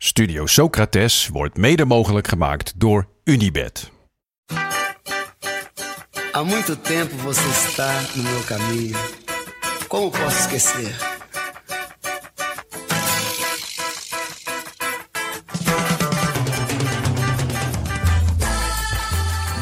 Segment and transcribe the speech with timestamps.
[0.00, 3.90] Studio Socrates wordt mede mogelijk gemaakt door Unibed.
[6.32, 8.96] Há muito tempo você está no meu caminho.
[9.88, 10.96] Como posso esquecer?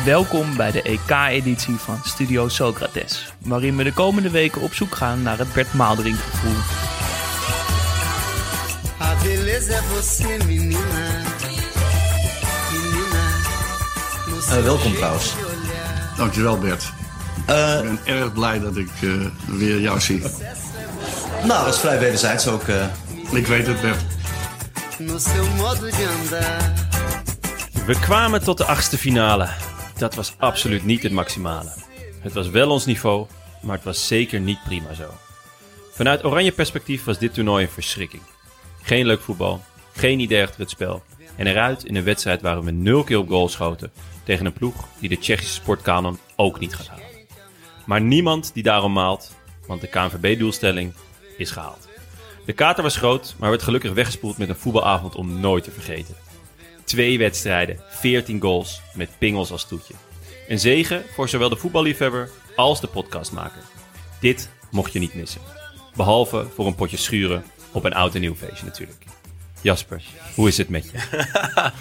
[0.04, 5.22] Welkom bij de EK-editie van Studio Socrates, waarin we de komende weken op zoek gaan
[5.22, 6.85] naar het Bert Maalderink gevoel.
[9.56, 11.24] A beleza é você, menina.
[12.72, 13.22] Menina.
[14.28, 15.34] no seu Eh, welkom trouwens.
[16.16, 16.92] Dankjewel Bert.
[17.46, 19.10] Eh, Ik ben erg blij dat ik eh,
[19.46, 20.22] weer jou zie.
[21.44, 22.62] nou, dat is vrij wederzijds ook.
[22.68, 22.86] eh.
[23.30, 24.00] Ik weet het Bert.
[27.86, 29.48] We kwamen tot de achtste finale.
[29.98, 31.72] Dat was absoluut niet het maximale.
[32.20, 33.26] Het was wel ons niveau,
[33.62, 35.14] maar het was zeker niet prima zo.
[35.94, 38.22] Vanuit oranje perspectief was dit toernooi een verschrikking.
[38.86, 41.02] Geen leuk voetbal, geen idee achter het spel.
[41.36, 43.92] En eruit in een wedstrijd waar we nul keer op goal schoten
[44.24, 47.06] tegen een ploeg die de Tsjechische sportkanon ook niet gaat halen.
[47.86, 49.34] Maar niemand die daarom maalt,
[49.66, 50.92] want de KNVB-doelstelling
[51.36, 51.88] is gehaald.
[52.44, 56.14] De kater was groot, maar werd gelukkig weggespoeld met een voetbalavond om nooit te vergeten.
[56.84, 59.94] Twee wedstrijden, 14 goals met pingels als toetje.
[60.48, 63.62] Een zegen voor zowel de voetballiefhebber als de podcastmaker.
[64.20, 65.40] Dit mocht je niet missen.
[65.94, 69.04] Behalve voor een potje schuren op een oud en nieuw feestje natuurlijk.
[69.62, 70.02] Jasper,
[70.34, 70.98] hoe is het met je?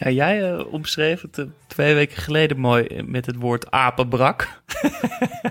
[0.00, 4.48] Ja, jij omschreef het eh, twee weken geleden mooi eh, met het woord apenbrak.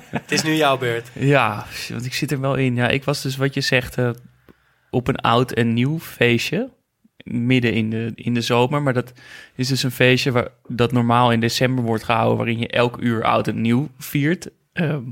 [0.09, 1.09] Het is nu jouw beurt.
[1.13, 2.75] Ja, want ik zit er wel in.
[2.75, 3.97] Ja, ik was dus wat je zegt
[4.89, 6.69] op een oud en nieuw feestje.
[7.23, 8.81] Midden in de, in de zomer.
[8.81, 9.13] Maar dat
[9.55, 12.37] is dus een feestje waar, dat normaal in december wordt gehouden.
[12.37, 14.49] Waarin je elk uur oud en nieuw viert.
[14.73, 15.03] Ehm,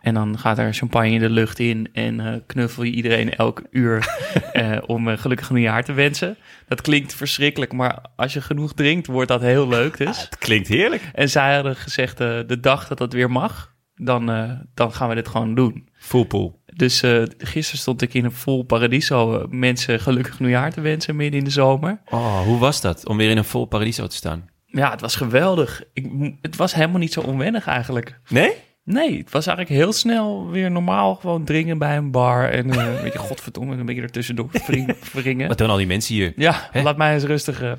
[0.00, 1.88] en dan gaat er champagne in de lucht in.
[1.92, 4.06] En eh, knuffel je iedereen elk uur
[4.52, 6.36] eh, om een gelukkig nieuwjaar te wensen.
[6.68, 7.72] Dat klinkt verschrikkelijk.
[7.72, 10.20] Maar als je genoeg drinkt, wordt dat heel leuk dus.
[10.22, 11.02] Het klinkt heerlijk.
[11.14, 15.08] En zij hadden gezegd, eh, de dag dat dat weer mag, dan, eh, dan gaan
[15.08, 15.88] we dit gewoon doen.
[15.98, 16.62] Full pool.
[16.66, 21.16] Dus eh, gisteren stond ik in een vol paradiso eh, mensen gelukkig nieuwjaar te wensen
[21.16, 22.00] midden in de zomer.
[22.10, 24.48] Oh, hoe was dat om weer in een vol paradiso te staan?
[24.66, 25.82] Ja, het was geweldig.
[25.92, 28.20] Ik, het was helemaal niet zo onwennig eigenlijk.
[28.28, 28.52] Nee?
[28.92, 32.48] Nee, het was eigenlijk heel snel weer normaal gewoon dringen bij een bar.
[32.50, 35.48] En eh, een beetje godverdomme, een beetje ertussendoor wring- wringen.
[35.48, 36.32] Wat doen al die mensen hier?
[36.36, 36.82] Ja, Hè?
[36.82, 37.62] laat mij eens rustig.
[37.62, 37.72] eh.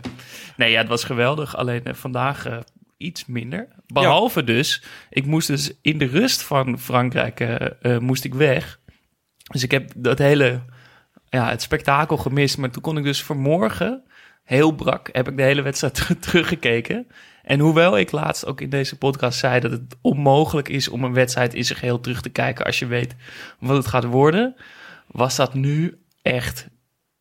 [0.58, 1.56] Nee, ja, het was geweldig.
[1.58, 2.48] Alleen eh, vandaag
[2.98, 3.68] iets minder.
[3.88, 7.48] Behalve dus, ik moest dus in de rust van Frankrijk
[8.00, 8.80] moest ik weg.
[9.52, 10.62] Dus ik heb dat hele,
[11.30, 12.58] ja, het spektakel gemist.
[12.58, 14.04] Maar toen kon ik dus vanmorgen,
[14.44, 17.08] heel brak, heb ik de hele wedstrijd ter- teruggekeken.
[17.50, 21.14] En hoewel ik laatst ook in deze podcast zei dat het onmogelijk is om een
[21.14, 23.16] wedstrijd in zijn geheel terug te kijken als je weet
[23.60, 24.56] wat het gaat worden,
[25.08, 26.68] was dat nu echt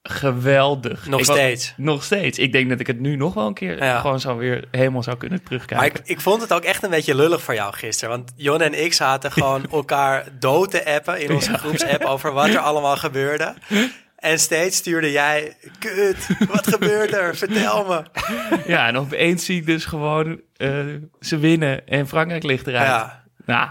[0.03, 1.07] geweldig.
[1.07, 1.75] Nog Ik steeds.
[1.77, 2.39] nog steeds.
[2.39, 4.01] Ik denk dat ik het nu nog wel een keer Ja.
[4.01, 6.01] gewoon zo weer helemaal zou kunnen Maar terugkijken.
[6.01, 8.17] ik, ik vond het ook echt een beetje lullig voor jou gisteren.
[8.17, 12.49] Want Jon en ik zaten gewoon elkaar dood te appen in onze groepsapp over wat
[12.49, 13.55] er allemaal gebeurde.
[14.19, 17.37] En steeds stuurde jij, kut, wat gebeurt er?
[17.37, 18.03] Vertel me.
[18.73, 20.85] Ja, en opeens zie ik dus gewoon eh,
[21.21, 22.87] ze winnen en Frankrijk ligt eruit.
[22.87, 23.69] Ja, Nou,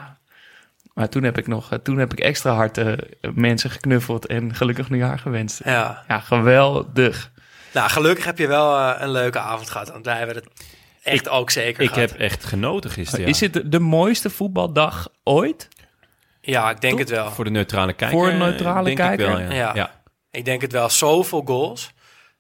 [0.93, 2.93] maar toen heb ik nog, eh, toen heb ik extra hard eh,
[3.33, 5.61] mensen geknuffeld en gelukkig nieuwjaar gewenst.
[5.63, 6.03] ja.
[6.07, 7.31] Ja, geweldig.
[7.73, 9.89] Nou, gelukkig heb je wel een leuke avond gehad.
[9.91, 10.47] Want wij hebben het
[11.03, 12.09] echt ook zeker Ik gehad.
[12.09, 13.25] heb echt genoten gisteren.
[13.25, 13.31] ja.
[13.31, 15.67] Is het de, de mooiste voetbaldag ooit?
[16.41, 17.31] Ja, ik denk het wel.
[17.31, 18.17] Voor de neutrale kijker?
[18.17, 19.27] Voor een neutrale denk kijker?
[19.29, 19.53] Ik wel, ja.
[19.53, 19.71] Ja.
[19.75, 19.91] ja.
[20.37, 20.89] Ik denk het wel.
[20.89, 21.91] Zoveel goals.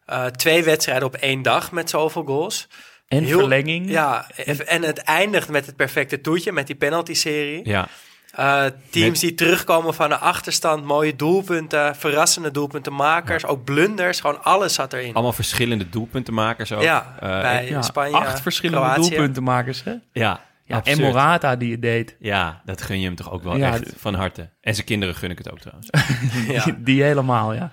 [0.05, 2.67] Eh, twee wedstrijden op één dag met zoveel goals.
[3.07, 3.89] En Heel- verlenging.
[3.89, 4.27] Ja,
[4.65, 7.61] en het eindigt met het perfecte toetje, met die penalty-serie.
[7.69, 7.87] ja.
[8.33, 14.43] Eh, teams Met- die terugkomen van de achterstand, mooie doelpunten, verrassende doelpuntenmakers, ook blunders, gewoon
[14.43, 15.13] alles zat erin.
[15.13, 16.81] Allemaal verschillende doelpuntenmakers ook.
[16.81, 19.09] ja, Eh, bij Ja, Spanje, acht verschillende Kroatië.
[19.09, 19.93] doelpuntenmakers, hè?
[20.11, 21.01] ja, Ja, en.
[21.01, 22.15] Morata die het deed.
[22.19, 24.49] Ja, dat gun je hem toch ook wel Ja, echt van harte.
[24.61, 25.89] En zijn kinderen gun ik het ook trouwens.
[26.53, 26.63] Ja.
[26.63, 27.71] Die, die helemaal, ja.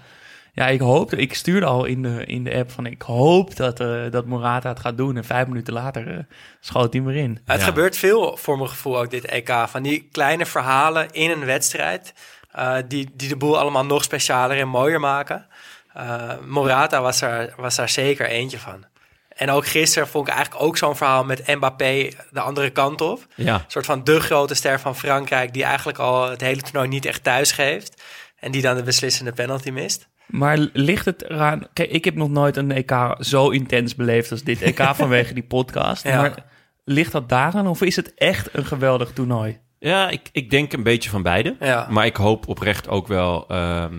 [0.55, 3.81] Ja, ik hoopte, ik stuurde al in de, in de app van ik hoop dat,
[3.81, 5.17] eh, dat Morata het gaat doen.
[5.17, 6.19] En vijf minuten later eh,
[6.61, 7.41] schoot hij maar in.
[7.45, 7.65] Het Ja.
[7.67, 9.51] gebeurt veel voor mijn gevoel ook dit EK.
[9.69, 12.15] Van die kleine verhalen in een wedstrijd.
[12.51, 15.47] eh, die, die de boel allemaal nog specialer en mooier maken.
[15.93, 18.85] Eh, Morata was er, was daar zeker eentje van.
[19.29, 23.27] En ook gisteren vond ik eigenlijk ook zo'n verhaal met Mbappé de andere kant op.
[23.35, 23.55] Ja.
[23.55, 25.53] Een soort van de grote ster van Frankrijk...
[25.53, 28.03] die eigenlijk al het hele toernooi niet echt thuis geeft.
[28.39, 30.09] En die dan de beslissende penalty mist.
[30.27, 31.67] Maar ligt het eraan...
[31.73, 35.43] Kijk, ik heb nog nooit een EK zo intens beleefd als dit EK vanwege die
[35.43, 36.03] podcast.
[36.05, 36.21] Ja.
[36.21, 36.45] Maar
[36.85, 39.59] ligt dat daaraan of is het echt een geweldig toernooi?
[39.79, 41.57] Ja, ik, ik denk een beetje van beide.
[41.61, 41.87] Ja.
[41.91, 43.95] Maar ik hoop oprecht ook wel ehm,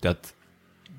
[0.00, 0.34] dat,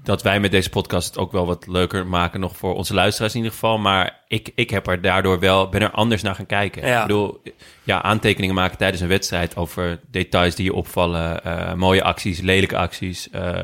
[0.04, 2.40] dat wij met deze podcast het ook wel wat leuker maken.
[2.40, 3.78] Nog voor onze luisteraars in ieder geval.
[3.78, 6.88] Maar ik, ik heb er daardoor wel, ben er anders naar gaan kijken.
[6.88, 7.02] Ja.
[7.02, 7.42] Ik bedoel,
[7.84, 11.44] ja, aantekeningen maken tijdens een wedstrijd over details die je opvallen.
[11.44, 13.30] eh, mooie acties, lelijke acties.
[13.30, 13.60] eh,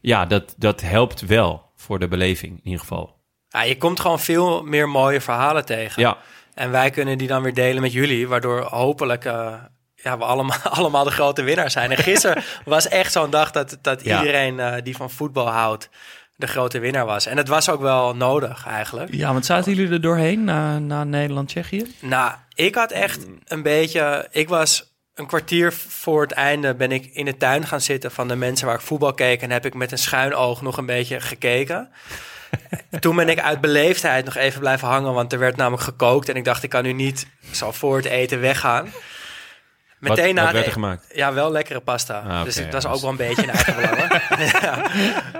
[0.00, 3.16] ja, dat, dat helpt wel voor de beleving in ieder geval.
[3.48, 6.02] Ja, je komt gewoon veel meer mooie verhalen tegen.
[6.02, 6.16] Ja,
[6.54, 9.54] En wij kunnen die dan weer delen met jullie, waardoor hopelijk eh,
[9.94, 11.90] ja, we allemaal, allemaal de grote winnaar zijn.
[11.90, 14.18] En gisteren was echt zo'n dag dat, dat Ja.
[14.18, 15.88] iedereen eh, die van voetbal houdt
[16.36, 17.26] de grote winnaar was.
[17.26, 19.14] En het was ook wel nodig eigenlijk.
[19.14, 21.94] Ja, want zaten jullie er doorheen na, na Nederland-Tsjechië?
[22.00, 24.26] Nou, ik had echt een beetje.
[24.30, 28.28] Ik was een kwartier voor het einde ben ik in de tuin gaan zitten van
[28.28, 29.42] de mensen waar ik voetbal keek.
[29.42, 31.90] En heb ik met een schuin oog nog een beetje gekeken.
[33.00, 36.28] Toen ben ik uit beleefdheid nog even blijven hangen, want er werd namelijk gekookt.
[36.28, 38.84] En ik dacht, ik kan nu niet zo voor het eten weggaan.
[38.84, 38.92] wat,
[40.16, 41.06] Meteen na wat het werd er gemaakt?
[41.14, 42.18] ja, wel lekkere pasta.
[42.18, 44.22] Ah, dus dat ja, is ook dus- wel een beetje in eigen belang.
[44.62, 44.82] ja.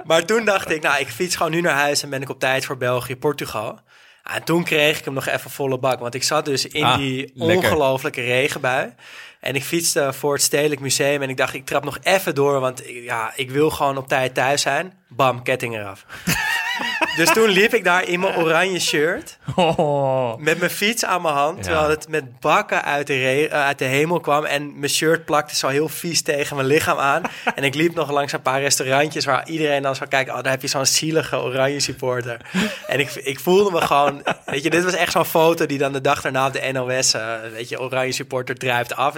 [0.05, 2.41] Maar toen dacht ik, nou, ik fiets gewoon nu naar huis en ben ik op
[2.41, 3.81] tijd voor België, Portugal.
[4.23, 6.01] Ah, En toen kreeg ik hem nog even volle bak.
[6.01, 7.57] Want ik zat dus in Ah, die lekker.
[7.57, 8.95] ongelofelijke regenbui.
[9.41, 11.23] En ik fietste voor het Stedelijk Museum.
[11.23, 12.61] En ik dacht, ik trap nog even door.
[12.61, 14.93] Want ja, ik wil gewoon op tijd thuis zijn.
[15.09, 16.05] Bam, ketting eraf.
[17.19, 19.39] Dus toen liep ik daar in mijn oranje shirt.
[19.57, 20.37] Oh.
[20.37, 23.85] Met mijn fiets aan mijn hand, terwijl het met bakken uit de, eh, uit de
[23.85, 24.45] hemel kwam.
[24.45, 27.23] En mijn shirt plakte zo heel vies tegen mijn lichaam aan.
[27.55, 30.35] en ik liep nog langs een paar restaurantjes waar iedereen dan zou kijken...
[30.35, 32.41] oh, daar heb je zo'n zielige oranje supporter.
[32.87, 34.23] en ik, ik voelde me gewoon...
[34.45, 37.15] Weet je, dit was echt zo'n foto die dan de dag daarna op de NOS...
[37.15, 39.15] eh, weet je, oranje supporter drijft af.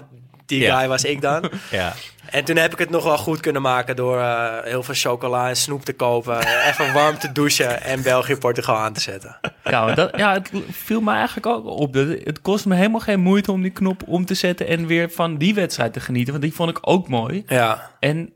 [0.51, 0.79] Die Ja.
[0.79, 1.51] guy was ik dan.
[1.71, 1.93] Ja.
[2.31, 5.49] En toen heb ik het nog wel goed kunnen maken door eh, heel veel chocola
[5.49, 6.39] en snoep te kopen.
[6.69, 9.39] even warm te douchen en België-Portugal aan te zetten.
[9.65, 11.93] Ja, dat, ja, het viel me eigenlijk ook op.
[11.93, 15.11] Dat- Het kost me helemaal geen moeite om die knop om te zetten en weer
[15.11, 16.31] van die wedstrijd te genieten.
[16.33, 17.43] Want die vond ik ook mooi.
[17.47, 17.91] Ja.
[18.01, 18.33] En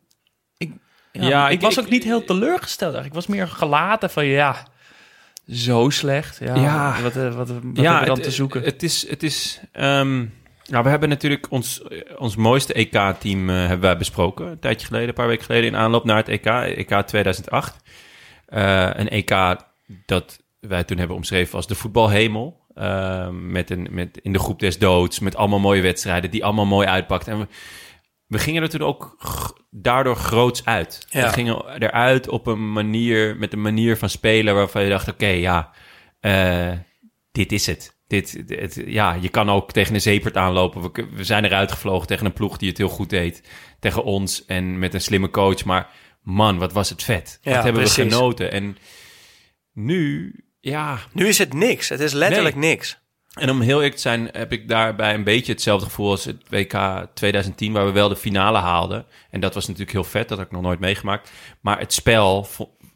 [0.57, 0.73] ik,
[1.13, 2.95] ja, Ja, ik, ik- was ik- ook niet heel teleurgesteld.
[2.95, 3.07] eigenlijk.
[3.25, 4.57] Ik was meer gelaten van ja,
[5.51, 6.39] zo slecht.
[6.41, 6.97] Ja, Ja.
[7.03, 8.63] wat, eh, wat, wat we dan het, te zoeken?
[8.63, 10.25] Het is, het is ehm,
[10.71, 11.83] nou, we hebben natuurlijk ons,
[12.17, 14.47] ons mooiste EK-team eh, hebben wij besproken.
[14.47, 17.83] Een tijdje geleden, een paar weken geleden, in aanloop naar het EK, EK 2008.
[18.47, 19.57] Eh, een EK
[20.07, 22.63] dat wij toen hebben omschreven als de voetbalhemel.
[22.75, 26.67] Eh, met een, met in de groep des doods, met allemaal mooie wedstrijden die allemaal
[26.67, 27.33] mooi uitpakten.
[27.33, 27.47] En we,
[28.27, 29.17] we gingen er toen ook
[29.71, 31.07] daardoor groots uit.
[31.11, 31.23] Ja.
[31.27, 35.27] We gingen eruit op een manier, met een manier van spelen waarvan je dacht, oké,
[35.27, 35.71] ja,
[36.21, 36.73] eh,
[37.33, 37.94] dit is het.
[38.15, 40.93] Dit, dit- ja, je kan ook tegen een zeepert aanlopen.
[41.15, 43.43] We, zijn eruit gevlogen tegen een ploeg die het heel goed deed.
[43.81, 45.65] Tegen ons en met een slimme coach.
[45.65, 45.89] Maar
[46.23, 47.39] man, wat was het vet.
[47.43, 48.53] Ja, wat hebben we genoten.
[48.53, 48.77] En
[49.73, 50.99] nu, ja...
[51.13, 51.89] Nu is het niks.
[51.89, 52.99] Het is letterlijk niks.
[53.35, 56.43] En om heel eerlijk te zijn, heb ik daarbij een beetje hetzelfde gevoel als het
[56.49, 59.07] WK 2010, waar we wel de finale haalden.
[59.31, 61.31] En dat was natuurlijk heel vet, dat had ik nog nooit meegemaakt.
[61.61, 62.49] Maar het spel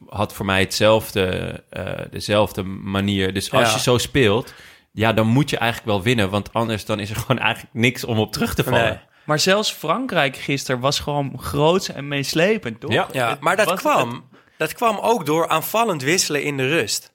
[0.08, 1.26] had voor mij hetzelfde,
[1.70, 3.32] eh, dezelfde manier.
[3.34, 3.74] Dus als Ja.
[3.74, 4.54] je zo speelt,
[4.92, 6.30] ja, dan moet je eigenlijk wel winnen.
[6.30, 8.82] Want anders dan is er gewoon eigenlijk niks om op terug te vallen.
[8.82, 9.06] Nee.
[9.24, 12.92] Maar zelfs Frankrijk gisteren was gewoon groots en meeslepend, toch?
[12.92, 13.08] Ja.
[13.12, 17.12] Ja, maar dat kwam, dat kwam ook door aanvallend wisselen in de rust.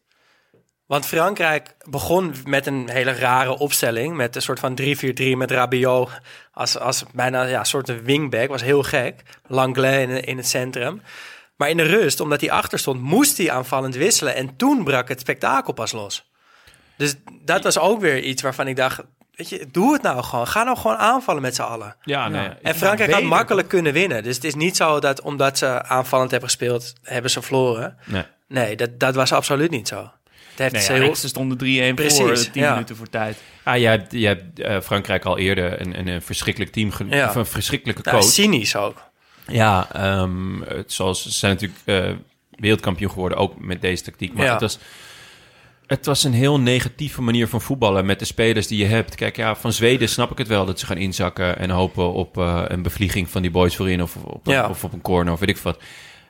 [0.86, 4.15] Want Frankrijk begon met een hele rare opstelling.
[4.15, 4.86] Met een soort van 3-4-3
[5.38, 6.10] met Rabiot
[6.51, 8.48] als, als bijna ja, een soort wingback.
[8.50, 9.22] Was heel gek.
[9.48, 11.01] Langlais in, in het centrum.
[11.56, 14.36] Maar in de rust, omdat hij achter stond, moest hij aanvallend wisselen.
[14.36, 16.32] En toen brak het spektakel pas los.
[16.97, 19.01] Dus dat was ook weer iets waarvan ik dacht...
[19.35, 20.47] Weet je, doe het nou gewoon.
[20.47, 21.95] Ga nou gewoon aanvallen met z'n allen.
[22.03, 22.47] Ja, nee.
[22.62, 24.23] En Frankrijk had makkelijk kunnen winnen.
[24.23, 27.97] Dus het is niet zo dat omdat ze aanvallend hebben gespeeld, hebben ze verloren.
[28.05, 28.23] nee.
[28.47, 29.95] Nee, dat, dat was absoluut niet zo.
[30.50, 31.15] Het heeft Nee, ze ja, heel...
[31.15, 31.62] ze stonden 3-1
[31.95, 32.71] Precies, voor, eh, 10 ja.
[32.73, 33.38] minuten voor tijd.
[33.63, 37.05] Ah, je hebt, je hebt eh, Frankrijk al eerder een, een, een verschrikkelijk team, ge-
[37.09, 37.27] Ja.
[37.29, 38.29] of een verschrikkelijke Nou, coach.
[38.31, 39.01] cynisch ook.
[39.47, 42.12] Ja, ehm, het, zoals ze zijn natuurlijk eh,
[42.50, 44.33] wereldkampioen geworden, ook met deze tactiek.
[44.33, 44.51] Maar Ja.
[44.51, 44.79] het, was,
[45.95, 49.15] het was een heel negatieve manier van voetballen met de spelers die je hebt.
[49.15, 52.38] Kijk, ja, van Zweden snap ik het wel dat ze gaan inzakken en hopen op
[52.38, 54.69] eh, een bevlieging van die boys voorin of op, Ja.
[54.69, 55.81] of op een corner of weet ik wat.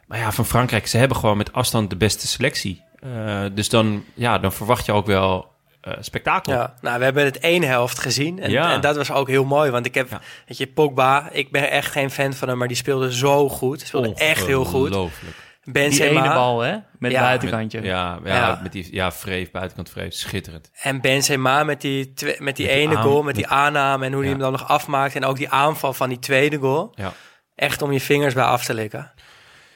[0.07, 2.81] Maar ja, van Frankrijk, ze hebben gewoon met afstand de beste selectie.
[2.99, 5.51] Eh, dus dan, ja, dan verwacht je ook wel
[5.81, 6.53] eh, spektakel.
[6.53, 8.39] Ja, nou, we hebben het één helft gezien.
[8.39, 8.73] En, Ja.
[8.73, 9.71] en dat was ook heel mooi.
[9.71, 10.21] Want ik heb, Ja.
[10.47, 13.81] weet je, Pogba, ik ben echt geen fan van hem, maar die speelde zo goed.
[13.81, 14.87] Speelde echt heel goed.
[14.89, 15.35] Ongelooflijk.
[15.63, 16.23] Die Benzema.
[16.25, 16.75] ene bal, hè?
[16.99, 17.21] Met Ja.
[17.21, 17.81] buitenkantje.
[17.81, 18.59] Ja, ja, Ja.
[18.63, 20.13] met die ja, vreef, buitenkant vreef.
[20.13, 20.69] Schitterend.
[20.81, 24.11] En Benzema met die, met die Met die ene aan- goal, met die aanname en
[24.13, 25.15] hoe hij hem dan nog afmaakt.
[25.15, 26.91] En ook die aanval van die tweede goal.
[26.95, 27.13] Ja.
[27.55, 29.11] Echt om je vingers bij af te likken.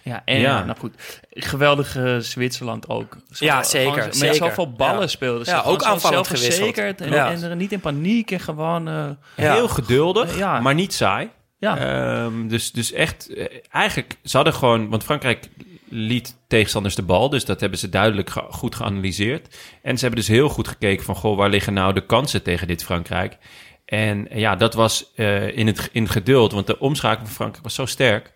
[0.01, 0.63] Ja, en Ja.
[0.63, 0.93] nou goed.
[1.29, 3.17] Geweldige Zwitserland ook.
[3.31, 5.07] Zo- Ja, zeker, gewoon Met zoveel ballen Ja.
[5.07, 5.51] speelden ze.
[5.51, 7.31] Ja, ook aanvallend zelfverzekerd En, Ja.
[7.31, 8.87] en er niet in paniek en gewoon...
[8.87, 9.53] eh, Ja.
[9.53, 10.59] Heel geduldig, ja.
[10.59, 11.29] maar niet saai.
[11.59, 15.47] ja, Ehm, dus, dus echt, eh, eigenlijk, ze hadden gewoon, want Frankrijk
[15.89, 19.57] liet tegenstanders de bal, dus dat hebben ze duidelijk goed geanalyseerd.
[19.81, 22.67] En ze hebben dus heel goed gekeken van, goh, waar liggen nou de kansen tegen
[22.67, 23.37] dit Frankrijk?
[23.85, 27.75] En ja, dat was eh, in, het, in geduld, want de omschakeling van Frankrijk was
[27.75, 28.33] zo sterk,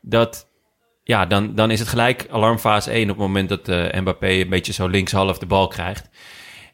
[0.00, 0.48] dat,
[1.04, 4.48] ja, dan, dan is het gelijk alarmfase 1 op het moment dat eh, Mbappé een
[4.48, 6.08] beetje zo linkshalf de bal krijgt.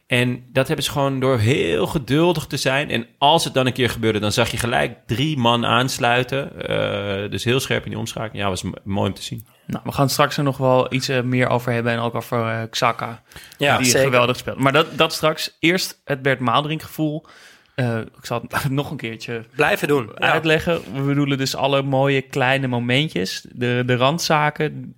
[0.09, 2.91] En dat hebben ze gewoon door heel geduldig te zijn.
[2.91, 6.69] En als het dan een keer gebeurde, dan zag je gelijk drie man aansluiten.
[6.69, 8.39] Eh, dus heel scherp in die omschakeling.
[8.39, 9.47] Ja, was mooi om te zien.
[9.67, 11.93] nou, we gaan straks er nog wel iets eh, meer over hebben.
[11.93, 13.23] En ook over Xhaka.
[13.59, 14.03] Ja, die zeker.
[14.03, 14.59] geweldig speelt.
[14.59, 15.57] Maar dat, dat straks.
[15.59, 17.27] Eerst het Bert Maalderink gevoel.
[17.75, 20.11] Eh, ik zal het nog een keertje Blijven doen.
[20.19, 20.33] Ja.
[20.33, 20.81] uitleggen.
[20.95, 23.47] We bedoelen dus alle mooie kleine momentjes.
[23.53, 24.95] De, de randzaken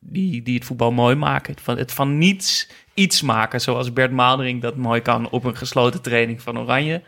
[0.00, 1.52] die, die het voetbal mooi maken.
[1.52, 3.60] Het van, het van niets iets maken.
[3.60, 7.02] Zoals Bert Maalderink dat mooi kan op een gesloten training van Oranje.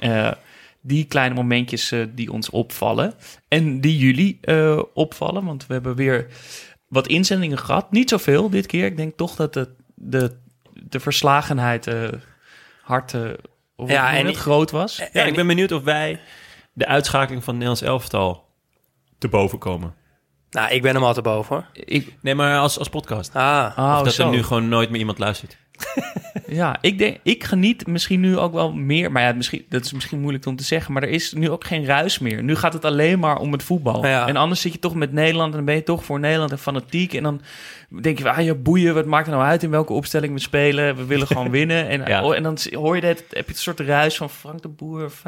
[0.00, 0.32] Eh,
[0.80, 3.14] die kleine momentjes eh, die ons opvallen.
[3.48, 5.44] En die jullie eh, opvallen.
[5.44, 6.26] Want we hebben weer
[6.88, 7.90] wat inzendingen gehad.
[7.92, 8.84] Niet zoveel dit keer.
[8.84, 10.36] Ik denk toch dat de, de,
[10.88, 11.88] de verslagenheid
[12.82, 13.12] hard
[13.86, 14.96] Ja, en- het groot was.
[14.96, 16.20] Ja, En- ik ben benieuwd of wij
[16.72, 18.48] de uitschakeling van Nederlands elftal
[19.18, 19.94] te boven komen.
[20.50, 21.66] Nou, ik ben hem al te boven hoor.
[21.72, 23.34] Ik, Nee, maar als, als podcast.
[23.34, 24.24] Ah, oh, of dat zo.
[24.24, 25.56] er nu gewoon nooit meer iemand luistert.
[26.46, 29.12] Ja, ik denk, ik geniet misschien nu ook wel meer.
[29.12, 30.92] Maar ja, misschien, dat is misschien moeilijk om te zeggen.
[30.92, 32.42] Maar er is nu ook geen ruis meer.
[32.42, 34.06] Nu gaat het alleen maar om het voetbal.
[34.06, 34.26] Ja.
[34.26, 35.50] En anders zit je toch met Nederland.
[35.50, 37.14] En dan ben je toch voor Nederland en fanatiek.
[37.14, 37.40] En dan
[38.02, 38.94] denk je, ah ja, boeien.
[38.94, 40.96] Wat maakt er nou uit in welke opstelling we spelen?
[40.96, 41.88] We willen gewoon winnen.
[41.88, 42.24] En, Ja.
[42.24, 45.12] oh, en dan hoor je dat, heb je een soort ruis van Frank de Boer,
[45.12, 45.14] 5-3-2.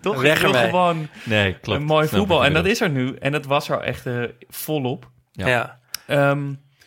[0.00, 0.20] toch?
[0.20, 0.64] Weg ermee.
[0.64, 1.80] gewoon Nee, klopt.
[1.80, 2.44] een mooi voetbal.
[2.44, 3.16] En dat is er nu.
[3.20, 5.10] En dat was er echt eh, volop.
[5.32, 5.48] Ja.
[5.48, 5.78] ja.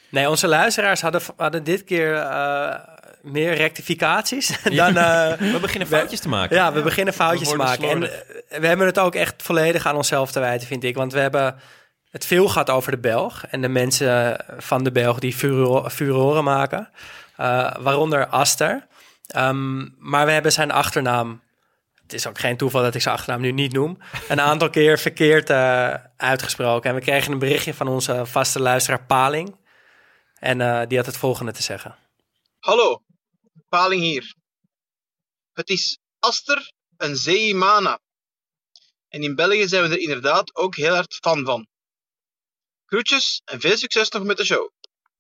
[0.10, 2.76] Nee, onze luisteraars hadden, hadden dit keer eh,
[3.22, 4.98] meer rectificaties dan...
[4.98, 6.56] eh, We beginnen foutjes te maken.
[6.56, 7.84] Ja, we beginnen foutjes te maken.
[7.84, 8.24] En slordig.
[8.60, 10.96] we hebben het ook echt volledig aan onszelf te wijten, vind ik.
[10.96, 11.56] Want we hebben
[12.12, 13.44] het veel gehad over de Belg.
[13.50, 16.90] En de mensen van de Belg die furo- furoren maken.
[17.36, 18.88] Eh, waaronder Aster.
[19.28, 19.78] Ehm,
[20.10, 21.42] maar we hebben zijn achternaam...
[22.02, 23.98] Het is ook geen toeval dat ik zijn achternaam nu niet noem.
[24.30, 25.50] Een aantal keer verkeerd
[26.18, 26.90] uitgesproken.
[26.90, 29.56] En we kregen een berichtje van onze vaste luisteraar Paling.
[30.40, 31.96] En eh, die had het volgende te zeggen.
[32.60, 33.02] Hallo,
[33.70, 34.36] Paling hier.
[35.54, 38.00] Het is Aster en Zeimana.
[39.08, 41.68] En in België zijn we er inderdaad ook heel hard fan van.
[42.86, 44.70] Groetjes en veel succes nog met de show.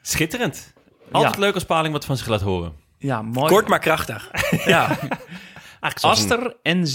[0.01, 0.73] Schitterend.
[1.11, 1.39] Altijd Ja.
[1.39, 2.77] leuk als Paling wat van zich laat horen.
[2.97, 3.51] ja, mooi.
[3.51, 4.29] Kort maar krachtig.
[4.65, 4.97] ja,
[5.79, 6.87] een- Aster en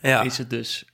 [0.00, 0.22] ja.
[0.22, 0.84] is het dus.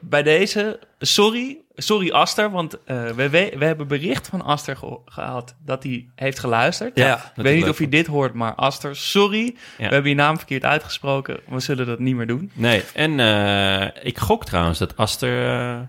[0.00, 5.54] Bij deze, sorry, sorry Aster, want eh, we, we, we hebben bericht van Aster gehad
[5.64, 6.96] dat hij heeft geluisterd.
[6.96, 7.16] Ja.
[7.16, 9.56] ik hij weet niet of hij dit hoort, maar Aster, sorry.
[9.76, 11.40] We hebben je naam verkeerd uitgesproken.
[11.48, 12.50] We zullen dat niet meer doen.
[12.54, 15.80] Nee, en eh, ik gok trouwens dat Aster eh,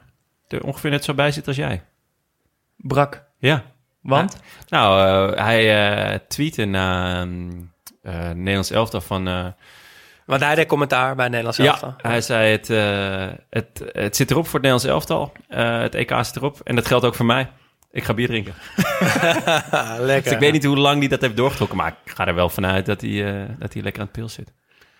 [0.47, 1.83] er ongeveer net zo bij zit als jij.
[2.77, 3.23] Brak.
[3.37, 3.63] Ja.
[4.01, 4.41] Want?
[4.69, 7.51] Nou, hij tweette na ehm,
[8.01, 9.53] eh, Nederlands elftal van...
[10.25, 11.93] Want hij deed commentaar bij Nederlands ja, elftal.
[11.97, 15.31] hij zei het, eh, het, het zit erop voor het Nederlands elftal.
[15.47, 16.59] Eh, het EK zit erop.
[16.63, 17.49] En dat geldt ook voor mij.
[17.91, 18.53] Ik ga bier drinken.
[19.99, 20.23] Lekker.
[20.23, 21.77] Dus ik weet niet hoe lang hij dat heeft doorgetrokken.
[21.77, 24.29] Maar ik ga er wel vanuit dat hij, eh, dat hij lekker aan het pil
[24.29, 24.53] zit.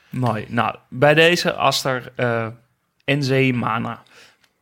[0.09, 0.45] Mooi.
[0.49, 2.47] Nou, bij deze Aster eh
[3.05, 4.03] en Zeemana.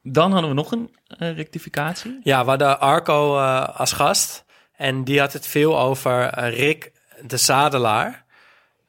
[0.04, 0.90] Dan hadden we nog een
[1.36, 2.20] rectificatie.
[2.24, 4.46] Ja, we hadden Arco eh, als gast.
[4.76, 6.92] En die had het veel over Rick
[7.26, 8.24] de Zadelaar.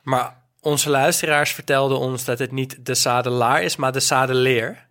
[0.03, 4.87] Maar onze luisteraars vertelden ons dat het niet de Zadelaar is, maar de Zadeleer.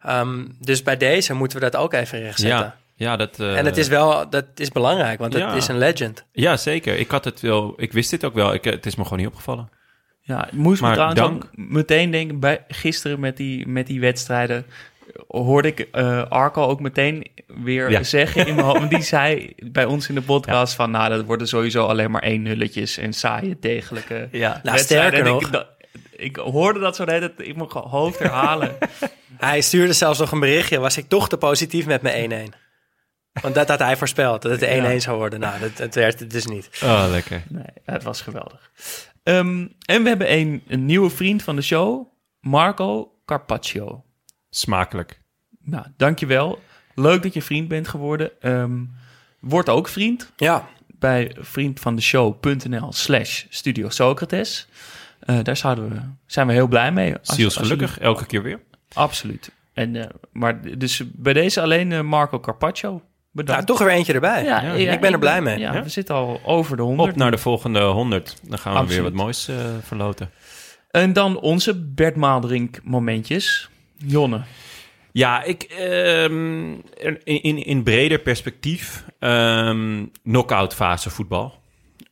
[0.00, 2.58] Ehm, dus bij deze moeten we dat ook even rechtzetten.
[2.58, 5.54] Ja, ja, dat, eh, En het is wel, dat is belangrijk, want het Ja.
[5.54, 6.24] is een legend.
[6.32, 6.98] ja, zeker.
[6.98, 7.74] Ik had het wel.
[7.76, 8.54] Ik wist dit ook wel.
[8.54, 9.68] Ik, eh, het is me gewoon niet opgevallen.
[10.20, 11.44] Ja, moest me trouwens dank.
[11.44, 14.66] ook meteen denken, bij, gisteren met die, met die wedstrijden,
[15.28, 18.02] hoorde ik eh, Arco ook meteen weer Ja.
[18.02, 18.90] zeggen in mijn hoofd.
[18.90, 22.42] Die zei bij ons in de podcast van, nou, dat worden sowieso alleen maar één
[22.42, 24.60] nulletjes en saaie, degelijke Ja.
[24.62, 25.68] Nou, sterker En nog, Ik, dat-
[26.16, 28.76] ik hoorde dat zo de hele tijd in mijn hoofd herhalen.
[29.36, 30.78] hij stuurde zelfs nog een berichtje.
[30.78, 32.64] Was ik toch te positief met mijn 1-1?
[33.42, 34.98] Want dat had hij voorspeld, dat het 1-1 Ja.
[34.98, 35.40] zou worden.
[35.40, 36.70] Nou, dat, dat werd het dus niet.
[36.84, 37.42] Oh, lekker.
[37.48, 38.70] Nee, het was geweldig.
[39.22, 42.06] Ehm, en we hebben een, een nieuwe vriend van de show,
[42.40, 44.04] Marco Carpaccio.
[44.50, 45.20] Smakelijk.
[45.62, 46.58] Nou, dankjewel.
[46.94, 48.30] Leuk dat je vriend bent geworden.
[48.40, 48.84] Ehm,
[49.40, 54.66] word ook vriend Ja, bij vriendvandeshow.nl slash Studio Socrates.
[55.20, 57.16] Eh, daar zouden we, zijn we heel blij mee.
[57.18, 58.60] Als- Ziels als gelukkig, jullie- elke keer weer.
[58.92, 59.50] Absoluut.
[59.72, 63.02] En, eh, maar dus bij deze alleen eh, Marco Carpaccio.
[63.30, 63.66] Bedankt.
[63.66, 64.44] toch er weer eentje erbij.
[64.44, 65.58] Ja, ja, ik ben er blij mee.
[65.58, 65.82] Ja, Ja.
[65.82, 67.10] we zitten al over de 100.
[67.10, 68.36] Op naar de volgende 100.
[68.42, 69.02] Dan gaan we Absoluut.
[69.02, 70.30] weer wat moois eh, verloten.
[70.90, 73.68] En dan onze Bert Maalderink momentjes.
[73.96, 74.40] Jonne.
[75.12, 76.72] Ja, ik, ehm,
[77.24, 79.04] in, in, in breder perspectief,
[80.22, 81.60] knock-out fase voetbal.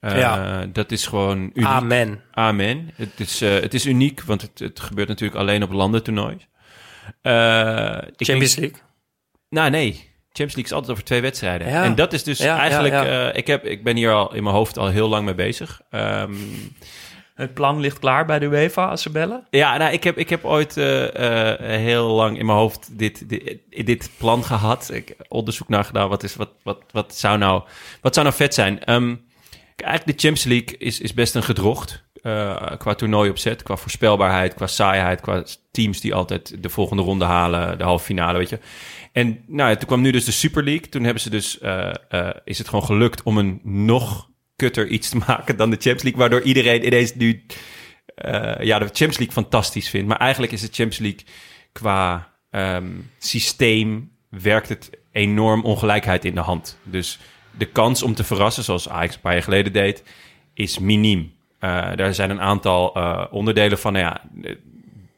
[0.00, 0.66] Eh, Ja.
[0.66, 1.64] Dat is gewoon uniek.
[1.68, 2.20] Amen.
[2.30, 2.90] Amen.
[2.94, 6.48] Het is, eh, het is uniek, want het, het gebeurt natuurlijk alleen op landentoernoois.
[7.22, 8.78] Eh, ik Champions denk- League.
[9.48, 9.92] Nou, nee.
[10.36, 11.68] Champions League is altijd over twee wedstrijden.
[11.68, 11.84] Ja.
[11.84, 12.94] En dat is dus Ja, eigenlijk...
[12.94, 15.34] ja, eh, ik, heb, ik ben hier al in mijn hoofd al heel lang mee
[15.34, 15.80] bezig.
[15.90, 16.34] Ehm,
[17.34, 19.46] Het plan ligt klaar bij de UEFA als ze bellen.
[19.50, 23.28] ja, nou, ik heb, ik heb ooit eh, eh, heel lang in mijn hoofd dit,
[23.28, 24.90] dit, dit plan gehad.
[24.92, 26.08] Ik onderzoek naar gedaan.
[26.08, 27.62] Wat, is, wat, wat, wat, zou, nou,
[28.00, 28.84] wat zou nou vet zijn?
[28.84, 29.14] Ehm,
[29.76, 32.02] eigenlijk de Champions League is, is best een gedrocht.
[32.22, 37.24] eh, qua toernooi opzet, qua voorspelbaarheid, qua saaiheid, qua teams die altijd de volgende ronde
[37.24, 38.58] halen, de halve finale, weet je.
[39.12, 40.88] En nou, toen kwam nu dus de Super League.
[40.88, 41.58] Toen hebben ze dus,
[42.44, 46.20] is het gewoon gelukt om een nog kutter iets te maken dan de Champions League,
[46.20, 47.44] waardoor iedereen ineens nu
[48.14, 50.08] eh, ja, de Champions League fantastisch vindt.
[50.08, 51.24] Maar eigenlijk is de Champions League
[51.72, 56.78] qua ehm, systeem werkt het enorm ongelijkheid in de hand.
[56.82, 57.18] Dus
[57.50, 60.02] de kans om te verrassen, zoals Ajax een paar jaar geleden deed,
[60.54, 61.32] is miniem.
[61.58, 64.20] Eh daar zijn een aantal eh, onderdelen van, nou ja,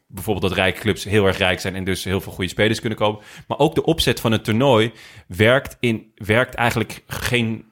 [0.07, 2.97] bijvoorbeeld dat rijke clubs heel erg rijk zijn en dus heel veel goede spelers kunnen
[2.97, 3.25] kopen.
[3.47, 4.91] Maar ook de opzet van het toernooi
[5.27, 7.65] werkt, in, werkt eigenlijk geen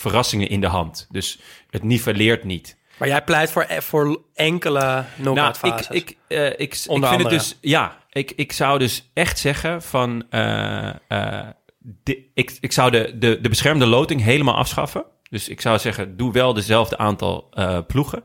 [0.00, 1.06] verrassingen in de hand.
[1.10, 1.38] Dus
[1.70, 2.78] het nivelleert niet.
[2.96, 5.96] Maar jij pleit voor, voor enkele knock-out Nou, ik, fases.
[5.96, 7.34] ik, eh, ik, ik Onder vind andere.
[7.40, 7.70] het dus...
[7.70, 10.24] Ja, ik, ik zou dus echt zeggen van...
[10.30, 11.46] eh, eh,
[11.78, 15.04] de- ik, ik zou de, de, de beschermde loting helemaal afschaffen.
[15.30, 17.48] Dus ik zou zeggen, doe wel dezelfde aantal
[17.86, 18.24] ploegen.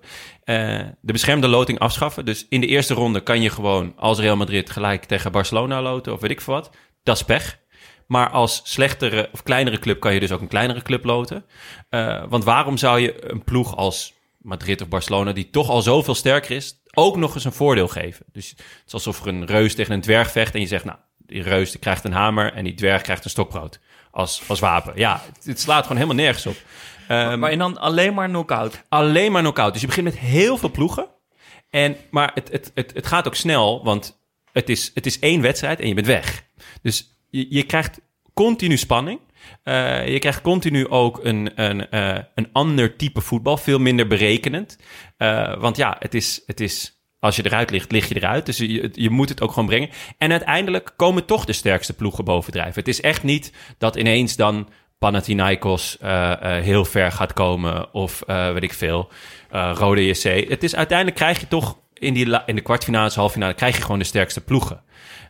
[1.01, 2.25] De beschermde loting afschaffen.
[2.25, 6.13] Dus in de eerste ronde kan je gewoon als Real Madrid gelijk tegen Barcelona loten
[6.13, 6.69] of weet ik veel wat.
[7.03, 7.59] Dat is pech.
[8.07, 11.45] Maar als slechtere of kleinere club kan je dus ook een kleinere club loten.
[11.89, 16.15] Eh, want waarom zou je een ploeg als Madrid of Barcelona, die toch al zoveel
[16.15, 18.25] sterker is, ook nog eens een voordeel geven?
[18.31, 20.97] Dus het is alsof er een reus tegen een dwerg vecht en je zegt, nou,
[21.17, 23.79] die reus die krijgt een hamer en die dwerg krijgt een stokbrood
[24.11, 24.93] als, als wapen.
[24.95, 26.55] Ja, het, het slaat gewoon helemaal nergens op.
[27.07, 28.83] Ehm, maar je dan alleen maar knock-out.
[28.89, 29.71] alleen maar knock-out.
[29.71, 31.07] Dus je begint met heel veel ploegen.
[31.69, 34.19] En, maar het, het, het, het gaat ook snel, want
[34.51, 36.43] het is, het is één wedstrijd en je bent weg.
[36.81, 38.01] Dus je, je krijgt
[38.33, 39.19] continu spanning.
[39.63, 44.77] Eh, je krijgt continu ook een, een, eh, een ander type voetbal, veel minder berekenend.
[45.17, 48.45] Eh, want ja, het is, het is, als je eruit ligt, lig je eruit.
[48.45, 49.89] Dus je, je moet het ook gewoon brengen.
[50.17, 52.79] En uiteindelijk komen toch de sterkste ploegen bovendrijven.
[52.79, 54.69] Het is echt niet dat ineens dan
[54.99, 55.97] Panathinaikos
[56.61, 59.11] heel ver gaat komen of weet ik veel,
[59.49, 60.49] Rode JC.
[60.49, 63.81] Het is uiteindelijk krijg je toch in, die in de kwartfinales, halve finale, krijg je
[63.81, 64.83] gewoon de sterkste ploegen.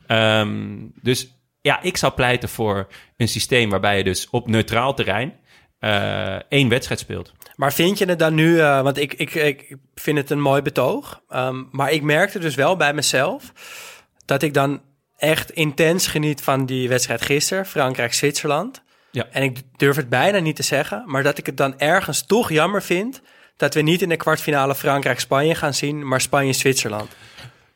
[0.07, 1.35] Ehm, dus
[1.65, 5.33] ja, ik zou pleiten voor een systeem waarbij je dus op neutraal terrein
[5.79, 7.33] eh, één wedstrijd speelt.
[7.55, 10.61] Maar vind je het dan nu, eh, want ik, ik, ik vind het een mooi
[10.61, 13.53] betoog, ehm, maar ik merkte dus wel bij mezelf
[14.25, 14.81] dat ik dan
[15.17, 18.83] echt intens geniet van die wedstrijd gisteren, Frankrijk-Zwitserland.
[19.11, 19.27] Ja.
[19.31, 22.49] En ik durf het bijna niet te zeggen, maar dat ik het dan ergens toch
[22.49, 23.21] jammer vind
[23.57, 27.15] dat we niet in de kwartfinale Frankrijk-Spanje gaan zien, maar Spanje-Zwitserland.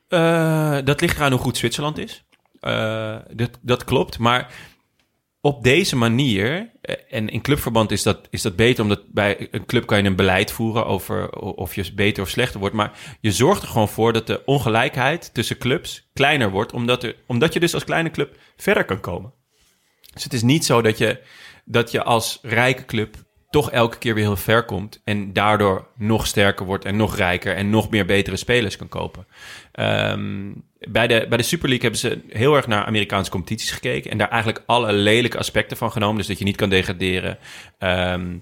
[0.07, 2.23] Eh, dat ligt eraan hoe goed Zwitserland is.
[2.59, 4.17] Eh, dat, dat klopt.
[4.17, 4.53] Maar
[5.41, 9.65] op deze manier, eh, en in clubverband is dat, is dat beter, omdat bij een
[9.65, 12.75] club kan je een beleid voeren over of je beter of slechter wordt.
[12.75, 17.15] Maar je zorgt er gewoon voor dat de ongelijkheid tussen clubs kleiner wordt, omdat, er,
[17.27, 19.33] omdat je dus als kleine club verder kan komen.
[20.13, 21.21] Dus het is niet zo dat je,
[21.65, 23.15] dat je als rijke club
[23.49, 27.55] toch elke keer weer heel ver komt en daardoor nog sterker wordt en nog rijker
[27.55, 29.27] en nog meer betere spelers kan kopen.
[29.71, 34.11] Ehm, bij, de, bij de Super League hebben ze heel erg naar Amerikaanse competities gekeken
[34.11, 37.37] en daar eigenlijk alle lelijke aspecten van genomen, dus dat je niet kan degraderen.
[37.77, 38.37] Ehm,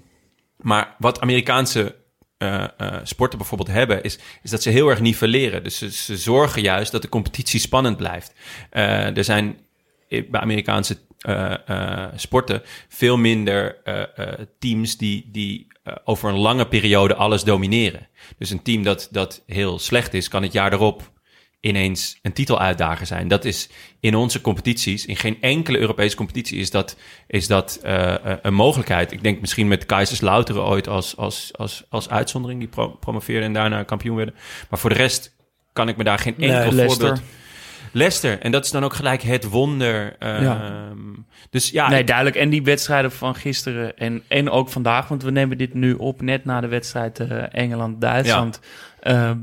[0.56, 1.94] maar wat Amerikaanse
[2.38, 2.64] eh,
[3.02, 5.64] sporten bijvoorbeeld hebben, is, is dat ze heel erg nivelleren.
[5.64, 8.32] Dus ze, zorgen juist dat de competitie spannend blijft.
[8.70, 9.58] Eh, er zijn
[10.08, 15.66] bij Amerikaanse eh, eh, sporten veel minder eh, eh, teams die, die
[16.04, 18.08] over een lange periode alles domineren.
[18.38, 21.10] Dus een team dat, dat heel slecht is, kan het jaar erop
[21.60, 23.28] ineens een titeluitdager zijn.
[23.28, 23.68] Dat is
[24.00, 27.80] in onze competities, in geen enkele Europese competitie is dat, is dat
[28.42, 29.12] een mogelijkheid.
[29.12, 33.52] Ik denk misschien met Kaiserslauteren ooit als, als, als, als uitzondering, die pro promoveerden en
[33.52, 34.34] daarna kampioen werden.
[34.70, 35.36] Maar voor de rest
[35.72, 37.06] kan ik me daar geen Nee, enkel Leicester.
[37.06, 37.26] voorbeeld...
[37.92, 38.40] Leicester.
[38.40, 40.16] En dat is dan ook gelijk het wonder.
[40.20, 40.92] Ja.
[41.50, 42.36] Dus ja, nee, duidelijk.
[42.36, 46.22] En die wedstrijden van gisteren en, en ook vandaag, want we nemen dit nu op
[46.22, 48.60] net na de wedstrijd eh, Engeland-Duitsland.
[49.00, 49.38] ehm,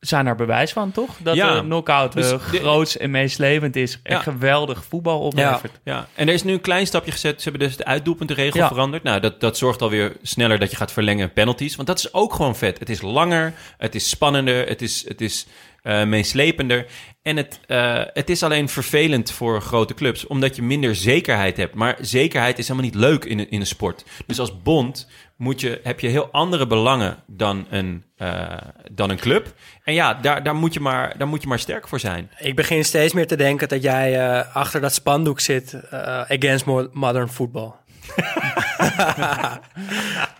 [0.00, 1.10] zijn er bewijs van, toch?
[1.18, 1.54] Dat Ja.
[1.54, 4.00] de knockout Dus eh, de- groots en meestlevend is.
[4.02, 4.20] En Ja.
[4.20, 5.80] geweldig voetbal oplevert.
[5.84, 7.42] Ja, en er is nu een klein stapje gezet.
[7.42, 8.68] Ze hebben dus de uitdoelpuntenregel Ja.
[8.68, 9.02] veranderd.
[9.02, 11.76] Nou, dat, dat zorgt alweer sneller dat je gaat verlengen penalties.
[11.76, 12.78] Want dat is ook gewoon vet.
[12.78, 15.46] Het is langer, het is spannender, het is, het is
[15.82, 16.86] eh, meeslepender.
[17.22, 21.74] En het, eh, het is alleen vervelend voor grote clubs, omdat je minder zekerheid hebt.
[21.74, 24.04] Maar zekerheid is helemaal niet leuk in in een sport.
[24.26, 28.56] Dus als bond moet je, heb je heel andere belangen dan een, eh,
[28.92, 29.46] dan een club.
[29.84, 32.30] En ja, daar, daar, moet je maar, daar moet je maar sterk voor zijn.
[32.38, 36.64] Ik begin steeds meer te denken dat jij eh, achter dat spandoek zit eh, against
[36.64, 37.72] mo- modern football.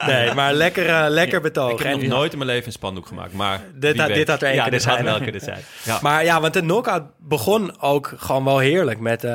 [0.06, 1.72] nee, maar lekker, lekker betoog.
[1.80, 3.60] Ik heb nog nooit in mijn leven een spandoek gemaakt, maar...
[3.74, 5.60] Dit had- dit had er één ja, kunnen dit had zijn, wel kunnen zijn.
[5.84, 5.98] Ja.
[6.02, 9.26] Maar ja, want de knockout begon ook gewoon wel heerlijk met,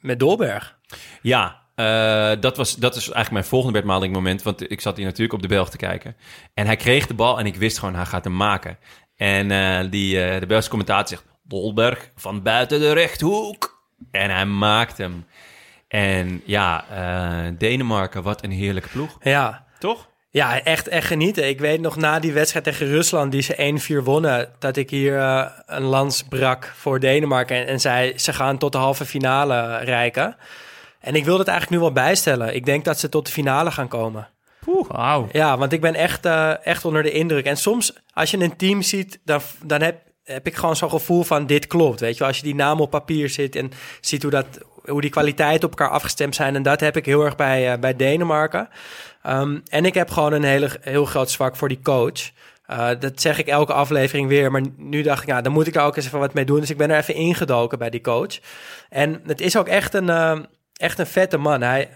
[0.00, 0.76] met Dolberg.
[1.22, 4.42] Ja, eh, dat, was, dat is eigenlijk mijn volgende Bert moment.
[4.42, 6.16] Want ik zat hier natuurlijk op de Belg te kijken.
[6.54, 8.78] En hij kreeg de bal en ik wist gewoon, hij gaat hem maken.
[9.16, 11.32] En eh, die, eh, de Belgische commentator zegt...
[11.46, 13.82] Dolberg van buiten de rechthoek.
[14.10, 15.26] En hij maakt hem.
[15.88, 16.84] En ja,
[17.58, 19.16] Denemarken, wat een heerlijke ploeg.
[19.22, 19.66] Ja.
[19.78, 20.08] Toch?
[20.30, 21.48] Ja, echt, echt genieten.
[21.48, 25.18] Ik weet nog na die wedstrijd tegen Rusland, die ze 1-4 wonnen, dat ik hier
[25.66, 27.56] een lans brak voor Denemarken.
[27.56, 30.36] En, en zei, ze gaan tot de halve finale reiken.
[31.04, 32.54] En ik wil het eigenlijk nu wel bijstellen.
[32.54, 34.28] Ik denk dat ze tot de finale gaan komen.
[34.88, 35.28] Wauw.
[35.32, 37.44] Ja, want ik ben echt, eh, echt onder de indruk.
[37.44, 41.22] En soms, als je een team ziet, dan, dan heb, heb ik gewoon zo'n gevoel
[41.22, 42.00] van dit klopt.
[42.00, 42.28] Weet je, wel.
[42.28, 44.46] als je die namen op papier zit en ziet hoe, dat,
[44.84, 46.54] hoe die kwaliteiten op elkaar afgestemd zijn.
[46.54, 48.68] En dat heb ik heel erg bij, eh, bij Denemarken.
[49.22, 52.30] Ehm, en ik heb gewoon een hele, heel groot zwak voor die coach.
[52.66, 54.50] Eh, dat zeg ik elke aflevering weer.
[54.50, 56.60] Maar nu dacht ik, ja, dan moet ik daar ook eens even wat mee doen.
[56.60, 58.38] Dus ik ben er even ingedoken bij die coach.
[58.88, 61.62] En het is ook echt een, echt een vette man.
[61.62, 61.88] Hij,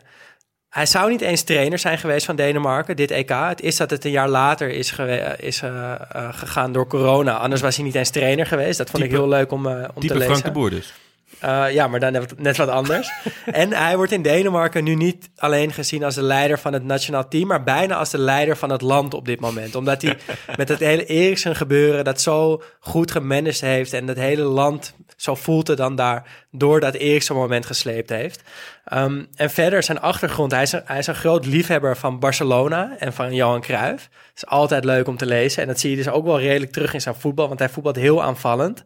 [0.69, 3.29] hij zou niet eens trainer zijn geweest van Denemarken, dit EK.
[3.29, 4.99] Het is dat het een jaar later is,
[5.37, 7.37] is eh, eh, gegaan door corona.
[7.37, 8.79] Anders was hij niet eens trainer geweest.
[8.79, 10.31] Dat vond ik heel leuk om, eh, om te lezen.
[10.31, 10.93] Frank de Boer dus.
[11.41, 13.13] Eh, ja, maar dan net, net wat anders.
[13.47, 17.29] en hij wordt in Denemarken nu niet alleen gezien als de leider van het nationaal
[17.29, 19.75] team, maar bijna als de leider van het land op dit moment.
[19.75, 20.17] Omdat hij
[20.57, 25.35] met het hele Eriksen gebeuren dat zo goed gemanaged heeft en het hele land, zo
[25.35, 28.43] voelt het dan daar, door dat Eriksen moment gesleept heeft.
[28.85, 32.97] Ehm, en verder zijn achtergrond, hij is, een, hij is een groot liefhebber van Barcelona
[32.99, 34.09] en van Johan Cruijff.
[34.13, 36.73] Het is altijd leuk om te lezen en dat zie je dus ook wel redelijk
[36.73, 38.85] terug in zijn voetbal, want hij voetbalt heel aanvallend.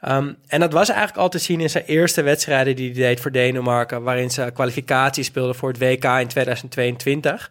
[0.00, 3.20] Ehm, en dat was eigenlijk al te zien in zijn eerste wedstrijden die hij deed
[3.20, 7.50] voor Denemarken, waarin ze kwalificatie speelden voor het WK in 2022.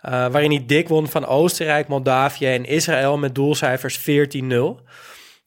[0.00, 4.80] eh, waarin hij dik won van Oostenrijk, Moldavië en Israël met doelcijfers 14-0.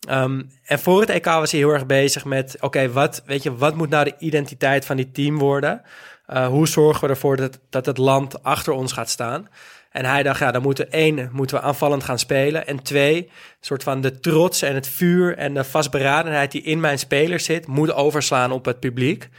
[0.08, 3.56] Ehm, en voor het EK was hij heel erg bezig met: oké, wat, weet je,
[3.56, 5.82] wat moet nou de identiteit van die team worden?
[6.26, 9.48] Eh, hoe zorgen we ervoor dat, dat het land achter ons gaat staan?
[9.94, 12.68] En hij dacht, ja, dan moeten één, moeten we aanvallend gaan spelen.
[12.68, 13.30] En twee, een
[13.60, 17.68] soort van de trots en het vuur en de vastberadenheid die in mijn spelers zit,
[17.68, 19.30] moet overslaan op het publiek.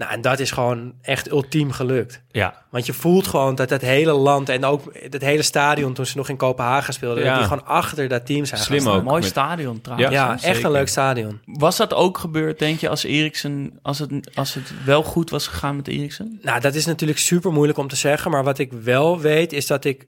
[0.00, 2.22] Nou, en dat is gewoon echt ultiem gelukt.
[2.30, 2.62] Ja.
[2.70, 6.16] Want je voelt gewoon dat het hele land en ook het hele stadion toen ze
[6.16, 7.30] nog in Kopenhagen speelden, Ja.
[7.30, 9.02] dat die gewoon achter dat team zijn Slim ook.
[9.02, 10.10] Mooi met- stadion trouwens.
[10.12, 11.40] Ja, Ja, echt een leuk stadion.
[11.44, 15.46] Was dat ook gebeurd, denk je, als Eriksen, als het, als het wel goed was
[15.46, 16.38] gegaan met Eriksen?
[16.42, 18.30] Nou, dat is natuurlijk super moeilijk om te zeggen.
[18.30, 20.06] Maar wat ik wel weet, is dat ik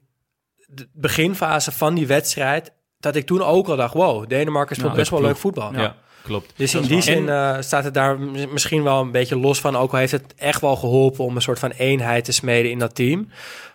[0.65, 4.99] de beginfase van die wedstrijd, dat ik toen ook al dacht, wow, Denemarken speelt Nou,
[5.01, 5.73] best wel leuk voetbal.
[5.73, 6.53] Ja, klopt.
[6.55, 7.01] Dus in die waar.
[7.01, 8.19] zin eh, staat het daar
[8.51, 9.75] misschien wel een beetje los van.
[9.75, 12.79] Ook al heeft het echt wel geholpen om een soort van eenheid te smeden in
[12.79, 13.29] dat team.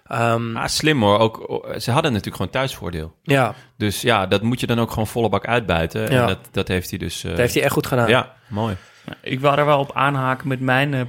[0.07, 1.19] Ehm, Ah, slim hoor.
[1.19, 3.15] Ook, oh, ze hadden natuurlijk gewoon thuisvoordeel.
[3.23, 6.13] ja, Dus ja, dat moet je dan ook gewoon volle bak uitbuiten.
[6.13, 6.21] Ja.
[6.21, 7.25] En dat, dat heeft hij dus...
[7.25, 8.09] eh, dat heeft hij echt goed gedaan.
[8.09, 8.77] Ja, mooi.
[9.23, 11.01] Ik wil er wel op aanhaken met mijn uh,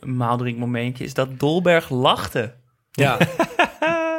[0.00, 2.54] maaldrink momentje, is dat Dolberg lachte.
[2.92, 3.16] Ja.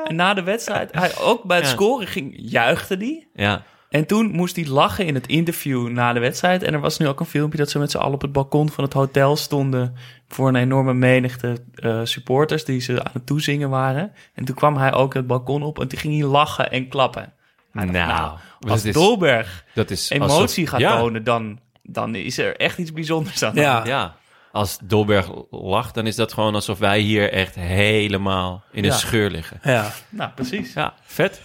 [0.06, 1.72] En na de wedstrijd, hij ook bij het Ja.
[1.72, 3.28] scoren ging, juichte die.
[3.36, 3.64] Ja,
[3.96, 6.64] En toen moest hij lachen in het interview na de wedstrijd.
[6.64, 8.70] En er was nu ook een filmpje dat ze met z'n allen op het balkon
[8.70, 9.96] van het hotel stonden.
[10.28, 14.12] Voor een enorme menigte eh, supporters die ze aan het toezingen waren.
[14.34, 17.34] En toen kwam hij ook het balkon op en toen ging hij lachen en klappen.
[17.74, 20.10] Dacht, Nou, dat als is- Dolberg dat is...
[20.10, 23.54] emotie gaat ja, tonen, dan, dan is er echt iets bijzonders aan.
[23.54, 23.86] de Ja.
[23.86, 24.16] Ja,
[24.52, 28.96] als Dolberg lacht, dan is dat gewoon alsof wij hier echt helemaal in een Ja.
[28.96, 29.60] scheur liggen.
[29.64, 29.92] ja.
[30.10, 30.74] Nou, precies.
[30.74, 31.42] Ja, vet.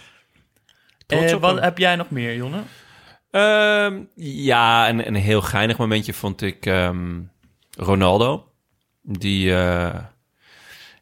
[1.11, 1.63] Trots Eh, op wat hem.
[1.63, 2.61] heb jij nog meer, Jonne?
[3.31, 7.19] Ehm, ja, een, een heel geinig momentje vond ik ehm,
[7.77, 8.45] Ronaldo.
[9.03, 9.95] Die eh,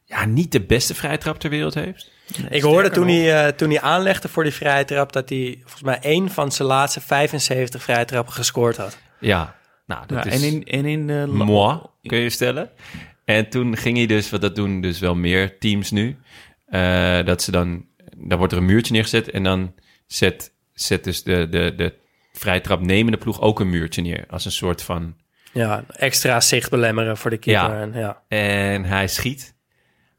[0.05, 2.11] ja, niet de beste vrijtrap ter wereld heeft.
[2.49, 5.13] Ik hoorde toen hij, eh, toen hij aanlegde voor die vrije trap...
[5.13, 8.97] dat hij volgens mij één van zijn laatste 75 vrije trappen gescoord had.
[9.19, 12.69] Ja, Nou, dat Ja, is en in, en in eh, La- moi, kun je stellen.
[13.25, 16.17] En toen ging hij dus, wat dat doen dus wel meer teams nu,
[16.65, 17.85] eh, dat ze dan,
[18.17, 19.73] dan wordt er een muurtje neergezet en dan
[20.13, 21.93] zet, zet dus de, de, de
[22.33, 24.25] vrije trap nemende ploeg ook een muurtje neer.
[24.29, 25.15] Als een soort van,
[25.51, 27.75] Ja, extra zicht belemmeren voor de keeper.
[27.75, 27.81] Ja.
[27.81, 28.21] En, ja.
[28.27, 29.55] en hij schiet.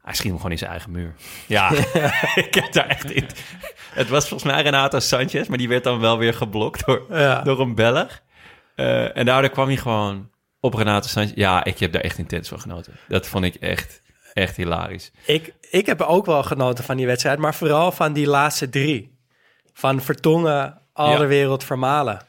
[0.01, 1.15] Hij schiet hem gewoon in zijn eigen muur.
[1.47, 1.71] Ja,
[2.45, 3.25] ik heb daar echt in.
[3.93, 7.41] Het was volgens mij Renato Sanchez, maar die werd dan wel weer geblokt door, Ja.
[7.41, 8.21] door een Belg.
[8.75, 11.31] Eh, en daardoor kwam hij gewoon op Renato Sanchez.
[11.35, 12.93] Ja, ik heb daar echt intens van genoten.
[13.07, 14.01] Dat vond ik echt,
[14.33, 15.11] echt hilarisch.
[15.25, 19.19] Ik, ik heb ook wel genoten van die wedstrijd, maar vooral van die laatste drie.
[19.73, 22.21] Van Vertongen, Alderwereld, Vermalen.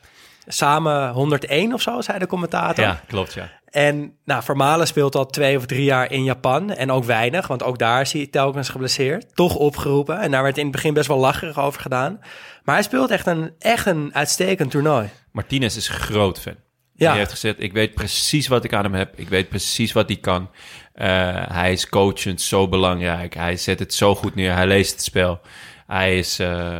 [0.46, 2.84] Samen 101 of zo, zei de commentator.
[2.84, 3.50] Ja, klopt, ja.
[3.70, 6.70] En nou, Vermalen speelt al twee of drie jaar in Japan.
[6.70, 9.34] En ook weinig, want ook daar is hij telkens geblesseerd.
[9.34, 10.20] Toch opgeroepen.
[10.20, 12.18] En daar werd in het begin best wel lacherig over gedaan.
[12.64, 15.08] Maar hij speelt echt een, echt een uitstekend toernooi.
[15.32, 16.56] Martinez is groot fan.
[16.94, 17.08] Ja.
[17.08, 19.18] Hij heeft gezegd, ik weet precies wat ik aan hem heb.
[19.18, 20.50] Ik weet precies wat hij kan.
[20.94, 21.08] Eh,
[21.52, 23.34] hij is coachend zo belangrijk.
[23.34, 24.54] Hij zet het zo goed neer.
[24.54, 25.40] Hij leest het spel.
[25.86, 26.38] Hij is...
[26.38, 26.78] eh,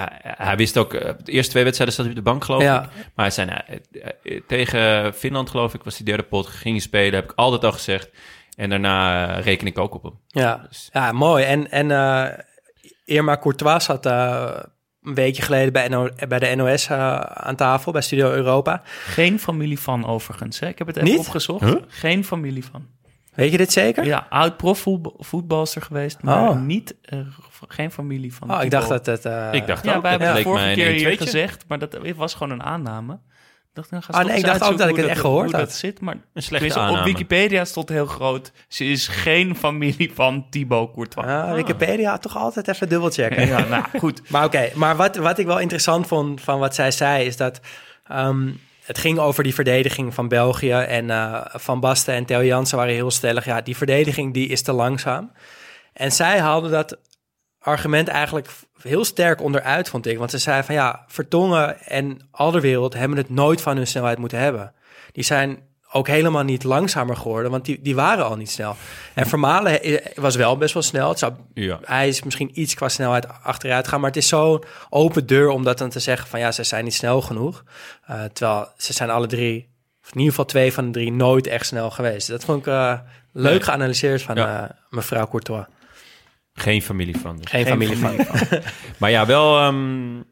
[0.00, 0.94] hij, hij wist ook...
[0.94, 2.82] eh, de eerste twee wedstrijden zat hij op de bank, geloof Ja.
[2.82, 2.88] ik.
[3.14, 3.76] Maar hij zei, nou, eh,
[4.36, 6.46] eh, tegen Finland, geloof ik, was die derde pot.
[6.46, 8.10] Ging hij spelen, heb ik altijd al gezegd.
[8.56, 10.18] En daarna reken ik ook op hem.
[10.26, 11.44] Ja, ja mooi.
[11.44, 12.38] En, en eh,
[13.04, 14.50] Irma Courtois zat eh,
[15.02, 18.82] een weekje geleden bij, NO bij de NOS aan tafel, bij Studio Europa.
[19.04, 20.58] Geen familie van overigens.
[20.60, 20.68] Hè?
[20.68, 21.18] Ik heb het even Niet?
[21.18, 21.64] opgezocht.
[21.64, 21.74] Huh?
[21.88, 22.86] Geen familie van.
[23.34, 24.04] Weet je dit zeker?
[24.04, 26.60] Ja, oud profvoetbalster geweest, maar Oh.
[26.60, 27.18] niet, eh,
[27.68, 28.54] geen familie van.
[28.54, 29.24] Oh, ik dacht dat het...
[29.24, 31.22] eh, ik dacht Ja, ook, wij dat hebben het vorige keer een hier 1-2'tje.
[31.22, 33.12] gezegd, maar dat was gewoon een aanname.
[33.74, 35.60] Ik dacht, dan Ah, nee, ik dacht ook dat ik het echt gehoord had.
[35.60, 37.04] dat zit, maar Een slechte tenminste, op.
[37.04, 38.52] Wikipedia stond heel groot.
[38.68, 41.26] Ze is geen familie van Thibaut Courtois.
[41.26, 43.46] ah, Wikipedia toch altijd even dubbelchecken.
[43.46, 44.22] Ja, nou goed.
[44.30, 47.60] Maar oké, maar wat, wat ik wel interessant vond van wat zij zei, is dat
[48.06, 48.50] ehm,
[48.84, 50.70] het ging over die verdediging van België.
[50.72, 53.44] En eh, Van Basten en Theo Jansen waren heel stellig.
[53.44, 55.32] Ja, die verdediging die is te langzaam.
[55.92, 56.98] En zij haalde dat
[57.62, 58.48] argument eigenlijk
[58.82, 60.18] heel sterk onderuit, vond ik.
[60.18, 64.38] Want ze zei van ja, Vertongen en Alderwereld hebben het nooit van hun snelheid moeten
[64.38, 64.72] hebben.
[65.12, 68.76] Die zijn ook helemaal niet langzamer geworden, want die, die waren al niet snel.
[69.14, 69.80] En Vermalen
[70.14, 71.08] was wel best wel snel.
[71.08, 71.78] Het zou Ja.
[71.84, 75.64] hij is misschien iets qua snelheid achteruit gaan, maar het is zo'n open deur om
[75.64, 77.64] dat dan te zeggen van ja, ze zijn niet snel genoeg.
[78.06, 79.68] Eh, terwijl ze zijn alle drie,
[80.02, 82.28] of in ieder geval twee van de drie, nooit echt snel geweest.
[82.28, 82.98] Dat vond ik eh,
[83.32, 84.62] leuk geanalyseerd van Ja.
[84.68, 85.64] eh, mevrouw Courtois.
[86.60, 87.36] Geen familie van.
[87.36, 87.50] dus.
[87.50, 88.16] Geen, familie, van.
[88.98, 89.58] Maar ja, wel...
[89.58, 90.22] ehm,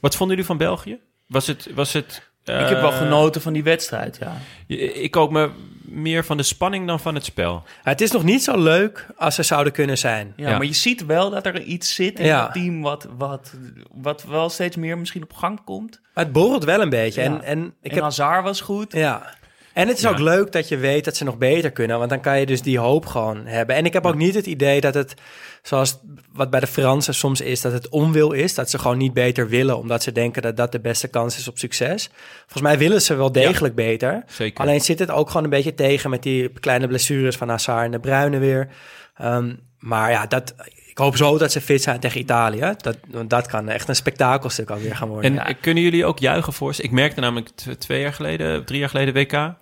[0.00, 0.98] wat vonden jullie van België?
[1.26, 1.68] Was het...
[1.74, 4.36] Was het Ik heb wel eh, genoten van die wedstrijd, ja.
[4.76, 5.50] Ik ook me
[5.82, 7.62] meer van de spanning dan van het spel.
[7.82, 10.32] Het is nog niet zo leuk als ze zouden kunnen zijn.
[10.36, 10.56] Ja, Ja.
[10.56, 12.42] maar je ziet wel dat er iets zit in Ja.
[12.42, 13.54] het team wat, wat,
[13.92, 16.00] wat wel steeds meer misschien op gang komt.
[16.14, 17.20] Maar het borrelt wel een beetje.
[17.22, 17.26] Ja.
[17.26, 18.92] En, en ik en heb Hazard was goed.
[18.92, 19.34] Ja.
[19.78, 20.10] En het is Ja.
[20.10, 22.62] ook leuk dat je weet dat ze nog beter kunnen, want dan kan je dus
[22.62, 23.76] die hoop gewoon hebben.
[23.76, 25.14] En ik heb ook niet het idee dat het,
[25.62, 25.98] zoals
[26.32, 29.48] wat bij de Fransen soms is, dat het onwil is, dat ze gewoon niet beter
[29.48, 32.10] willen, omdat ze denken dat dat de beste kans is op succes.
[32.40, 34.22] Volgens mij willen ze wel degelijk beter.
[34.26, 34.60] Zeker.
[34.60, 37.90] Alleen zit het ook gewoon een beetje tegen met die kleine blessures van Hazard en
[37.90, 38.68] de Bruyne weer.
[39.16, 40.54] Ehm, maar ja, dat,
[40.86, 42.74] ik hoop zo dat ze fit zijn tegen Italië.
[42.76, 45.38] Dat, dat kan echt een spektakelstuk alweer gaan worden.
[45.38, 46.82] En kunnen jullie ook juichen voor ze?
[46.82, 49.54] Ik merkte namelijk twee jaar geleden, drie jaar geleden WK.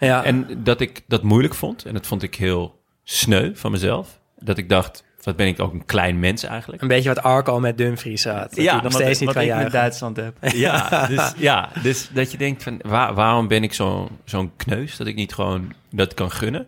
[0.00, 0.24] Ja.
[0.24, 1.84] En dat ik dat moeilijk vond.
[1.84, 4.18] En dat vond ik heel sneu van mezelf.
[4.38, 6.82] Dat ik dacht, wat ben ik ook een klein mens eigenlijk.
[6.82, 8.54] een beetje wat Arco met Dumfries had.
[8.54, 9.72] Dat Ja, nog Wat- steeds niet wat kan ik met.
[9.72, 10.34] Duitsland heb.
[10.54, 14.96] Ja, dus, ja, dus dat je denkt van waar- waarom ben ik zo'n zo'n kneus
[14.96, 16.66] dat ik niet gewoon dat kan gunnen.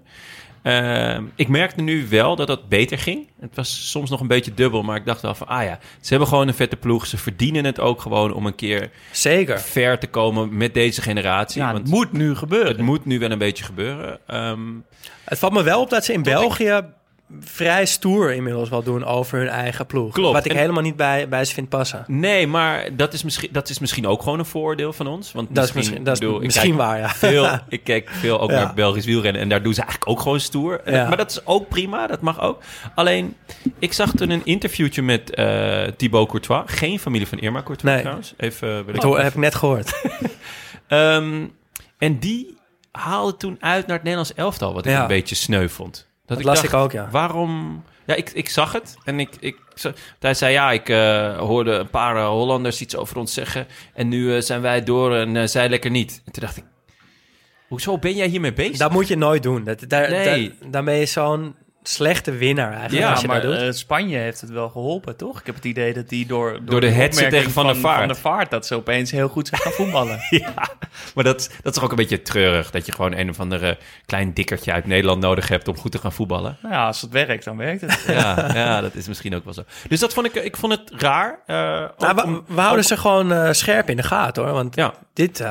[0.63, 3.29] Ehm, ik merkte nu wel dat dat beter ging.
[3.41, 6.09] Het was soms nog een beetje dubbel, maar ik dacht wel van ah ja, ze
[6.09, 7.07] hebben gewoon een vette ploeg.
[7.07, 9.61] Ze verdienen het ook gewoon om een keer Zeker.
[9.61, 11.61] ver te komen met deze generatie.
[11.61, 12.69] Ja, want het moet nu gebeuren.
[12.69, 14.19] het moet nu wel een beetje gebeuren.
[14.27, 14.61] Ehm,
[15.25, 16.81] Het valt me wel op dat ze in België
[17.41, 20.13] vrij stoer inmiddels wel doen over hun eigen ploeg.
[20.13, 20.33] Klopt.
[20.35, 22.05] Wat ik En- helemaal niet bij, bij ze vind passen.
[22.07, 25.33] Nee, maar dat is, misschien, dat is misschien ook gewoon een voordeel van ons.
[25.33, 27.09] Want Dat is misschien, dat is bedoel, misschien waar, ja.
[27.09, 28.65] Veel, ik kijk veel ook Ja.
[28.65, 30.81] naar Belgisch wielrennen en daar doen ze eigenlijk ook gewoon stoer.
[30.85, 31.09] Ja.
[31.09, 32.63] maar dat is ook prima, dat mag ook.
[32.95, 33.37] Alleen,
[33.79, 36.63] ik zag toen een interviewtje met eh Thibaut Courtois.
[36.67, 38.01] Geen familie van Irma Courtois Nee.
[38.01, 38.35] trouwens.
[38.37, 39.93] Even, wil ik Dat heb ik net gehoord.
[40.89, 41.45] Ehm,
[41.99, 42.57] en die
[42.93, 45.01] haalde toen uit naar het Nederlands elftal, wat ik Ja.
[45.03, 46.11] een beetje sneu vond.
[46.35, 47.09] Dat, las ik ook, ja.
[47.11, 47.83] Waarom?
[48.07, 49.57] Ja, ik, ik zag het en ik, ik,
[50.19, 54.09] hij zei ja, ik eh, hoorde een paar eh, Hollanders iets over ons zeggen en
[54.09, 56.23] nu eh, zijn wij door en zij lekker niet.
[56.25, 56.65] En toen dacht ik,
[57.69, 58.77] hoezo ben jij hiermee bezig?
[58.77, 59.65] Dat moet je nooit doen.
[59.65, 60.55] Dat, daar, Nee.
[60.61, 63.03] daar, dan ben je zo'n slechte winnaar eigenlijk.
[63.05, 63.63] Ja, als je maar dat doet.
[63.63, 65.41] eh, Spanje heeft het wel geholpen, toch?
[65.41, 67.77] Ik heb het idee dat die door, door, Door de headset opmerking tegen Van der
[67.77, 67.99] Vaart.
[67.99, 68.51] Van der Vaart...
[68.51, 70.21] dat ze opeens heel goed zijn gaan voetballen.
[70.31, 70.53] Ja,
[71.15, 72.71] maar dat, dat is toch ook een beetje treurig.
[72.71, 75.99] Dat je gewoon een of andere klein dikkertje uit Nederland nodig hebt om goed te
[75.99, 76.57] gaan voetballen.
[76.63, 78.05] nou ja, als het werkt, dan werkt het.
[78.17, 79.63] Ja, ja dat is misschien ook wel zo.
[79.89, 81.39] Dus dat vond ik, ik vond het raar.
[81.47, 84.53] Nou, om- we houden ze gewoon eh, scherp in de gaten hoor.
[84.53, 84.95] Want Ja.
[85.13, 85.45] dit,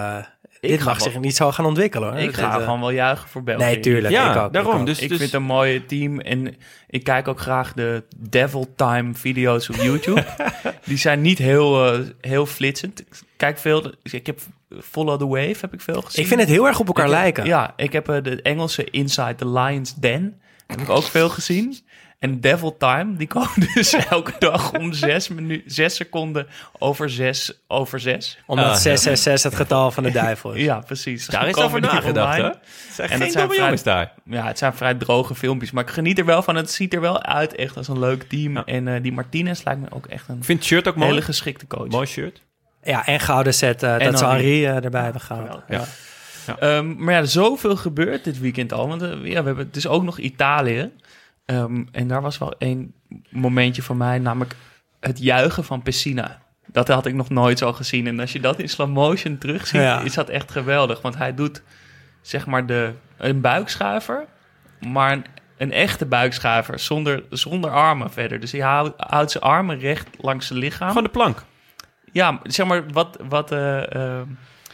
[0.62, 2.19] eh, dit ga mag wel- zich niet zo gaan ontwikkelen hoor.
[2.19, 3.63] Ik ga eh, gewoon wel juichen voor België.
[3.63, 4.13] Nee, tuurlijk.
[4.13, 4.74] Ja, ik ook, daarom.
[4.74, 4.86] ik ook.
[4.86, 6.56] Dus, ik dus, vind het een mooie team en
[6.88, 10.26] ik kijk ook graag de Devil Time video's op YouTube.
[10.86, 13.00] Die zijn niet heel, eh, heel flitsend.
[13.00, 14.39] Ik kijk veel, ik heb
[14.82, 16.21] Follow the Wave heb ik veel gezien.
[16.21, 17.45] ik vind het heel erg op elkaar Ik heb- lijken.
[17.45, 20.41] Ja, ik heb eh, de Engelse Inside the Lion's Den.
[20.67, 21.78] Heb ik ook veel gezien.
[22.22, 26.48] En Devil Time, die komen dus elke dag om zes, minu- zes seconden
[26.80, 28.40] over zes over zes.
[28.46, 30.64] Omdat Ah, 666 het getal van de duivel is.
[30.72, 31.26] Ja, precies.
[31.26, 32.42] daar is over nagedacht, hè?
[32.44, 32.52] zijn
[32.98, 34.12] En geen dat zijn domme vrij- jongens daar.
[34.26, 35.72] Ja, het zijn vrij droge filmpjes.
[35.72, 36.56] Maar ik geniet er wel van.
[36.56, 38.54] Het ziet er wel uit echt als een leuk team.
[38.54, 38.66] Ja.
[38.66, 41.10] En eh, die Martinez lijkt me ook echt een Ik vind het shirt ook mooi.
[41.10, 41.88] hele geschikte coach.
[41.88, 42.42] Mooi shirt.
[42.84, 44.66] Ja, en gouden set eh, dat ze Henri.
[44.66, 45.62] Eh, erbij hebben gehaald.
[45.68, 45.84] Ja.
[46.60, 48.88] Ehm, maar ja, zoveel gebeurt dit weekend al.
[48.88, 50.92] Want ja, we hebben, het is ook nog Italië.
[51.52, 52.94] Ehm, en daar was wel één
[53.30, 54.56] momentje van mij, namelijk
[55.00, 56.42] het juichen van Pessina.
[56.66, 58.08] Dat had ik nog nooit zo gezien.
[58.08, 60.00] En als je dat in slow motion terugziet, Ja.
[60.00, 61.02] is dat echt geweldig.
[61.02, 61.62] Want hij doet
[62.22, 64.26] zeg maar de, een buikschuiver,
[64.88, 65.26] maar een,
[65.58, 68.40] een echte buikschuiver zonder, zonder armen verder.
[68.40, 70.88] Dus hij houdt, houdt zijn armen recht langs zijn lichaam.
[70.88, 71.44] Gewoon de plank.
[72.12, 73.18] Ja, zeg maar wat...
[73.30, 74.20] wat eh,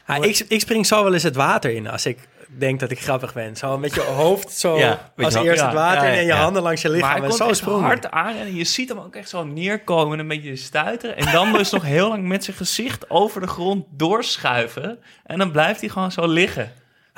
[0.07, 2.99] Ja, ik, ik spring zo wel eens het water in als ik denk dat ik
[2.99, 3.55] grappig ben.
[3.55, 6.37] Zo met je hoofd zo Ja, als je- eerst ja, het water en je ja.
[6.41, 7.11] handen langs je Maar lichaam.
[7.13, 7.83] hij En komt zo echt sprongen.
[7.83, 11.17] hard aan en je ziet hem ook echt zo neerkomen en een beetje stuiteren.
[11.17, 14.99] En dan dus nog heel lang met zijn gezicht over de grond doorschuiven.
[15.25, 16.71] En dan blijft hij gewoon zo liggen.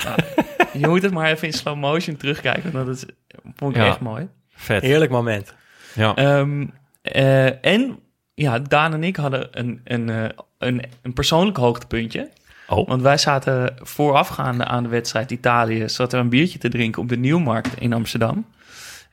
[0.03, 0.17] Nou,
[0.73, 3.03] je moet het maar even in slow motion terugkijken, want dat is,
[3.55, 3.87] vond ik Ja.
[3.87, 4.27] echt mooi.
[4.55, 4.81] Vet.
[4.81, 5.53] Heerlijk moment.
[5.93, 6.15] Ja.
[6.15, 6.65] Ehm,
[7.01, 7.99] eh, en
[8.33, 12.29] ja, Daan en ik hadden een, een, eh, een, een persoonlijk hoogtepuntje.
[12.69, 12.87] Oh.
[12.87, 15.89] Want wij zaten voorafgaande aan de wedstrijd Italië...
[15.89, 18.45] zaten we een biertje te drinken op de Nieuwmarkt in Amsterdam.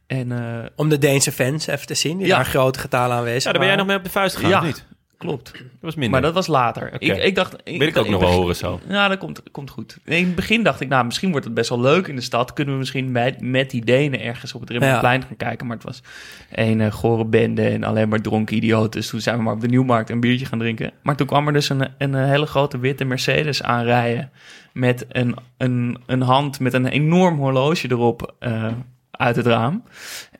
[0.06, 2.36] En eh, Om de Deense fans even te zien, die Ja.
[2.36, 4.58] daar grote getalen aanwezig Ja, daar ben jij nog mee op de vuist gegaan, Ja.
[4.58, 4.84] of niet?
[5.18, 5.52] Klopt.
[5.52, 6.10] Dat was minder.
[6.10, 6.92] Maar dat was later.
[6.98, 7.56] Ik, ik dacht...
[7.64, 8.80] Wil ik ook nog wel horen zo.
[8.88, 9.98] Ja, dat komt, komt goed.
[10.04, 12.52] In het begin dacht ik, nou, misschien wordt het best wel leuk in de stad.
[12.52, 15.66] Kunnen we misschien met, met die Denen ergens op het Rembrandtplein gaan kijken.
[15.66, 16.02] Maar het was
[16.50, 19.00] een eh, gore bende en alleen maar dronken idioten.
[19.00, 20.92] Dus toen zijn we maar op de Nieuwmarkt een biertje gaan drinken.
[21.02, 24.30] Maar toen kwam er dus een, een hele grote witte Mercedes aanrijden.
[24.72, 28.72] Met een, een, een hand met een enorm horloge erop eh,
[29.10, 29.82] uit het raam.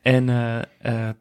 [0.03, 1.15] En eh, eh,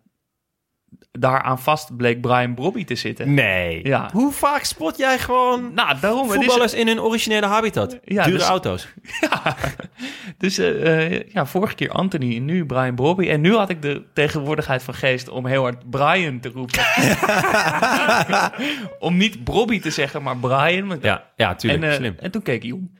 [1.19, 3.33] daaraan vast bleek Brian Brobby te zitten.
[3.33, 3.87] Nee.
[3.87, 4.09] Ja.
[4.13, 6.27] Hoe vaak spot jij gewoon Nou, daarom.
[6.27, 7.99] is- voetballers in hun originele habitat?
[8.03, 8.87] Ja, Dure dus- auto's.
[9.21, 9.55] Ja,
[10.37, 13.27] dus eh, eh, ja, vorige keer Anthony en nu Brian Bobby.
[13.29, 16.79] En nu had ik de tegenwoordigheid van geest om heel hard Brian te roepen.
[19.07, 20.87] om niet Bobby te zeggen, maar Brian.
[20.87, 21.83] Want- Ja, ja tuurlijk.
[21.83, 22.15] en, eh, Slim.
[22.19, 22.91] en toen keek hij om.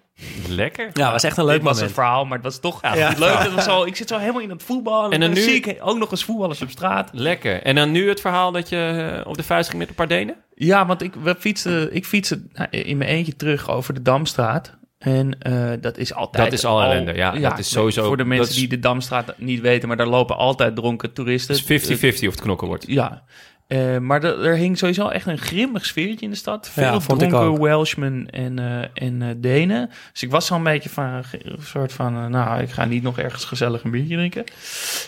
[0.48, 0.90] Lekker.
[0.94, 3.14] Ja, was echt een leuk Dit was een verhaal, maar het was toch Ja.
[3.18, 3.38] leuk.
[3.38, 5.12] Het was zo, ik zit zo helemaal in het voetbal.
[5.12, 7.10] En dan nu- zie ik ook nog eens voetballers op straat.
[7.14, 7.62] Lekker.
[7.64, 10.08] En dan nu het verhaal dat je eh, op de vuist ging met een paar
[10.08, 10.36] Denen?
[10.56, 14.78] Ja, want ik, we fietsen, ik fietste nou, in mijn eentje terug over de Damstraat.
[14.98, 16.44] En eh, dat is altijd...
[16.44, 17.32] Dat is al ellende, ja.
[17.32, 20.38] Dat is sowieso- Voor de mensen is- die de Damstraat niet weten, maar daar lopen
[20.38, 21.56] altijd dronken toeristen.
[21.56, 22.84] Het is 50-50 of het knokken wordt.
[22.88, 23.24] Ja.
[23.68, 26.70] Eh, maar er, er hing sowieso echt een grimmig sfeertje in de stad.
[26.70, 27.62] Veel Ja, dronken.
[27.62, 29.90] Welshmen en, eh, en eh, Denen.
[30.12, 31.24] Dus ik was al een beetje van een
[31.62, 32.32] soort van...
[32.32, 34.44] nou, ik ga niet nog ergens gezellig een biertje drinken.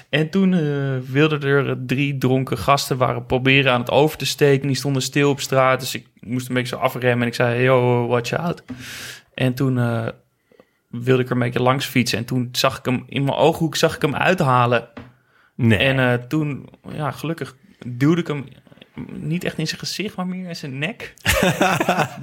[0.10, 0.52] En toen
[1.12, 2.98] wilden er drie dronken gasten...
[2.98, 4.67] waren proberen aan het over te steken.
[4.67, 5.80] Die stonden stil op straat.
[5.80, 7.22] Dus ik moest een beetje zo afremmen.
[7.22, 8.63] En ik zei, yo, watch out.
[9.34, 9.76] En toen...
[10.89, 12.17] wilde ik er een beetje langs fietsen.
[12.17, 14.88] En toen zag ik hem in mijn ooghoek zag ik hem uithalen.
[15.56, 15.78] Nee.
[15.78, 18.46] En toen, ja, gelukkig duwde ik hem
[19.13, 21.13] niet echt in zijn gezicht, maar meer in zijn nek.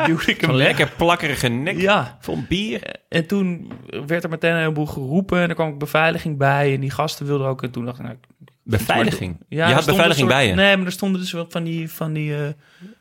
[0.07, 2.95] duwde ik hem lekker plakkerige nek Ja, vol bier.
[3.09, 3.73] en toen
[4.07, 7.27] werd er meteen een heleboel geroepen en er kwam ook beveiliging bij en die gasten
[7.27, 7.62] wilden ook.
[7.62, 8.17] En toen dacht ik, nou,
[8.62, 9.37] Beveiliging.
[9.49, 10.62] ja, je er had beveiliging een bij soort- je.
[10.64, 12.49] Nee, maar er stonden dus wel van die, van die eh,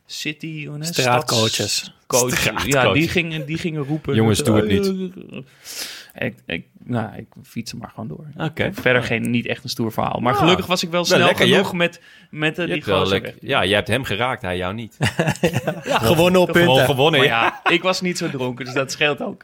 [0.05, 0.69] city...
[0.79, 1.93] Straatcoaches.
[2.07, 2.63] Straatcoaches.
[2.65, 4.15] Ja, die gingen, die gingen roepen.
[4.15, 5.11] Jongens, doe het niet.
[6.19, 8.25] Ik, ik, nou, ik fiets er maar gewoon door.
[8.37, 8.69] Oké.
[8.73, 10.19] Verder geen, niet echt een stoer verhaal.
[10.19, 10.39] Maar Ja.
[10.39, 13.75] gelukkig was ik wel snel lekker, genoeg hebt- met, met Je die gozer ja, jij
[13.75, 14.97] hebt hem geraakt, hij jou niet.
[15.83, 16.85] Gewonnen op Gewoon punten.
[16.85, 17.19] gewonnen.
[17.19, 17.59] Maar ja.
[17.63, 19.43] ja, ik was niet zo dronken, dus dat scheelt ook.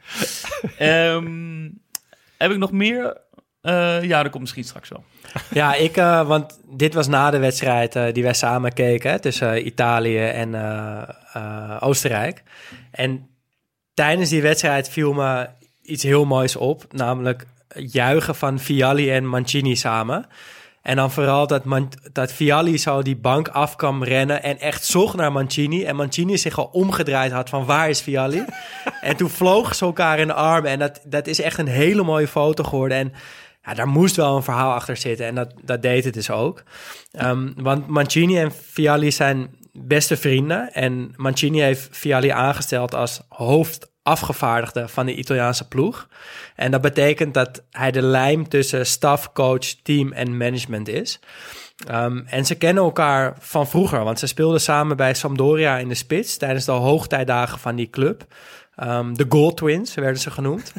[0.77, 1.69] Ehm,
[2.37, 3.17] heb ik nog meer?
[3.61, 5.03] Eh, ja, dat komt misschien straks wel.
[5.53, 9.53] Ja, ik, eh, want dit was na de wedstrijd die wij samen keken hè, tussen
[9.53, 11.01] eh, Italië en eh,
[11.33, 12.43] eh, Oostenrijk.
[12.91, 13.27] En
[13.93, 15.47] tijdens die wedstrijd viel me
[15.89, 20.27] iets heel moois op, namelijk juichen van Vialli en Mancini samen.
[20.81, 24.85] En dan vooral dat, Man dat Vialli zo die bank af kwam rennen en echt
[24.85, 25.83] zocht naar Mancini.
[25.83, 28.43] En Mancini zich al omgedraaid had van waar is Vialli?
[29.01, 30.71] en toen vlogen ze elkaar in de armen.
[30.71, 32.97] En dat, dat is echt een hele mooie foto geworden.
[32.97, 33.13] En
[33.63, 35.25] ja, daar moest wel een verhaal achter zitten.
[35.25, 36.63] En dat, dat deed het dus ook.
[37.21, 40.73] Um, want Mancini en Vialli zijn beste vrienden.
[40.73, 43.21] En Mancini heeft Vialli aangesteld als
[44.03, 46.07] hoofdafgevaardigde van de Italiaanse ploeg.
[46.55, 51.19] En dat betekent dat hij de lijm tussen staf, coach, team en management is.
[51.91, 55.95] Um, en ze kennen elkaar van vroeger, want ze speelden samen bij Sampdoria in de
[55.95, 58.25] spits tijdens de hoogtijdagen van die club.
[58.83, 60.73] Um, de Gold Twins werden ze genoemd.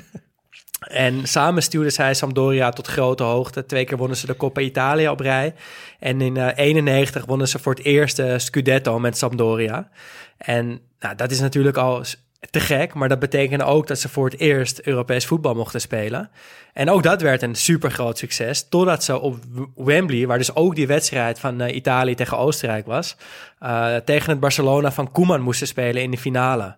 [0.80, 3.66] En samen stuurden zij Sampdoria tot grote hoogte.
[3.66, 5.54] Twee keer wonnen ze de Coppa Italia op rij.
[5.98, 9.88] En in uh, 91 wonnen ze voor het eerst de Scudetto met Sampdoria.
[10.36, 12.02] En nou, dat is natuurlijk al
[12.50, 16.30] te gek, maar dat betekende ook dat ze voor het eerst Europees voetbal mochten spelen.
[16.72, 19.38] En ook dat werd een super groot succes, totdat ze op
[19.74, 23.16] Wembley, waar dus ook die wedstrijd van uh, Italië tegen Oostenrijk was,
[23.62, 26.76] uh, tegen het Barcelona van Koeman moesten spelen in de finale.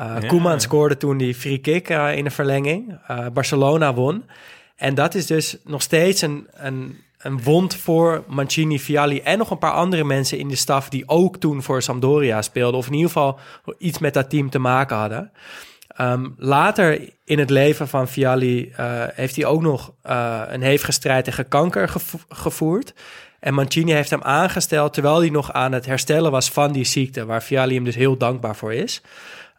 [0.00, 0.26] Uh, ja.
[0.28, 2.98] Koeman scoorde toen die free kick in de verlenging.
[3.32, 4.24] Barcelona won.
[4.76, 9.50] En dat is dus nog steeds een, een, een wond voor Mancini, Vialli en nog
[9.50, 12.78] een paar andere mensen in de staf die ook toen voor Sampdoria speelden.
[12.78, 13.38] Of in ieder geval
[13.78, 15.32] iets met dat team te maken hadden.
[16.00, 18.72] Um, later in het leven van Vialli
[19.14, 19.92] heeft hij ook nog
[20.46, 22.94] een hevige strijd tegen kanker gevo gevoerd.
[23.40, 27.24] En Mancini heeft hem aangesteld terwijl hij nog aan het herstellen was van die ziekte,
[27.26, 29.02] waar Vialli hem dus heel dankbaar voor is.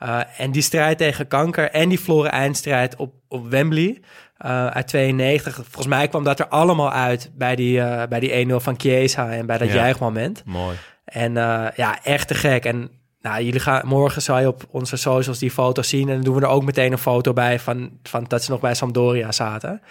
[0.03, 4.01] Uh, en die strijd tegen kanker en die verloren eindstrijd op, op Wembley
[4.45, 5.55] uh, uit 92.
[5.55, 9.31] Volgens mij kwam dat er allemaal uit bij die, uh, bij die 1-0 van Chiesa
[9.31, 10.43] en bij dat ja, juichmoment.
[10.45, 10.77] Mooi.
[11.05, 11.33] En
[11.75, 12.65] ja, echt te gek.
[12.65, 12.91] En
[13.23, 16.07] nou, jullie gaan, morgen zal je op onze socials die foto zien.
[16.09, 18.59] En dan doen we er ook meteen een foto bij van, van dat ze nog
[18.59, 19.81] bij Sampdoria zaten.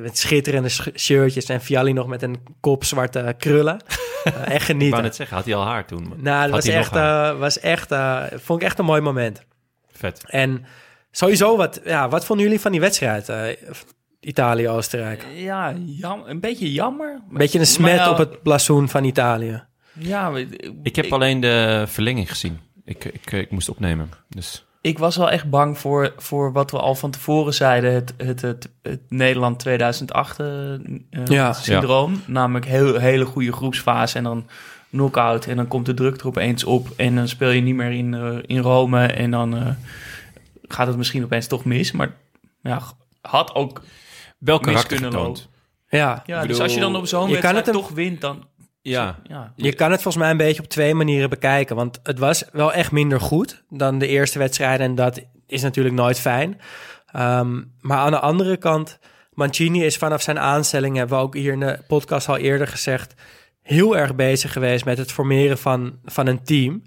[0.00, 3.80] Met schitterende shirtjes en Vialli nog met een kop zwarte krullen.
[4.44, 4.86] echt genieten.
[4.86, 6.12] Ik wou net zeggen, had hij al haar toen?
[6.16, 6.90] Nou, dat was echt,
[7.38, 7.94] was echt,
[8.34, 9.42] vond ik echt een mooi moment.
[9.92, 10.24] Vet.
[10.26, 10.64] En
[11.10, 13.28] sowieso, wat, ja, wat vonden jullie van die wedstrijd?
[14.20, 15.26] Uh, Italië-Oostenrijk.
[15.34, 17.20] Ja, jam, een beetje jammer.
[17.30, 19.62] Een beetje een smet op het blazoen van Italië.
[19.92, 22.58] Ja, ik, ik heb ik, alleen de verlenging gezien.
[22.84, 24.10] Ik, ik, ik moest opnemen.
[24.28, 24.66] Dus.
[24.80, 28.40] Ik was wel echt bang voor, voor wat we al van tevoren zeiden: het, het,
[28.40, 30.46] het, het Nederland 2008 uh,
[31.24, 31.52] ja.
[31.52, 32.12] syndroom.
[32.12, 32.18] Ja.
[32.26, 34.46] Namelijk heel, hele goede groepsfase en dan
[34.90, 35.46] knockout.
[35.46, 36.88] En dan komt de druk er opeens op.
[36.96, 39.06] En dan speel je niet meer in, uh, in Rome.
[39.06, 39.68] En dan uh,
[40.62, 41.92] gaat het misschien opeens toch mis.
[41.92, 42.14] Maar
[42.62, 42.82] ja,
[43.20, 43.82] had ook
[44.38, 45.42] wel kunnen lopen.
[45.88, 48.46] Ja, ja dus als je dan op zo'n wedstrijd het toch wint, dan...
[48.80, 49.18] Ja.
[49.28, 49.52] ja.
[49.56, 51.76] Je kan het volgens mij een beetje op twee manieren bekijken.
[51.76, 54.86] Want het was wel echt minder goed dan de eerste wedstrijden.
[54.86, 56.60] En dat is natuurlijk nooit fijn.
[57.16, 58.98] Um, maar aan de andere kant,
[59.32, 63.14] Mancini is vanaf zijn aanstelling, hebben we ook hier in de podcast al eerder gezegd,
[63.62, 66.82] heel erg bezig geweest met het formeren van, van een team.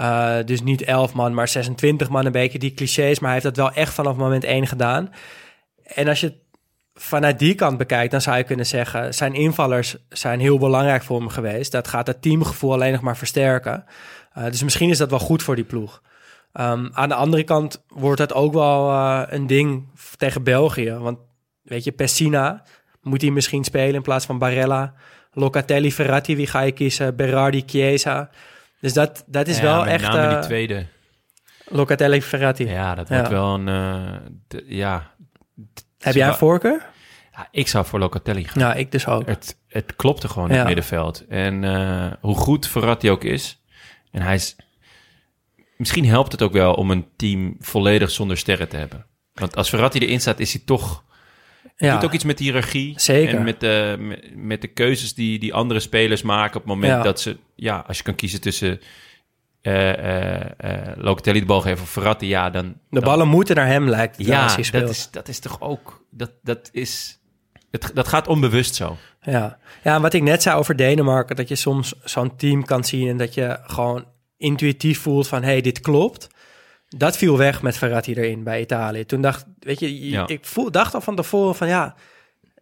[0.00, 3.18] Uh, dus niet 11 man, maar 26 man, een beetje die clichés.
[3.18, 5.12] Maar hij heeft dat wel echt vanaf moment 1 gedaan.
[5.82, 6.42] En als je
[6.94, 9.14] vanuit die kant bekijkt, dan zou je kunnen zeggen...
[9.14, 11.72] zijn invallers zijn heel belangrijk voor hem geweest.
[11.72, 13.84] Dat gaat het teamgevoel alleen nog maar versterken.
[14.38, 16.02] Uh, dus misschien is dat wel goed voor die ploeg.
[16.52, 20.92] Um, aan de andere kant wordt dat ook wel uh, een ding tegen België.
[20.92, 21.18] Want
[21.62, 22.62] weet je, Pessina
[23.02, 24.94] moet hij misschien spelen in plaats van Barella...
[25.36, 27.16] Locatelli, Ferrati, wie ga je kiezen?
[27.16, 28.30] Berardi, Chiesa.
[28.80, 30.02] Dus dat, dat is ja, wel met echt...
[30.02, 30.86] name uh, die tweede.
[31.64, 32.68] Locatelli, Ferrati.
[32.68, 34.20] Ja, dat wordt wel een...
[34.66, 35.13] Ja.
[36.04, 36.86] Heb jij een voorkeur?
[37.32, 38.62] Ja, ik zou voor Locatelli gaan.
[38.62, 39.26] Ja, ik dus ook.
[39.26, 41.26] Het, het klopte gewoon in het middenveld.
[41.26, 43.62] En uh, hoe goed Ferrati ook is...
[44.10, 44.56] En hij is...
[45.76, 49.06] Misschien helpt het ook wel om een team volledig zonder sterren te hebben.
[49.32, 51.04] Want als Verratti erin staat, is hij toch
[51.76, 51.94] ja.
[51.94, 53.00] doet ook iets met de hiërarchie.
[53.00, 53.36] Zeker.
[53.36, 56.92] En met de, met, met de keuzes die, die andere spelers maken op het moment
[56.92, 57.02] Ja.
[57.02, 57.36] dat ze...
[57.54, 58.80] Ja, als je kan kiezen tussen
[59.66, 60.40] eh
[60.90, 62.64] eh Locatelli de bal geven of Verratti, ja, dan...
[62.64, 64.72] De dan- ballen moeten naar hem, lijkt het, Ja, speelt.
[64.72, 66.04] dat is, dat is toch ook...
[66.10, 67.18] Dat, dat is...
[67.70, 68.96] Het, dat gaat onbewust zo.
[69.20, 69.58] Ja.
[69.82, 73.08] ja, en wat ik net zei over Denemarken, dat je soms zo'n team kan zien
[73.08, 74.04] en dat je gewoon
[74.36, 76.26] intuïtief voelt van, hé, hey, dit klopt.
[76.88, 79.04] Dat viel weg met Verratti erin bij Italië.
[79.04, 80.26] Toen dacht, weet je, Ja.
[80.26, 81.94] ik voel, dacht al van tevoren van, ja,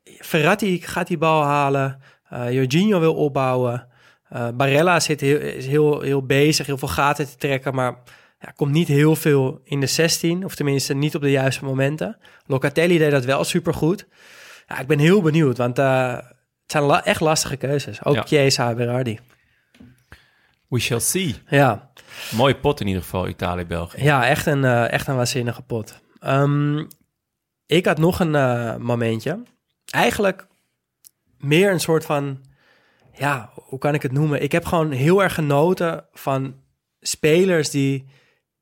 [0.04, 2.00] Verratti gaat die bal halen.
[2.28, 3.86] eh Jorginho wil opbouwen.
[4.32, 7.96] Eh, Barella zit heel, is heel, heel bezig, heel veel gaten te trekken, maar
[8.40, 12.16] ja, komt niet heel veel in de 16, of tenminste niet op de juiste momenten.
[12.46, 14.06] Locatelli deed dat wel supergoed.
[14.66, 16.24] Ja, ik ben heel benieuwd, want eh, het
[16.66, 18.04] zijn la- echt lastige keuzes.
[18.04, 18.22] Ook Ja.
[18.22, 19.18] Chiesa en Berardi.
[20.68, 21.34] We shall see.
[21.48, 21.90] Ja,
[22.36, 24.02] Mooie pot in ieder geval, Italië-België.
[24.02, 26.00] ja echt, een, eh, echt een waanzinnige pot.
[26.20, 26.84] Ehm,
[27.66, 28.30] ik had nog een
[28.82, 29.42] momentje.
[29.90, 30.46] Eigenlijk
[31.38, 32.40] meer een soort van
[33.14, 34.42] ja, hoe kan ik het noemen?
[34.42, 36.54] Ik heb gewoon heel erg genoten van
[37.00, 38.06] spelers die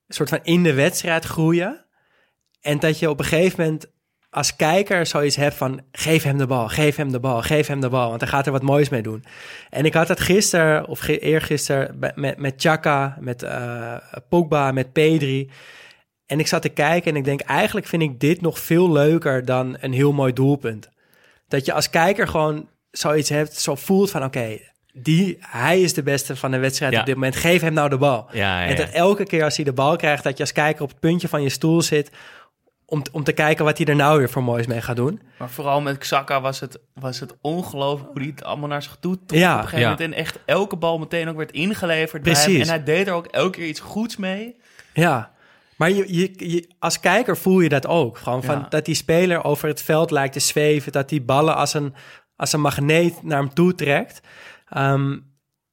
[0.08, 1.84] soort van in de wedstrijd groeien.
[2.60, 3.92] En dat je op een gegeven moment
[4.30, 5.80] als kijker zoiets hebt van...
[5.92, 8.08] geef hem de bal, geef hem de bal, geef hem de bal.
[8.08, 9.24] Want hij gaat er wat moois mee doen.
[9.70, 11.98] En ik had het gisteren, of eergisteren...
[12.14, 13.96] met, met Chaka, met eh
[14.28, 15.50] Pogba, met Pedri...
[16.26, 17.40] En ik zat te kijken en ik denk...
[17.40, 20.90] eigenlijk vind ik dit nog veel leuker dan een heel mooi doelpunt.
[21.48, 24.24] Dat je als kijker gewoon zoiets hebt, zo voelt van...
[24.24, 24.58] oké,
[24.92, 27.00] die, hij is de beste van de wedstrijd Ja.
[27.00, 27.36] op dit moment.
[27.36, 28.26] Geef hem nou de bal.
[28.32, 30.24] Ja, ja, En dat elke keer als hij de bal krijgt...
[30.24, 32.10] dat je als kijker op het puntje van je stoel zit...
[32.86, 35.20] om, om te kijken wat hij er nou weer voor moois mee gaat doen.
[35.38, 38.96] Maar vooral met Xhaka was het, was het ongelooflijk hoe hij het allemaal naar zich
[39.00, 39.52] toe trok Ja.
[39.54, 39.90] op een gegeven Ja.
[39.90, 40.12] moment.
[40.12, 42.52] En echt elke bal meteen ook werd ingeleverd bij Precies.
[42.52, 42.60] hem.
[42.62, 44.56] En hij deed er ook elke keer iets goeds mee.
[44.94, 45.32] Ja,
[45.76, 48.18] maar je, je, je- als kijker voel je dat ook.
[48.18, 48.66] Gewoon van Ja.
[48.68, 50.92] dat die speler over het veld lijkt te zweven.
[50.92, 51.94] Dat die ballen als een,
[52.40, 54.20] als een magneet naar hem toe trekt.
[54.68, 55.18] Ehm,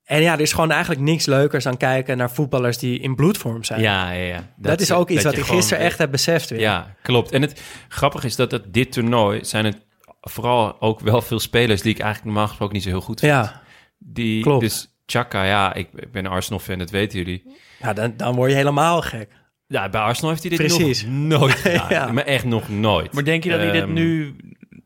[0.03, 3.63] en ja, er is gewoon eigenlijk niks leukers dan kijken naar voetballers die in bloedvorm
[3.63, 3.81] zijn.
[3.81, 4.47] Ja, ja, ja.
[4.57, 6.59] dat, is ook iets dat wat ik gewoon- gisteren echt heb beseft weer.
[6.59, 7.31] Ja, klopt.
[7.31, 9.85] En het grappige is dat het, dit toernooi zijn het
[10.21, 13.31] vooral ook wel veel spelers die ik eigenlijk normaal gesproken niet zo heel goed vind.
[13.31, 13.61] ja.
[13.97, 14.61] Die, klopt.
[14.61, 17.43] Dus Chaka, ja, ik, ik ben Arsenal-fan, dat weten jullie.
[17.79, 19.29] ja dan, dan word je helemaal gek.
[19.67, 21.03] Ja, bij Arsenal heeft hij dit Precies.
[21.03, 21.89] nog nooit gedaan.
[21.89, 22.11] Ja.
[22.11, 23.13] Maar echt nog nooit.
[23.13, 24.35] Maar denk je dat hij dit Ehm, nu,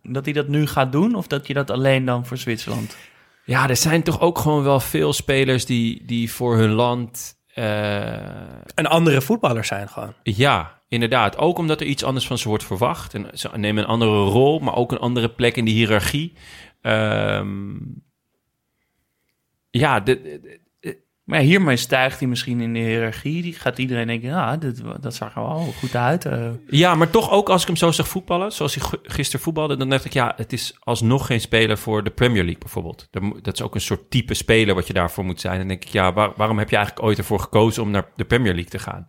[0.04, 1.16] dat hij dat nu gaat doen?
[1.16, 2.98] Of dat je dat alleen dan voor Zwitserland?
[3.46, 7.36] Ja, er zijn toch ook gewoon wel veel spelers die, die voor hun land...
[7.54, 8.26] eh,
[8.76, 10.14] Een andere voetballer zijn gewoon.
[10.24, 11.38] ja, inderdaad.
[11.38, 13.14] Ook omdat er iets anders van ze wordt verwacht.
[13.14, 16.34] En ze nemen een andere rol, maar ook een andere plek in de hiërarchie.
[16.82, 17.74] Ehm,
[19.70, 20.60] ja, de, de-
[21.32, 23.42] Maar hiermee stijgt hij misschien in de hiërarchie.
[23.42, 24.58] Die gaat iedereen denken, ja,
[25.00, 26.26] dat zag er wel goed uit.
[26.26, 26.50] eh.
[26.70, 29.90] Ja, maar toch ook als ik hem zo zag voetballen, zoals hij gisteren voetbalde, dan
[29.90, 33.08] dacht ik, ja, het is alsnog geen speler voor de Premier League bijvoorbeeld.
[33.12, 35.60] Dat Dat is ook een soort type speler wat je daarvoor moet zijn.
[35.60, 38.26] En denk ik, ja, waar- waarom heb je eigenlijk ooit ervoor gekozen om naar de
[38.26, 39.08] Premier League te gaan?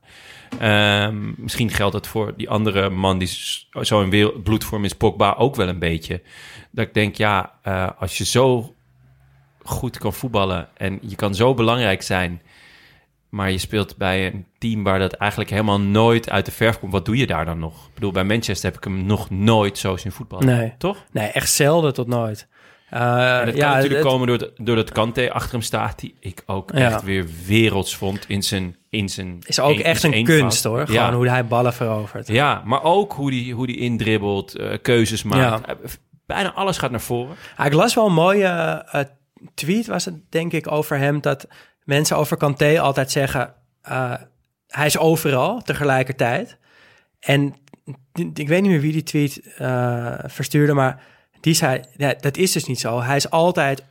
[0.58, 3.30] Ehm, misschien geldt het voor die andere man die
[3.82, 6.22] zo in bloedvorm is, Pogba, ook wel een beetje.
[6.70, 8.74] Dat ik denk, ja, eh, als je zo
[9.64, 12.42] goed kan voetballen en je kan zo belangrijk zijn,
[13.28, 16.92] maar je speelt bij een team waar dat eigenlijk helemaal nooit uit de verf komt.
[16.92, 17.86] Wat doe je daar dan nog?
[17.86, 20.46] Ik bedoel, bij Manchester heb ik hem nog nooit zo zien voetballen.
[20.46, 20.74] Nee.
[20.78, 21.04] Toch?
[21.12, 22.48] Nee, echt zelden tot nooit.
[22.90, 25.98] Eh, En dat ja, kan natuurlijk het- komen door het- doordat Kante achter hem staat,
[25.98, 26.78] die ik ook Ja.
[26.78, 30.38] echt weer werelds vond in zijn in zijn is ook echt een eenvoud.
[30.38, 30.86] kunst hoor.
[30.86, 31.12] Gewoon Ja.
[31.14, 32.28] hoe hij ballen verovert.
[32.28, 35.66] ja, maar ook hoe die, hoe die indribbelt, eh, keuzes maakt.
[35.66, 35.74] Eh,
[36.26, 37.36] Bijna alles gaat naar voren.
[37.56, 38.46] Ah, ik las wel een mooie
[38.92, 39.00] eh,
[39.54, 41.20] tweet, was het denk ik, over hem.
[41.20, 41.46] Dat
[41.84, 44.14] mensen over Kanté altijd zeggen, eh,
[44.66, 46.56] hij is overal tegelijkertijd.
[47.20, 47.54] En
[48.34, 51.02] ik weet niet meer wie die tweet eh, verstuurde, maar
[51.40, 51.82] die zei,
[52.20, 53.00] dat is dus niet zo.
[53.00, 53.84] Hij is altijd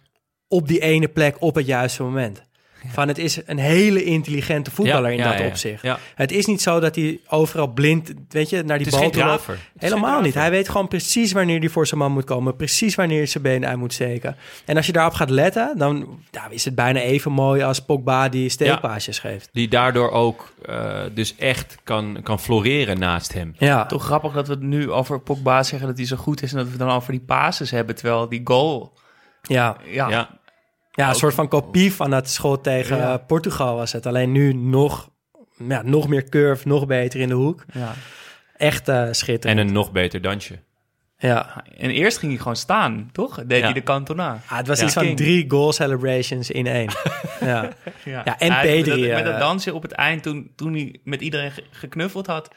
[0.47, 2.43] op die ene plek op het juiste moment.
[2.87, 5.81] Van het is een hele intelligente voetballer Ja, in ja, dat ja, opzicht.
[5.81, 5.99] ja.
[6.15, 9.01] Het is niet zo dat hij overal blind, weet je, naar die Het is bal
[9.01, 9.43] geen toe loopt.
[9.43, 9.53] draver.
[9.73, 10.33] Het is Helemaal niet.
[10.33, 12.55] Hij weet gewoon precies wanneer hij voor zijn man moet komen.
[12.55, 14.35] Precies wanneer hij zijn benen uit moet steken.
[14.65, 18.29] En als je daarop gaat letten, dan ja, is het bijna even mooi als Pogba
[18.29, 19.49] die steekpaasjes geeft.
[19.51, 23.55] Die daardoor ook eh, dus echt kan, kan floreren naast hem.
[23.57, 26.51] Ja, Toch grappig dat we het nu over Pogba zeggen dat hij zo goed is...
[26.51, 28.93] en dat we het dan over die passes hebben, terwijl die goal...
[29.41, 29.77] ja.
[29.85, 30.39] Ja, Ja,
[30.91, 33.17] ja een soort van kopie van dat schot tegen Ja.
[33.17, 34.05] Portugal was het.
[34.05, 35.09] Alleen nu nog,
[35.67, 37.65] ja, nog meer curve, nog beter in de hoek.
[37.73, 37.93] ja.
[38.57, 39.59] Echt eh, en schitterend.
[39.59, 40.59] een nog beter dansje.
[41.17, 41.63] ja.
[41.77, 43.35] En eerst ging hij gewoon staan, toch?
[43.45, 43.63] Deed Ja.
[43.63, 44.41] hij de Cantona.
[44.47, 44.85] Ah, het was Ja.
[44.85, 45.17] iets van King.
[45.17, 46.89] drie goal celebrations in één.
[47.41, 47.69] ja.
[48.05, 50.73] Ja, en Hij- Pedri, Met, dat- met eh, dat dansje op het eind, toen, toen
[50.73, 52.49] hij met iedereen ge- geknuffeld had...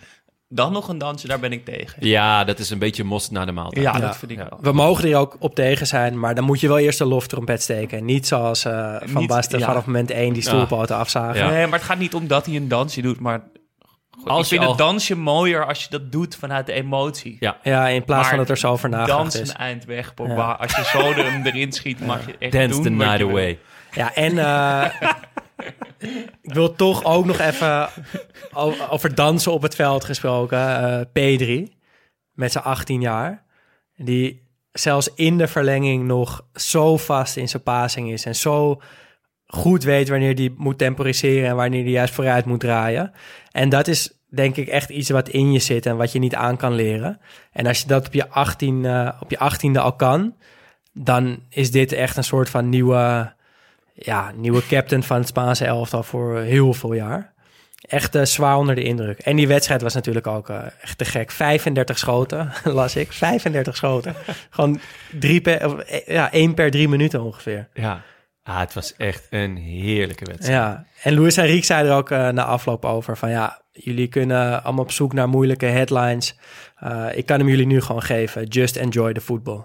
[0.54, 2.06] dan nog een dansje, daar ben ik tegen.
[2.06, 3.84] Ja, dat is een beetje most na de maaltijd.
[3.84, 3.98] Ja, Ja.
[3.98, 4.46] dat vind ik Ja.
[4.50, 4.58] wel.
[4.60, 7.62] We mogen er ook op tegen zijn, maar dan moet je wel eerst de loftrompet
[7.62, 8.04] steken.
[8.04, 9.66] Niet zoals eh, Van Niet- Basten ja.
[9.66, 11.40] vanaf moment één die stoelpoten afzagen.
[11.44, 11.50] Ja.
[11.50, 13.42] Nee, maar het gaat niet om dat hij een dansje doet, maar...
[14.20, 17.36] Goed, Als ik vind je het dansje mooier als je dat doet vanuit de emotie.
[17.40, 17.56] Ja.
[17.62, 19.48] Ja, in plaats van dat er zo over nagedacht Dans is.
[19.48, 20.52] een eind weg, Pogba.
[20.52, 23.24] Als je zo er hem erin schiet, mag je echt Dance doen the night je
[23.24, 23.58] away.
[23.92, 24.84] Ja, en eh,
[26.42, 27.88] ik wil toch ook nog even
[28.90, 30.58] over dansen op het veld gesproken.
[31.14, 31.38] eh,
[31.68, 31.72] P3,
[32.32, 33.44] met zijn 18 jaar.
[33.96, 34.42] Die
[34.72, 38.24] zelfs in de verlenging nog zo vast in zijn passing is.
[38.24, 38.80] En zo
[39.46, 43.12] goed weet wanneer die moet temporiseren en wanneer die juist vooruit moet draaien.
[43.50, 46.34] En dat is denk ik echt iets wat in je zit en wat je niet
[46.34, 47.20] aan kan leren.
[47.52, 50.34] En als je dat op je, 18, eh, op je 18e al kan,
[50.92, 53.32] dan is dit echt een soort van nieuwe,
[53.94, 57.32] ja, nieuwe captain van het Spaanse elftal voor heel veel jaar.
[57.88, 59.18] Echt eh, zwaar onder de indruk.
[59.18, 61.30] En die wedstrijd was natuurlijk ook eh, echt te gek.
[61.30, 63.12] 35 schoten, las ik.
[63.12, 64.14] 35 schoten.
[64.50, 64.80] Gewoon
[65.18, 67.68] drie per, of, eh, ja, één per drie minuten ongeveer.
[67.72, 68.02] Ja.
[68.42, 70.58] Ah, het was echt een heerlijke wedstrijd.
[70.58, 74.84] Ja, en Luis Enrique zei er ook na afloop over van ja, jullie kunnen allemaal
[74.84, 76.38] op zoek naar moeilijke headlines.
[77.14, 78.44] Ik kan hem jullie nu gewoon geven.
[78.46, 79.64] Just enjoy the football.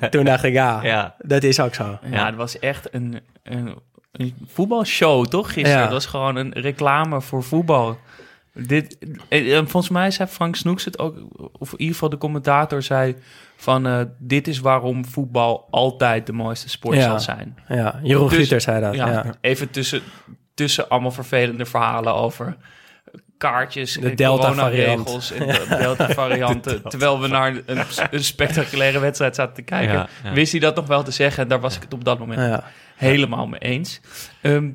[0.00, 1.14] En toen dacht ik, ja, Ja.
[1.18, 1.98] dat is ook zo.
[2.10, 3.74] Ja, het was echt een, een,
[4.12, 5.46] een voetbalshow, toch?
[5.52, 5.76] Gisteren.
[5.78, 5.82] Ja.
[5.82, 7.98] Het was gewoon een reclame voor voetbal.
[8.52, 8.98] Dit,
[9.28, 11.16] eh, eh, volgens mij zei Frank Snoeks het ook,
[11.58, 13.16] of in ieder geval de commentator zei
[13.56, 17.02] van eh, dit is waarom voetbal altijd de mooiste sport Ja.
[17.02, 17.58] zal zijn.
[17.68, 18.94] Ja, Jeroen Dus- zei dat.
[18.94, 19.24] Ja, Ja.
[19.40, 20.02] Even tussen,
[20.54, 22.56] tussen allemaal vervelende verhalen over
[23.38, 26.82] kaartjes, De en coronaregels en de Delta-varianten.
[26.90, 27.80] terwijl we naar een,
[28.10, 30.32] een spectaculaire wedstrijd zaten te kijken, Ja, ja.
[30.32, 31.42] wist hij dat nog wel te zeggen.
[31.42, 32.64] En daar was ik het op dat moment Ja.
[32.96, 34.00] helemaal mee eens.
[34.40, 34.68] Ehm,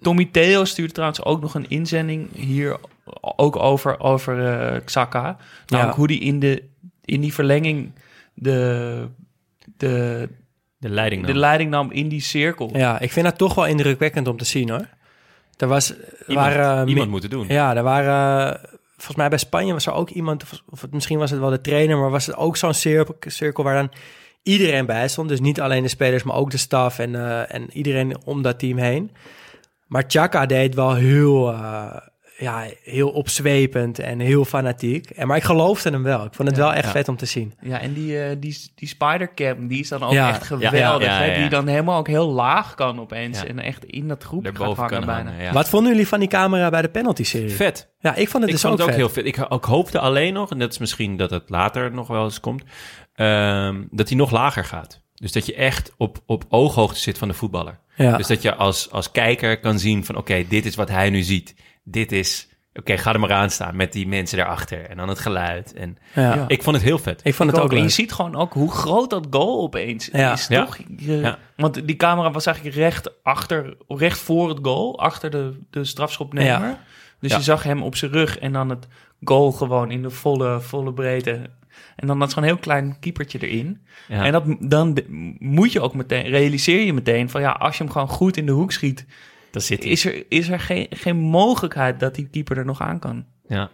[0.00, 2.76] Tommy Theo stuurde trouwens ook nog een inzending hier
[3.20, 5.36] ook over, over eh, Xhaka.
[5.66, 6.62] Namelijk hoe die in, de,
[7.04, 7.92] in die verlenging
[8.34, 9.06] de,
[9.76, 10.28] de,
[10.78, 12.70] De leiding de leiding nam in die cirkel.
[12.76, 14.86] ja, ik vind dat toch wel indrukwekkend om te zien hoor.
[15.60, 15.94] Er was,
[16.26, 17.46] Iemand, waren, eh, iemand moeten doen.
[17.48, 18.52] Ja, er waren.
[18.54, 18.64] eh,
[18.96, 21.98] Volgens mij bij Spanje was er ook iemand, of- misschien was het wel de trainer,
[21.98, 23.90] maar was het ook zo'n cirkel, cirkel waar dan
[24.42, 25.28] iedereen bij stond.
[25.28, 28.58] Dus niet alleen de spelers, maar ook de staf en, eh, en iedereen om dat
[28.58, 29.10] team heen.
[29.86, 31.52] Maar Chaka deed wel heel,
[32.40, 35.10] ja, heel opzwepend en heel fanatiek.
[35.10, 36.24] En, maar ik geloofde hem wel.
[36.24, 36.90] Ik vond het wel echt ja.
[36.90, 37.54] vet om te zien.
[37.60, 41.06] Ja, en die, eh, die, die spidercam, die is dan ook Ja, echt ja, geweldig.
[41.08, 41.24] ja, hè?
[41.34, 41.40] ja.
[41.40, 43.40] Die dan helemaal ook heel laag kan opeens.
[43.40, 43.46] Ja.
[43.46, 45.30] En echt in dat groep gaat hangen kan bijna.
[45.30, 45.52] hangen.
[45.52, 47.50] Wat vonden jullie van die camera bij de penalty-serie?
[47.50, 47.88] Vet.
[47.98, 49.14] Ja, ik vond het ik dus vond ook, het ook vet.
[49.14, 49.48] heel vet.
[49.48, 52.40] Ik, ik hoopte alleen nog, en dat is misschien dat het later nog wel eens
[52.40, 52.62] komt,
[53.14, 55.00] ehm, dat hij nog lager gaat.
[55.14, 57.78] Dus dat je echt op, op ooghoogte zit van de voetballer.
[58.04, 58.16] Ja.
[58.16, 61.22] Dus dat je als, als kijker kan zien van, oké, dit is wat hij nu
[61.22, 61.54] ziet.
[61.84, 64.86] Dit is, oké, ga er maar aan staan met die mensen daarachter.
[64.86, 65.72] En dan het geluid.
[65.74, 66.44] En ja.
[66.48, 67.20] ik vond het heel vet.
[67.24, 67.70] Ik vond Ik het ook ook.
[67.70, 67.92] En je leuk.
[67.92, 70.32] ziet gewoon ook hoe groot dat goal opeens Ja.
[70.32, 70.76] is, toch?
[70.96, 71.38] Je- Ja.
[71.56, 76.66] Want die camera was eigenlijk recht achter, recht voor het goal, achter de, de strafschopnemer.
[76.66, 76.78] Ja.
[77.20, 77.36] Dus Ja.
[77.36, 78.86] je zag hem op zijn rug en dan het
[79.24, 81.40] goal gewoon in de volle, volle breedte.
[81.96, 83.84] En dan dat zo'n heel klein keepertje erin.
[84.08, 84.24] Ja.
[84.24, 84.98] En dat, dan
[85.38, 88.46] moet je ook meteen, realiseer je meteen van ja, als je hem gewoon goed in
[88.46, 89.06] de hoek schiet,
[89.50, 89.92] Dan zit hij.
[89.92, 93.24] is er, is er geen, geen mogelijkheid dat die keeper er nog aan kan.
[93.48, 93.70] Ja.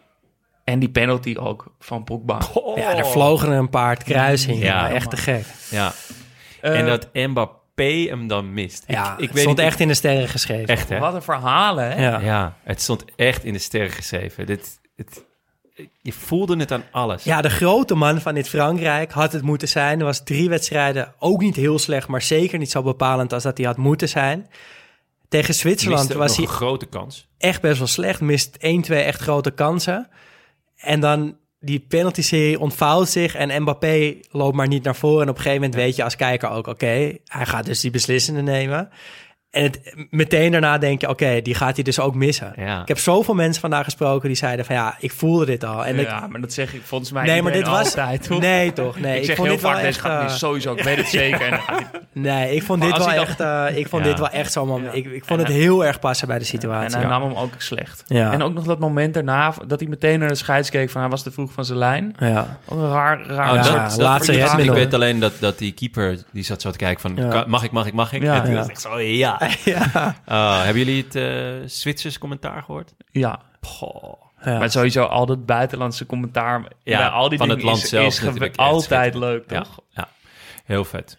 [0.65, 2.39] En die penalty ook van Pogba.
[2.75, 4.59] Ja, er vlogen er een paar het kruis in.
[4.59, 4.89] Ja.
[4.89, 5.45] Ja, echt te gek.
[5.71, 5.93] ja.
[6.61, 8.85] Eh, en dat Mbappé hem dan mist.
[8.87, 10.67] Ja, ik, ik het weet stond niet, echt in de sterren geschreven.
[10.67, 10.99] Echt, hè?
[10.99, 12.03] Wat een verhalen, hè?
[12.09, 12.21] Ja.
[12.21, 14.47] Ja, het stond echt in de sterren geschreven.
[14.47, 15.25] Dit, het,
[16.03, 17.25] je voelde het aan alles.
[17.25, 19.99] Ja, de grote man van dit Frankrijk had het moeten zijn.
[19.99, 23.57] Er was drie wedstrijden, ook niet heel slecht, maar zeker niet zo bepalend als dat
[23.57, 24.47] hij had moeten zijn.
[25.29, 27.29] Tegen Zwitserland was nog hij een grote kans.
[27.39, 28.21] echt best wel slecht.
[28.21, 30.09] Mist 1, 2 echt grote kansen.
[30.77, 35.23] En dan die penalty-serie ontvouwt zich en Mbappé loopt maar niet naar voren.
[35.23, 37.91] En op een gegeven moment weet je als kijker ook, oké, hij gaat dus die
[37.91, 38.91] beslissende nemen.
[39.57, 42.53] En het, meteen daarna denk je, oké, die gaat hij dus ook missen.
[42.57, 42.81] Ja.
[42.81, 45.85] Ik heb zoveel mensen vandaag gesproken die zeiden van ja, ik voelde dit al.
[45.87, 48.41] En ik, ja, maar dat zeg ik volgens mij nee, maar dit was altijd, toch?
[48.41, 48.99] nee toch?
[49.01, 50.83] Nee, ik zeg vond heel dit wel vaak, deze echt, gaat eh, mis, sowieso, ik
[50.91, 51.53] weet het zeker.
[51.53, 51.61] En
[52.13, 54.09] Nee, ik vond Maar dit als wel hij echt, dan- eh, ik vond Ja.
[54.11, 54.95] dit wel echt zo'n moment.
[54.95, 56.97] Ik, ik vond En het hij- heel erg passen bij de en situatie.
[56.99, 58.05] hij nam hem ook slecht.
[58.07, 58.33] Ja.
[58.33, 61.11] En ook nog dat moment daarna, dat hij meteen naar de scheids keek van hij
[61.11, 62.15] was te vroeg van zijn lijn.
[62.19, 62.59] Ja.
[62.69, 63.49] Een raar, raar.
[63.53, 67.01] Oh, dat, laatste ik, weet alleen dat, dat die keeper, die zat zo te kijken
[67.01, 68.23] van, mag ik, mag ik, mag ik?
[68.23, 68.35] Ja.
[68.35, 69.41] en toen was zo, ja.
[69.75, 70.17] ja.
[70.29, 72.95] Oh, hebben jullie het eh Zwitsers commentaar gehoord?
[73.11, 73.41] Ja.
[73.61, 74.25] Goh.
[74.45, 74.59] Ja.
[74.59, 77.89] Maar sowieso al dat buitenlandse commentaar Ja, bij al die van dingen het land is,
[77.89, 79.81] zelf is altijd leuk, Ja, toch?
[79.91, 80.09] ja,
[80.65, 81.19] heel vet.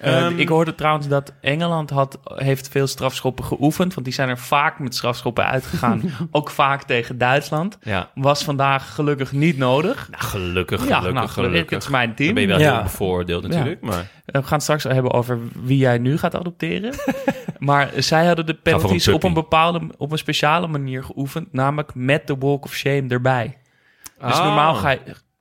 [0.00, 4.28] Eh, Ehm, ik hoorde trouwens dat Engeland had, heeft veel strafschoppen geoefend, want die zijn
[4.28, 6.02] er vaak met strafschoppen uitgegaan.
[6.30, 7.78] ook vaak tegen Duitsland.
[7.82, 10.08] Ja, Was vandaag gelukkig niet nodig.
[10.10, 11.70] nou, gelukkig, ja, gelukkig, nou, gelukkig.
[11.70, 12.34] Het is mijn Dan team.
[12.34, 12.72] ben je wel Ja.
[12.74, 14.06] heel bevoordeeld natuurlijk, maar...
[14.24, 16.94] We gaan het straks hebben over wie jij nu gaat adopteren.
[17.58, 21.94] maar zij hadden de een penalties op een bepaalde, op een speciale manier geoefend, namelijk
[21.94, 23.58] met de walk of shame erbij.
[24.20, 24.44] Dus Oh.
[24.44, 25.00] normaal ga je,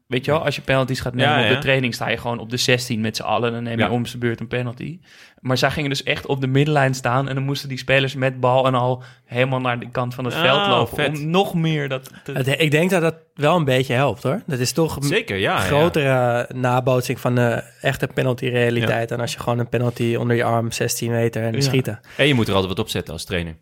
[0.10, 2.40] weet je wel, als je penalties gaat nemen Ja, op de training, sta je gewoon
[2.40, 3.52] op de 16 met z'n allen.
[3.52, 3.90] Dan neem je Ja.
[3.92, 5.00] om zijn beurt een penalty.
[5.40, 8.40] Maar zij gingen dus echt op de middenlijn staan en dan moesten die spelers met
[8.40, 10.96] bal en al helemaal naar de kant van het Oh, veld lopen.
[10.98, 11.08] vet.
[11.18, 14.42] Om nog meer dat te, ik denk dat dat wel een beetje helpt hoor.
[14.46, 15.54] Dat is toch een Zeker, ja.
[15.54, 15.60] ja.
[15.60, 20.72] grotere nabootsing van de echte penalty-realiteit dan als je gewoon een penalty onder je arm
[20.72, 21.62] 16 meter en Ja.
[21.62, 22.00] schieten.
[22.18, 23.56] En je moet er altijd wat op zetten als trainer.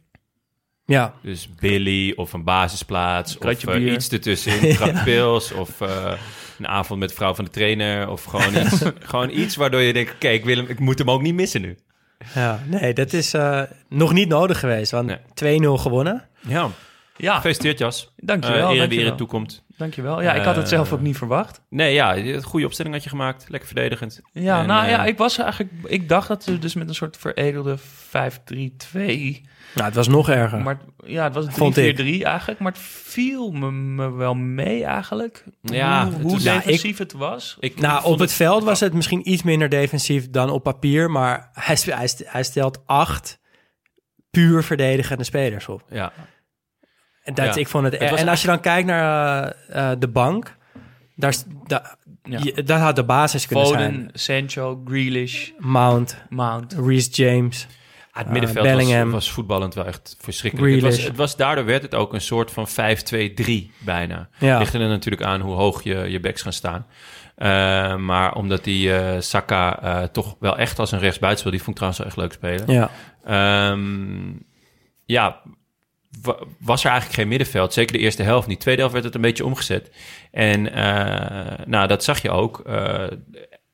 [0.88, 3.94] Ja, Dus Billy of een basisplaats of kratje eh, bier.
[3.94, 6.12] iets ertussenin, trap pils of eh,
[6.60, 10.12] een avond met vrouw van de trainer of gewoon iets, gewoon iets waardoor je denkt,
[10.14, 11.78] oké, ik wil hem, ik moet hem ook niet missen nu.
[12.34, 12.64] ja.
[12.66, 15.08] nee, dat is eh, nog niet nodig geweest, want
[15.40, 15.60] Nee.
[15.62, 16.28] 2-0 gewonnen.
[16.48, 16.70] Ja,
[17.18, 18.14] Ja, gefeliciteerd Jas.
[18.18, 18.70] dankjewel.
[18.70, 19.06] Die dankjewel.
[19.08, 19.66] ere toekomt.
[19.78, 20.21] Dankjewel.
[20.21, 21.61] Ja, ik had het zelf ook niet verwacht.
[21.69, 23.45] Nee, ja, een goede opstelling had je gemaakt.
[23.49, 24.21] Lekker verdedigend.
[24.32, 25.71] Ja, En, nou eh, ja, ik was eigenlijk...
[25.86, 29.45] Ik dacht dat we dus met een soort veredelde 5-3-2...
[29.73, 30.61] Nou, het was nog erger.
[30.61, 32.21] Maar ja, het was een ik.
[32.21, 32.59] 3-4-3 eigenlijk.
[32.59, 35.43] Maar het viel me, me wel mee eigenlijk.
[35.61, 37.57] Ja, hoe, het hoe Ja, defensief het was.
[37.59, 41.11] Ik, nou, op het veld was het misschien iets minder defensief dan op papier.
[41.11, 43.39] Maar hij, hij, hij stelt acht
[44.30, 45.84] puur verdedigende spelers op.
[45.89, 46.13] Ja,
[47.34, 47.55] dat, Ja.
[47.55, 50.55] ik vond het, Het en als je dan kijkt naar eh, eh, de bank,
[51.15, 52.39] daar, is- da- Ja.
[52.43, 53.93] je- dat had de basis kunnen zijn.
[53.93, 56.73] Foden, Sancho, Grealish, Mount, Mount.
[56.86, 57.67] Reece James.
[58.11, 59.11] het Eh, middenveld was, Bellingham.
[59.11, 60.73] was voetballend wel echt verschrikkelijk.
[60.73, 64.30] Het was, het was, daardoor werd het ook een soort van 5-2-3 bijna.
[64.39, 64.57] Ja.
[64.57, 66.86] Ligt er natuurlijk aan hoe hoog je, je backs gaan staan.
[67.36, 71.69] Eh, maar omdat die eh, Saka eh, toch wel echt als een rechtsbuiten die vond
[71.69, 72.73] ik trouwens wel echt leuk spelen.
[72.73, 72.89] Ja.
[73.23, 74.32] Ehm,
[75.05, 75.41] ja,
[76.59, 77.74] was er eigenlijk geen middenveld.
[77.74, 78.59] Zeker de eerste helft niet.
[78.59, 79.91] Tweede helft werd het een beetje omgezet.
[80.32, 82.59] En eh, nou, dat zag je ook.
[82.59, 83.03] Eh,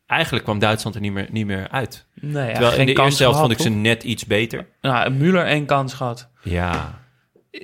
[0.06, 2.08] eigenlijk kwam Duitsland er niet meer, niet meer uit.
[2.14, 4.68] Nee, ja, Terwijl in de kans eerste helft vond ik ze net iets beter.
[4.82, 6.30] Nou, Müller één kans gehad.
[6.44, 7.02] Ja,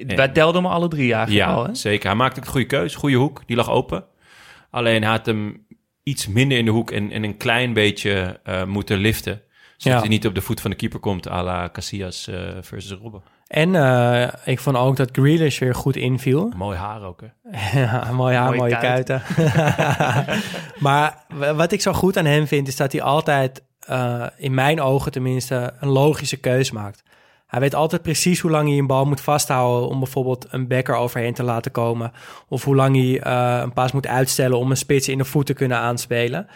[0.05, 1.75] Wij telden hem alle drie eigenlijk ja al, hè?
[1.75, 2.07] zeker.
[2.07, 2.95] Hij maakte een goede keus.
[2.95, 3.41] Goede hoek.
[3.45, 4.05] Die lag open.
[4.71, 5.65] Alleen had hem
[6.03, 9.41] iets minder in de hoek en, en een klein beetje eh, moeten liften.
[9.77, 9.99] Zodat Ja.
[9.99, 13.21] hij niet op de voet van de keeper komt à la Casillas eh, versus Robben.
[13.50, 16.52] En eh, ik vond ook dat Grealish weer goed inviel.
[16.56, 17.80] Mooi haar ook, hè?
[17.80, 19.22] Ja, mooi haar, mooie, Mooie kuiten.
[20.88, 21.26] maar
[21.56, 25.12] wat ik zo goed aan hem vind, is dat hij altijd, eh, in mijn ogen
[25.12, 27.04] tenminste, een logische keus maakt.
[27.47, 30.95] Hij weet altijd precies hoe lang hij een bal moet vasthouden om bijvoorbeeld een backer
[30.95, 32.12] overheen te laten komen.
[32.47, 35.45] Of hoe lang hij eh, een paas moet uitstellen om een spits in de voet
[35.45, 36.47] te kunnen aanspelen.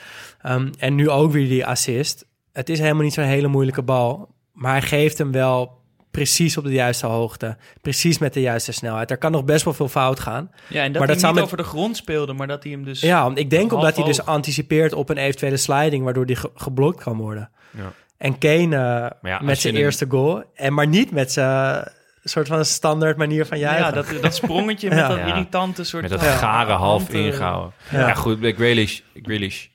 [0.41, 2.25] Ehm, en nu ook weer die assist.
[2.51, 4.29] Het is helemaal niet zo'n hele moeilijke bal.
[4.51, 5.81] Maar hij geeft hem wel
[6.13, 7.57] precies op de juiste hoogte.
[7.81, 9.11] Precies met de juiste snelheid.
[9.11, 10.51] Er kan nog best wel veel fout gaan.
[10.67, 12.63] Ja, en dat Maar hij dat zou niet met- over de grond speelde, maar dat
[12.63, 13.01] hij hem dus...
[13.01, 17.03] Ja, ik denk omdat hij dus anticipeert op een eventuele sliding, waardoor die ge- geblokt
[17.03, 17.49] kan worden.
[17.71, 17.91] Ja.
[18.17, 21.87] En Kane eh, ja, met zijn eerste goal, en maar niet met zijn
[22.23, 23.85] soort van standaard manier van juichen.
[23.85, 25.07] Ja, dat, dat sprongetje met Ja.
[25.07, 25.25] dat Ja.
[25.25, 26.01] irritante soort...
[26.01, 27.73] Met dat van- gare half eh, ingehouden.
[27.91, 27.99] Ja.
[28.07, 29.65] Ja, goed, bij Grealish, Grealish,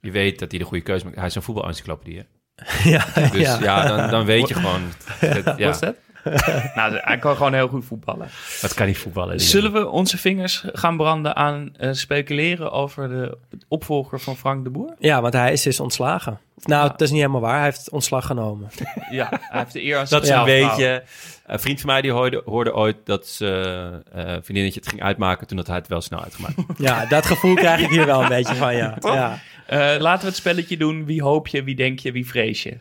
[0.00, 1.16] je weet dat hij de goede keuze maakt.
[1.16, 2.22] Hij is een voetbalencyclopedie, hè?
[2.84, 3.96] ja, Dus ja, ja.
[3.96, 4.82] dan, dan weet je gewoon...
[5.18, 5.94] Het, ja, Wat is dat?
[6.74, 8.28] nou, hij kan gewoon heel goed voetballen.
[8.60, 9.40] dat kan niet voetballen.
[9.40, 13.38] Zullen we onze vingers gaan branden aan eh, speculeren over de
[13.68, 14.94] opvolger van Frank de Boer?
[14.98, 16.38] Ja, want hij is dus ontslagen.
[16.62, 17.54] Nou, dat is niet helemaal waar.
[17.54, 18.70] Hij heeft ontslag genomen.
[19.10, 21.02] Ja, hij heeft de eer als Dat is een beetje...
[21.46, 25.46] Een vriend van mij die hoorde, hoorde ooit dat ze eh vriendinnetje het ging uitmaken...
[25.46, 26.54] toen dat hij het wel snel uitgemaakt.
[26.78, 28.96] Ja, dat gevoel krijg ik hier wel een beetje van, ja.
[29.00, 29.38] ja.
[29.66, 31.04] Eh, laten we het spelletje doen.
[31.04, 32.78] Wie hoop je, wie denk je, wie vrees je?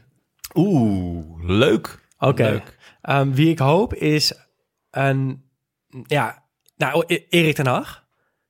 [0.56, 2.00] Oeh, leuk.
[2.20, 2.44] Oké.
[2.44, 2.78] Leuk.
[3.02, 4.34] Ehm, wie ik hoop is
[4.92, 5.44] een...
[6.08, 6.44] Ja,
[6.78, 8.04] nou, E- Erik ten Hag.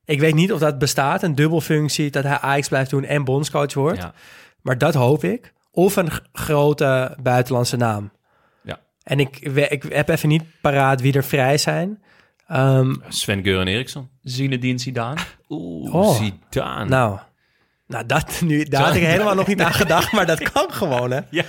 [0.04, 2.10] Ik weet niet of dat bestaat, een dubbelfunctie...
[2.10, 3.98] dat hij Ajax blijft doen en bondscoach wordt.
[3.98, 4.14] Ja.
[4.62, 5.52] Maar dat hoop ik.
[5.70, 8.12] Of een grote buitenlandse naam.
[8.62, 8.80] Ja.
[9.02, 12.02] En ik, we- ik heb even niet paraat wie er vrij zijn.
[12.48, 14.08] Ehm, Sven Geuren Eriksson.
[14.22, 15.20] Zinedine Zidane.
[15.48, 16.16] Oeh, Oh.
[16.16, 16.88] Zidane.
[16.88, 17.18] nou,
[17.86, 21.10] nou dat, nu, daar had ik helemaal nog niet aan gedacht, maar dat kan gewoon,
[21.10, 21.20] hè?
[21.30, 21.44] Ja.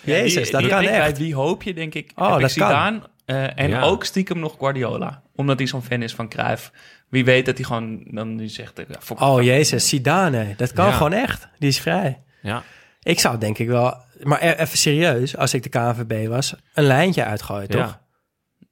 [0.00, 1.18] Jezus, dat Ik kan echt.
[1.18, 2.12] Wie hoop je, denk ik.
[2.14, 2.66] Oh, heb ik dat kan.
[2.68, 3.00] Zidane.
[3.24, 3.80] eh, en Ja.
[3.82, 5.22] ook stiekem nog Guardiola.
[5.34, 6.70] Omdat hij zo'n fan is van Cruijff.
[7.08, 8.78] Wie weet dat hij gewoon dan nu zegt...
[8.78, 10.92] eh, fuck- Oh, jezus, Zidane, dat kan Ja.
[10.92, 11.48] gewoon echt.
[11.58, 12.22] Die is vrij.
[12.42, 12.62] Ja.
[13.02, 16.84] Ik zou denk ik wel, maar e- even serieus, als ik de KNVB was, een
[16.84, 17.80] lijntje uitgooien, toch?
[17.80, 18.00] Ja.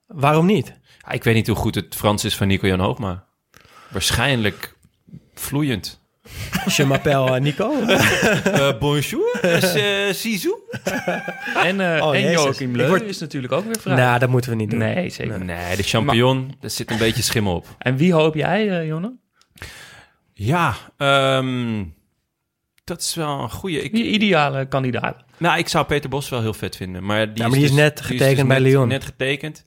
[0.07, 0.79] Waarom niet?
[1.11, 3.25] Ik weet niet hoe goed het Frans is van Nico-Jan Hoogma.
[3.89, 4.77] Waarschijnlijk
[5.35, 6.00] vloeiend.
[6.77, 7.73] Je m'appelle eh, Nico.
[8.45, 10.55] Eh, bonjour, uh, Zizou.
[11.65, 12.43] En, eh Oh, en jezus.
[12.43, 13.97] Joachim Ik Leu word- is natuurlijk ook weer vrij.
[13.97, 14.79] nou, dat moeten we niet doen.
[14.79, 15.47] nee, zeker niet.
[15.47, 17.67] Nee, de champignon, daar zit een beetje schimmel op.
[17.79, 19.13] En wie hoop jij, Jonne?
[20.35, 21.85] Ja, ehm,
[22.85, 23.85] dat is wel een.
[23.85, 25.25] Ik, Wie ideale kandidaat?
[25.39, 27.05] nou, ik zou Peter Bos wel heel vet vinden.
[27.05, 28.89] Maar die, Ja, maar die is net dus getekend bij net, Lyon.
[28.89, 29.65] Net getekend.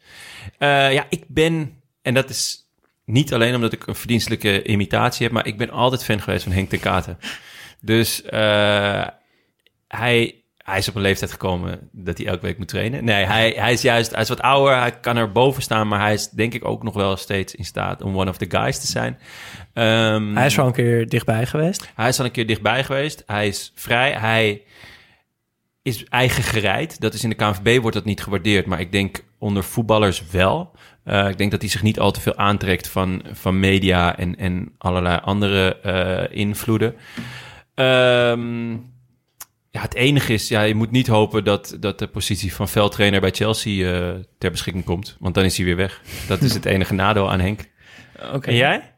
[0.58, 2.63] Eh, ja, ik ben, en dat is
[3.06, 6.52] niet alleen omdat ik een verdienstelijke imitatie heb, maar ik ben altijd fan geweest van
[6.52, 7.18] Henk ten Katen.
[7.82, 9.08] Dus eh,
[9.88, 13.04] hij, hij is op een leeftijd gekomen dat hij elke week moet trainen.
[13.04, 16.00] Nee, hij, hij is juist, hij is wat ouder, hij kan er boven staan, maar
[16.00, 18.80] hij is denk ik ook nog wel steeds in staat om one of the guys
[18.80, 19.18] te zijn.
[19.74, 21.92] Ehm, Hij is wel een keer dichtbij geweest.
[21.96, 23.24] hij is al een keer dichtbij geweest.
[23.26, 24.12] Hij is vrij.
[24.12, 24.62] Hij
[25.82, 27.00] is eigen gereid.
[27.00, 28.66] Dat is in de KNVB wordt dat niet gewaardeerd.
[28.66, 30.72] Maar ik denk onder voetballers wel.
[31.04, 34.36] Eh, ik denk dat hij zich niet al te veel aantrekt van, van media en,
[34.36, 36.96] en allerlei andere eh, invloeden.
[37.76, 38.72] Ehm,
[39.70, 43.22] ja, het enige is, ja, je moet niet hopen dat, dat de positie van veldtrainer
[43.22, 45.16] bij Chelsea eh, ter beschikking komt.
[45.20, 46.02] Want dan is hij weer weg.
[46.28, 47.70] Dat is het enige nadeel aan Henk.
[48.34, 48.50] Oké.
[48.50, 48.92] En jij?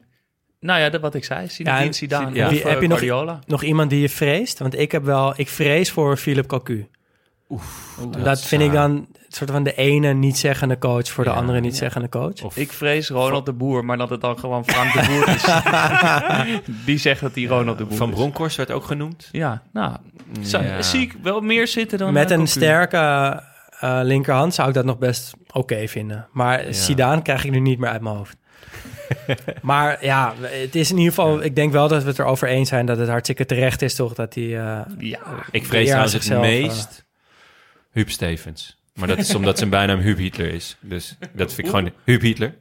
[0.60, 1.48] Nou ja, dat wat ik zei.
[1.48, 2.46] Zinedine Ja, en- Zidane ja.
[2.46, 3.40] of Wie- heb je nog-.
[3.46, 4.60] Nog iemand die je vreest?
[4.60, 6.88] Want ik heb wel, ik vrees voor Philip Cocu.
[8.24, 11.36] Dat, vind ik dan soort van de ene niet-zeggende coach voor de Ja.
[11.36, 12.44] andere niet-zeggende coach.
[12.44, 15.44] Of, Ik vrees Ronald de Boer, maar dat het dan gewoon Frank de Boer is.
[16.86, 18.16] Die zegt dat hij Ronald de Boer Van is.
[18.16, 19.30] Bronckhorst werd ook genoemd.
[19.32, 19.96] Ja, nou,
[20.80, 22.98] zie ik wel meer zitten dan Met eh, een sterke
[23.80, 26.28] eh, linkerhand zou ik dat nog best oké vinden.
[26.32, 28.38] Maar Zidane krijg ik nu niet meer uit mijn hoofd.
[29.62, 31.44] maar ja, het is in ieder geval...
[31.44, 34.14] Ik denk wel dat we het erover eens zijn dat het hartstikke terecht is, toch?
[34.14, 34.44] Dat hij...
[34.44, 35.20] eh, Ja,
[35.52, 37.05] Ik vrees trouwens het zichzelf, meest
[37.96, 38.78] Huub Stevens.
[38.94, 40.78] Maar dat is omdat zijn bijnaam Huub Hitler is.
[40.80, 41.92] Dus dat vind ik gewoon...
[42.04, 42.56] Huub Hitler.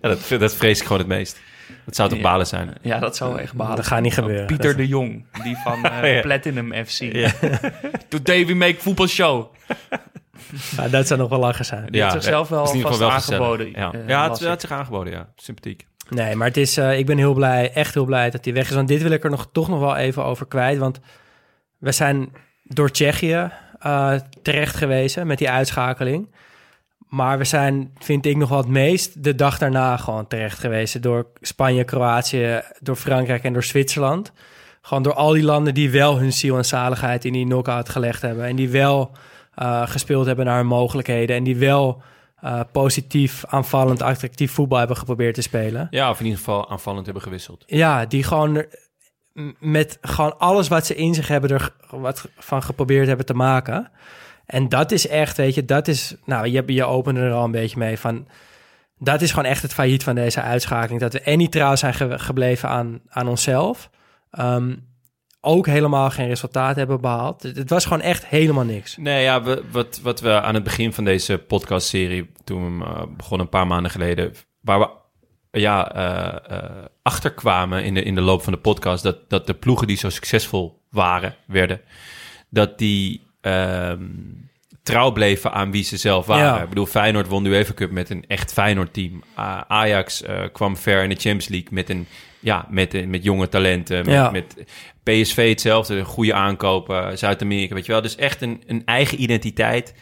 [0.00, 1.40] Ja, dat, dat vrees ik gewoon het meest.
[1.84, 2.24] Dat zou toch Ja.
[2.24, 2.74] balen zijn?
[2.82, 3.76] ja, dat zou echt balen.
[3.76, 4.46] dat gaat niet gebeuren.
[4.46, 6.20] Pieter Dat- de Jong, die van eh, Ja.
[6.20, 6.98] Platinum FC.
[8.08, 9.54] Today we make football show.
[10.76, 11.86] Ja, dat zou nog wel lachen zijn.
[11.90, 13.12] Die heeft zichzelf wel vast gezellig.
[13.14, 15.28] aangeboden, Ja, eh, ja het, had zich aangeboden, ja.
[15.36, 15.86] Sympathiek.
[16.10, 18.68] Nee, maar het is, eh, ik ben heel blij, echt heel blij dat hij weg
[18.68, 18.74] is.
[18.74, 20.78] Want dit wil ik er nog, toch nog wel even over kwijt.
[20.78, 21.00] Want
[21.78, 22.32] we zijn
[22.68, 24.12] door Tsjechië eh,
[24.42, 26.28] terecht gewezen met die uitschakeling.
[27.08, 31.02] Maar we zijn, vind ik nog wel het meest, de dag daarna gewoon terecht gewezen.
[31.02, 34.32] Door Spanje, Kroatië, door Frankrijk en door Zwitserland.
[34.82, 38.22] Gewoon door al die landen die wel hun ziel en zaligheid in die knock-out gelegd
[38.22, 38.44] hebben.
[38.44, 39.10] En die wel
[39.54, 41.36] eh, gespeeld hebben naar hun mogelijkheden.
[41.36, 42.02] En die wel
[42.36, 45.86] eh, positief, aanvallend, attractief voetbal hebben geprobeerd te spelen.
[45.90, 47.64] Ja, of in ieder geval aanvallend hebben gewisseld.
[47.66, 48.64] Ja, die gewoon
[49.58, 53.90] met gewoon alles wat ze in zich hebben er wat van geprobeerd hebben te maken.
[54.46, 57.50] En dat is echt, weet je, dat is, nou, je, je opende er al een
[57.50, 58.28] beetje mee van,
[58.98, 61.00] dat is gewoon echt het failliet van deze uitschakeling.
[61.00, 63.90] Dat we en niet trouw zijn ge- gebleven aan, aan onszelf,
[64.30, 64.74] Ehm,
[65.40, 67.42] ook helemaal geen resultaat hebben behaald.
[67.42, 68.96] Het, was gewoon echt helemaal niks.
[68.96, 73.02] Nee, ja, we, wat, wat we aan het begin van deze podcastserie, toen we eh,
[73.16, 74.88] begonnen een paar maanden geleden, waar we
[75.60, 76.70] ja, eh, eh,
[77.02, 80.10] achterkwamen in de, in de loop van de podcast, dat, dat de ploegen die zo
[80.10, 81.80] succesvol waren, werden,
[82.48, 84.04] dat die ehm,
[84.82, 86.44] trouw bleven aan wie ze zelf waren.
[86.44, 86.62] Ja.
[86.62, 89.22] Ik bedoel, Feyenoord won de UEFA Cup met een echt Feyenoord-team.
[89.68, 92.06] Ajax eh, kwam ver in de Champions League met een
[92.40, 93.96] ja, met, met jonge talenten.
[93.96, 94.30] Met, Ja.
[94.30, 94.64] met
[95.02, 98.02] PSV hetzelfde, goede aankopen, Zuid-Amerika, weet je wel.
[98.02, 99.94] Dus echt een, een eigen identiteit.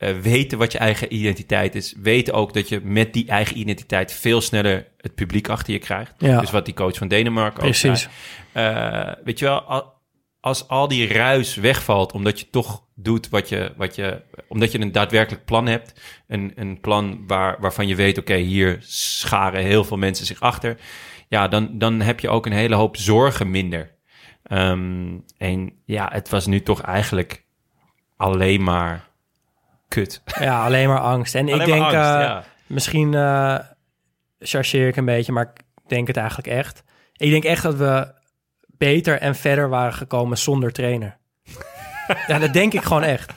[0.00, 1.94] Eh, weten wat je eigen identiteit is.
[2.02, 6.14] Weten ook dat je met die eigen identiteit veel sneller het publiek achter je krijgt.
[6.18, 6.40] Ja.
[6.40, 8.08] Dus wat die coach van Denemarken ook Precies.
[8.52, 8.74] zei.
[8.74, 9.92] Eh, weet je wel, al-
[10.40, 14.80] als al die ruis wegvalt, omdat je toch doet wat je, wat je omdat je
[14.80, 19.84] een daadwerkelijk plan hebt, een, een plan waar, waarvan je weet, oké, hier scharen heel
[19.84, 20.76] veel mensen zich achter,
[21.28, 23.94] ja, dan, dan heb je ook een hele hoop zorgen minder.
[24.42, 27.44] Ehm, en ja, het was nu toch eigenlijk
[28.16, 29.08] alleen maar
[29.90, 30.22] kut.
[30.40, 31.34] Ja, alleen maar angst.
[31.34, 32.44] En ik denk, angst, eh, ja.
[32.66, 33.58] misschien eh
[34.38, 36.82] chargeer ik een beetje, maar ik denk het eigenlijk echt.
[37.16, 38.12] Ik denk echt dat we
[38.66, 41.16] beter en verder waren gekomen zonder trainer.
[42.26, 43.32] ja, dat denk ik gewoon echt.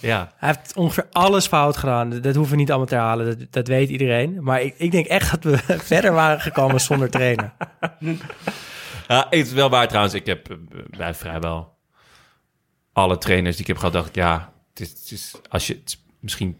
[0.00, 2.10] Ja, Hij heeft ongeveer alles fout gedaan.
[2.10, 3.38] Dat, dat hoeven we niet allemaal te herhalen.
[3.38, 4.42] Dat, dat weet iedereen.
[4.42, 5.58] Maar ik, ik denk echt dat we
[5.92, 7.52] verder waren gekomen zonder trainer.
[9.08, 10.14] Ja, het is wel waar trouwens.
[10.14, 10.56] Ik heb eh,
[10.98, 11.76] bij vrijwel
[12.92, 15.74] alle trainers die ik heb gehad, dacht ik, ja, het is, het is, als je,
[15.74, 16.56] het is misschien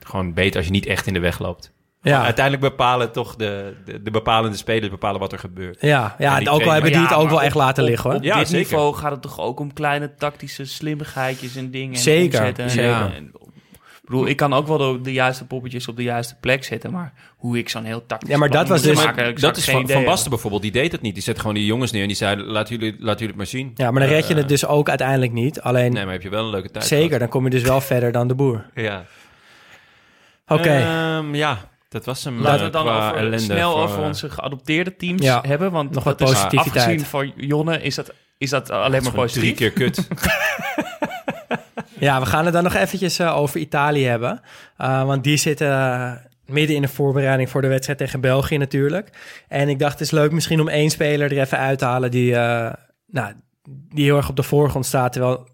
[0.00, 1.72] gewoon beter als je niet echt in de weg loopt.
[2.02, 2.22] Ja.
[2.24, 5.80] Uiteindelijk bepalen toch de, de, de bepalende spelers bepalen wat er gebeurt.
[5.80, 8.10] Ja, ja die ook al hebben die Ja, het ook wel op- echt laten liggen
[8.10, 8.18] hoor.
[8.18, 8.62] Op Ja, dit zeker.
[8.64, 11.94] niveau gaat het toch ook om kleine tactische slimmigheidjes en dingen.
[11.94, 12.56] En Zeker, en-
[13.14, 13.32] en-
[14.08, 17.12] bedoel, ik kan ook wel de, de juiste poppetjes op de juiste plek zetten, maar
[17.36, 20.04] hoe ik zo'n heel tactisch Ja, maar dat was dus- maken, dat is van, van.
[20.04, 21.14] Basten bijvoorbeeld, die deed het niet.
[21.14, 23.46] Die zette gewoon die jongens neer en die zei, laten jullie, laten jullie het maar
[23.46, 23.70] zien.
[23.74, 25.60] Ja, maar dan red je Eh, het dus ook uiteindelijk niet.
[25.60, 27.20] Alleen, Nee, maar heb je wel een leuke tijd zeker, gehad.
[27.20, 28.66] dan kom je dus wel verder dan de boer.
[28.74, 29.04] Ja.
[30.46, 30.68] Oké.
[30.70, 32.34] Ehm, ja, dat was hem.
[32.40, 32.88] Laten we eh, het dan
[33.26, 35.70] over, snel voor, over eh, onze geadopteerde teams Ja, hebben.
[35.72, 36.76] Want nog wat dat is, positiviteit.
[36.86, 39.42] Afgezien van Jonne is dat, is dat alleen maar positief.
[39.42, 40.08] drie keer kut.
[42.00, 44.40] Ja, we gaan het dan nog eventjes eh, over Italië hebben.
[44.76, 46.12] Eh, want die zitten eh,
[46.46, 49.10] midden in de voorbereiding voor de wedstrijd tegen België natuurlijk.
[49.48, 52.10] En ik dacht, het is leuk misschien om één speler er even uit te halen
[52.10, 52.32] die,
[53.06, 53.32] nou,
[53.68, 55.12] die heel erg op de voorgrond staat.
[55.12, 55.48] Terwijl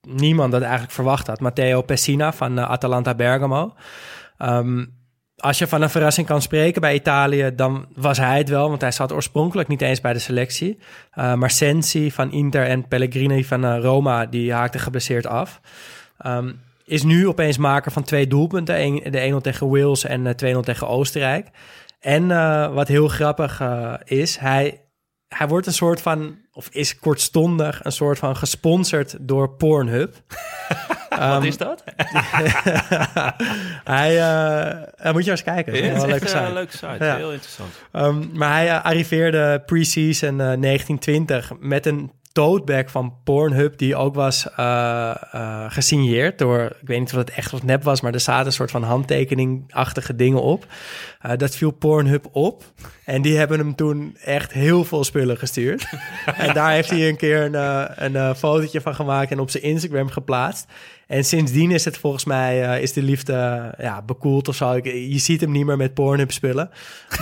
[0.00, 1.40] niemand dat eigenlijk verwacht had.
[1.40, 3.74] Matteo Pessina van Atalanta Bergamo.
[4.38, 4.84] Ehm,
[5.38, 8.68] als je van een verrassing kan spreken bij Italië, dan was hij het wel.
[8.68, 10.78] Want hij zat oorspronkelijk niet eens bij de selectie.
[11.10, 15.60] Eh, maar Sensi van Inter en Pellegrini van eh, Roma, die haakten geblesseerd af.
[16.18, 16.52] Ehm,
[16.84, 19.10] is nu opeens maker van twee doelpunten.
[19.10, 21.46] De 1-0 tegen Wales en eh, 2-0 tegen Oostenrijk.
[22.00, 22.28] En
[22.74, 23.62] wat heel grappig
[24.04, 24.80] is, hij,
[25.28, 30.14] hij wordt een soort van, of is kortstondig, een soort van gesponsord door Pornhub.
[31.18, 31.84] Wat is dat?
[33.84, 35.74] hij, eh, hij moet je eens kijken.
[35.74, 36.52] Ja, is het wel is een leuke eh, een site.
[36.52, 37.04] leuke site.
[37.04, 37.16] Ja.
[37.16, 37.70] Heel interessant.
[37.92, 43.78] Ehm, maar hij eh, arriveerde pre-season eh, 1920 met een toadbag van Pornhub...
[43.78, 46.60] die ook was eh, gesigneerd door...
[46.80, 48.00] ik weet niet of het echt of nep was...
[48.00, 50.66] maar er zaten een soort van handtekeningachtige dingen op.
[51.20, 52.64] Eh, dat viel Pornhub op.
[53.04, 55.88] En die hebben hem toen echt heel veel spullen gestuurd.
[56.36, 59.30] en daar heeft hij een keer een, een fotootje van gemaakt...
[59.30, 60.66] en op zijn Instagram geplaatst.
[61.08, 64.72] En sindsdien is het volgens mij eh, is de liefde eh, ja, bekoeld of zo.
[64.72, 66.70] Ik- Je ziet hem niet meer met Pornhub spullen.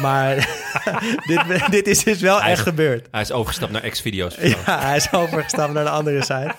[0.01, 0.34] Maar
[1.26, 3.09] dit, dit is dus wel Hij echt is- gebeurd.
[3.11, 4.34] Hij is overgestapt naar X-video's.
[4.41, 4.57] Ja,
[4.87, 6.51] hij is overgestapt naar een andere site.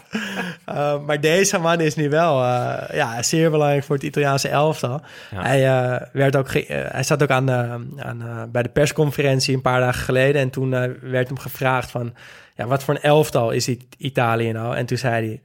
[0.70, 5.02] Uh, maar deze man is nu wel uh, ja, zeer belangrijk voor het Italiaanse elftal.
[5.32, 5.42] Ja.
[5.42, 5.62] Hij,
[6.14, 10.42] werd ook hij zat ook aan, aan bij de persconferentie een paar dagen geleden.
[10.42, 10.70] En toen
[11.02, 12.14] werd hem gevraagd van...
[12.56, 14.76] Ja, wat voor een elftal is It Italië nou?
[14.76, 15.42] En toen zei hij...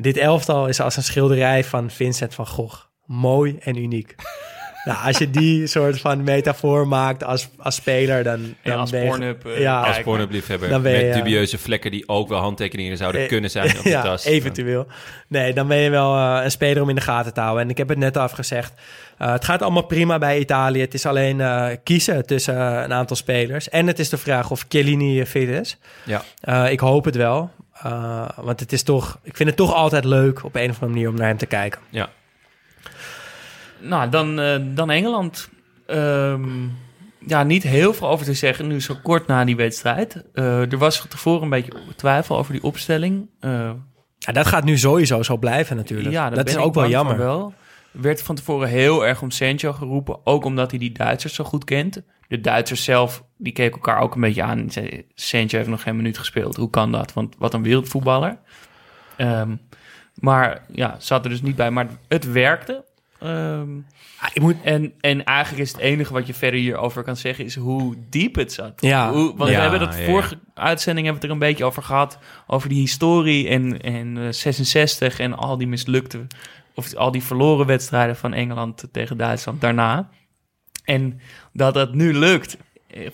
[0.00, 2.84] Dit elftal is als een schilderij van Vincent van Gogh.
[3.06, 4.14] Mooi en uniek.
[4.84, 8.90] nou, als je die soort van metafoor maakt als, als speler, dan, dan ja, als
[8.90, 9.08] ben je...
[9.08, 10.68] Pornhub, uh, ja, als Pornhub-liefhebber.
[10.68, 13.82] Dan ben je, met dubieuze vlekken die ook wel handtekeningen zouden eh, kunnen zijn op
[13.84, 14.24] de ja, tas.
[14.24, 14.86] eventueel.
[15.28, 17.64] Nee, dan ben je wel uh, een speler om in de gaten te houden.
[17.64, 18.72] En ik heb het net al gezegd.
[19.18, 20.80] Uh, het gaat allemaal prima bij Italië.
[20.80, 23.68] Het is alleen uh, kiezen tussen een aantal spelers.
[23.68, 25.78] En het is de vraag of Chiellini fit is.
[26.04, 26.66] Ja.
[26.66, 27.50] ik hoop het wel.
[27.84, 30.92] Uh, want het is toch, ik vind het toch altijd leuk op een of andere
[30.92, 31.80] manier om naar hem te kijken.
[31.90, 32.08] Ja.
[33.80, 35.48] Nou, dan, uh, dan Engeland.
[35.86, 36.76] Um,
[37.26, 40.24] ja, niet heel veel over te zeggen nu zo kort na die wedstrijd.
[40.34, 43.28] Uh, er was tevoren een beetje twijfel over die opstelling.
[44.18, 46.10] Ja, dat gaat nu sowieso zo blijven natuurlijk.
[46.10, 47.16] Ja, dat is ook wel jammer.
[47.16, 47.54] Wel.
[47.90, 50.26] werd van tevoren heel erg om Sancho geroepen.
[50.26, 52.02] Ook omdat hij die Duitsers zo goed kent.
[52.28, 54.58] De Duitsers zelf, die keken elkaar ook een beetje aan.
[54.58, 56.56] En zeiden, Sancho heeft nog geen minuut gespeeld.
[56.56, 57.12] Hoe kan dat?
[57.12, 58.38] Want wat een wereldvoetballer.
[59.18, 59.60] Um,
[60.14, 61.70] maar ja, zat er dus niet bij.
[61.70, 62.84] Maar het werkte.
[63.22, 63.86] Um,
[64.32, 64.56] ik moet...
[64.62, 67.44] en, en eigenlijk is het enige wat je verder hierover kan zeggen...
[67.44, 68.80] is hoe diep het zat.
[68.80, 69.12] Ja.
[69.12, 71.82] Hoe, want ja, we hebben dat vorige uitzending hebben we het er een beetje over
[71.82, 72.18] gehad.
[72.46, 76.26] Over die historie en, en uh, 66 en al die mislukte...
[76.74, 80.08] of al die verloren wedstrijden van Engeland tegen Duitsland daarna.
[80.84, 81.20] En
[81.52, 82.56] dat dat nu lukt.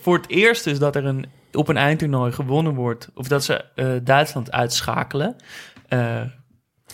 [0.01, 3.09] Voor het eerst is dat er een, op een eindtoernooi gewonnen wordt...
[3.15, 5.37] of dat ze uh, Duitsland uitschakelen...
[5.89, 6.21] Uh,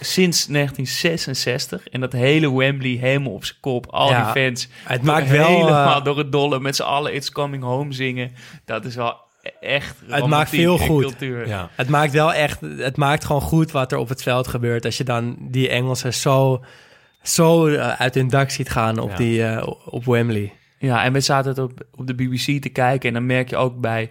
[0.01, 1.89] sinds 1966.
[1.89, 3.87] En dat hele Wembley helemaal op zijn kop.
[3.87, 4.68] Al ja, die fans.
[4.85, 5.47] Het maakt wel...
[5.47, 6.61] Helemaal uh, door het dolle.
[6.61, 8.33] Met z'n allen It's Coming Home zingen.
[8.64, 9.16] Dat is wel
[9.61, 11.16] echt Het maakt veel goed.
[11.18, 11.70] Ja.
[11.74, 12.61] Het maakt wel echt...
[12.61, 14.85] Het maakt gewoon goed wat er op het veld gebeurt.
[14.85, 16.64] Als je dan die Engelsen zo,
[17.22, 19.16] zo uit hun dak ziet gaan op, ja.
[19.16, 20.53] die, uh, op Wembley.
[20.79, 23.09] Ja, en we zaten het op, op de BBC te kijken.
[23.09, 24.11] En dan merk je ook bij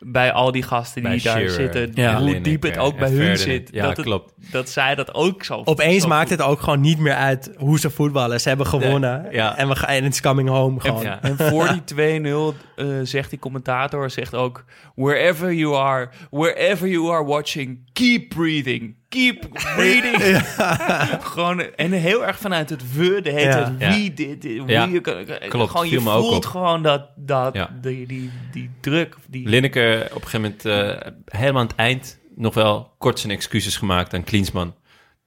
[0.00, 2.16] bij al die gasten die bij daar Shearer, zitten, ja.
[2.16, 3.68] hoe Lineker, diep het ook bij hun zit.
[3.72, 4.32] Ja, dat het, klopt.
[4.50, 6.38] Dat zij dat ook zo Opeens zo maakt goed.
[6.38, 8.40] het ook gewoon niet meer uit hoe ze voetballen.
[8.40, 9.56] Ze hebben gewonnen ja.
[9.56, 11.02] en, we gaan, en it's coming home En, gewoon.
[11.02, 11.22] ja.
[11.22, 12.22] en voor die
[12.54, 14.64] 2-0 uh, zegt die commentator zegt ook...
[14.94, 18.96] Wherever you are, wherever you are watching, keep breathing.
[19.10, 20.42] Keep breathing.
[21.32, 23.90] gewoon, en heel erg vanuit het we, de hele Ja.
[23.94, 24.88] wie, dit, dit, Ja.
[24.88, 25.00] wie.
[25.00, 26.50] Klopt, Gewoon, je viel me ook voelt op.
[26.50, 27.70] gewoon dat, dat Ja.
[27.80, 29.14] die, die, die druk.
[29.16, 30.64] of Die, Lineker op een gegeven moment,
[31.06, 34.74] uh, helemaal aan het eind, nog wel kort zijn excuses gemaakt aan Klinsman.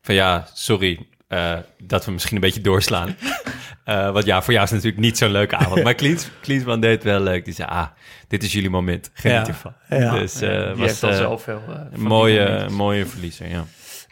[0.01, 3.15] Van ja, sorry uh, dat we misschien een beetje doorslaan.
[3.85, 5.83] uh, want ja, voor jou is het natuurlijk niet zo'n leuke avond.
[5.83, 7.45] Maar Klins, Klinsman deed het wel leuk.
[7.45, 7.87] Die zei, ah,
[8.27, 9.09] dit is jullie moment.
[9.13, 9.47] Geniet Ja.
[9.47, 9.73] ervan.
[9.89, 10.11] Ja.
[10.19, 11.09] Dus uh, die was heeft al
[11.47, 13.63] uh, uh, een die mooie, mooie verliezer, ja.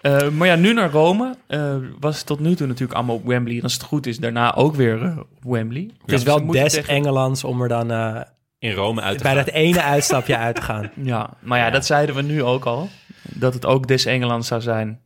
[0.02, 1.36] Uh, maar ja, nu naar Rome.
[1.48, 3.58] Uh, was het tot nu toe natuurlijk allemaal op Wembley.
[3.58, 5.90] En als het goed is, daarna ook weer uh, op Wembley.
[6.06, 8.22] Het is wel moeten des tegen- Engelands om er dan uh,
[8.60, 9.44] In Rome uit te bij gaan.
[9.46, 10.90] dat ene uitstapje uit te gaan.
[11.04, 11.72] Ja, maar ja, Ja.
[11.72, 12.90] dat zeiden we nu ook al.
[13.22, 15.00] Dat het ook des Engeland zou zijn.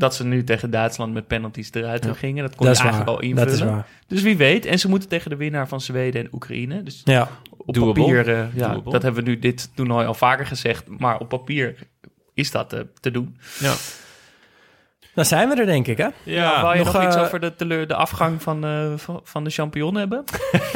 [0.00, 2.12] Dat ze nu tegen Duitsland met penalties eruit Ja.
[2.12, 2.42] gingen.
[2.44, 3.20] Dat kon Dat je eigenlijk waar.
[3.20, 3.46] al invullen.
[3.58, 3.86] Dat is waar.
[4.06, 4.66] Dus wie weet.
[4.66, 6.82] En ze moeten tegen de winnaar van Zweden en Oekraïne.
[6.82, 7.28] Dus Ja.
[7.56, 8.02] op Doable.
[8.02, 8.92] papier, uh, ja, Doable.
[8.92, 10.84] dat hebben we nu dit toernooi al vaker gezegd.
[10.98, 11.74] Maar op papier
[12.34, 13.36] is dat uh, te doen.
[13.58, 13.74] Ja.
[15.14, 16.08] Dan zijn we er denk ik hè?
[16.22, 19.20] Ja, Wou je nog, nog, iets eh, over de, teleur, de afgang van, uh, van,
[19.24, 20.24] van de champignon hebben?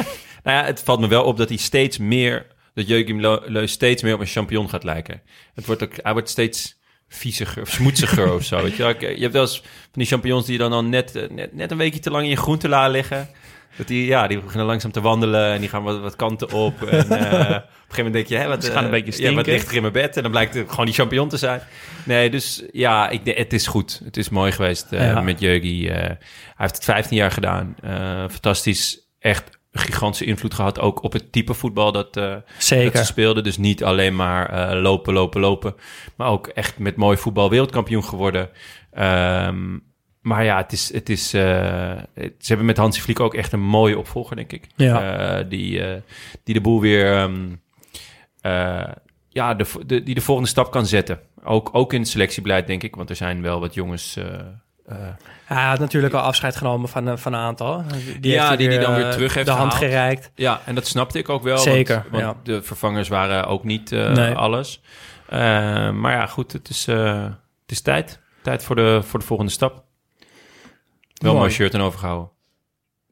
[0.43, 4.01] Nou ja, het valt me wel op dat hij steeds meer, dat Joachim Leu steeds
[4.03, 5.21] meer op een champignon gaat lijken.
[5.53, 6.77] Het wordt ook, hij wordt steeds
[7.15, 8.61] vieziger of smoetsiger of zo.
[8.63, 8.83] Weet je.
[8.83, 11.71] Ik- je hebt wel eens van die champignons die dan al net, eh, net, net
[11.71, 13.29] een weekje te lang in je groentela liggen.
[13.77, 16.81] Dat die, ja, die beginnen langzaam te wandelen en die gaan wat, wat kanten op.
[16.83, 17.63] En, eh, op een gegeven
[17.97, 19.53] moment denk je, hè, wat, Ze gaan een eh, beetje ja, wat stinken.
[19.53, 20.15] ligt er in mijn bed?
[20.17, 21.61] En dan blijkt het gewoon die champignon te zijn.
[22.03, 24.01] Nee, dus ja, ik, het is goed.
[24.03, 25.21] Het is mooi geweest eh, Ja.
[25.21, 25.87] met Jurgi.
[25.87, 26.17] eh, hij
[26.55, 27.75] heeft het 15 jaar gedaan.
[27.81, 28.99] Eh, fantastisch.
[29.19, 29.49] Echt
[29.79, 32.35] gigantische invloed gehad ook op het type voetbal dat, eh,
[32.83, 33.43] dat ze speelden.
[33.43, 35.75] Dus niet alleen maar eh, lopen, lopen, lopen.
[36.15, 38.49] Maar ook echt met mooi voetbal wereldkampioen geworden.
[38.91, 39.77] Ehm,
[40.21, 43.51] maar ja, het is, het is, eh, het- ze hebben met Hansi Vliek ook echt
[43.51, 44.67] een mooie opvolger, denk ik.
[44.75, 45.43] Ja.
[45.43, 45.81] Die,
[46.43, 47.45] die de boel weer, ehm,
[48.41, 48.91] eh,
[49.29, 51.19] ja, de, de, die de volgende stap kan zetten.
[51.43, 52.95] Ook, ook in het selectiebeleid, denk ik.
[52.95, 54.17] Want er zijn wel wat jongens...
[54.87, 55.13] eh, eh,
[55.45, 57.83] Hij had natuurlijk al afscheid genomen van, eh, van een aantal.
[58.19, 59.91] Die Ja, die die dan eh, weer terug heeft de hand gehaald.
[59.91, 60.31] gereikt.
[60.35, 61.57] Ja, en dat snapte ik ook wel.
[61.57, 62.53] Zeker, Want, want ja.
[62.53, 64.33] de vervangers waren ook niet eh, Nee.
[64.33, 64.81] alles.
[65.29, 65.39] Eh,
[65.91, 68.19] maar ja, goed, het is, eh, het is tijd.
[68.41, 69.73] Tijd voor de, voor de volgende stap.
[69.73, 71.35] Wel Mooi.
[71.37, 72.29] mooi shirt en overgehouden.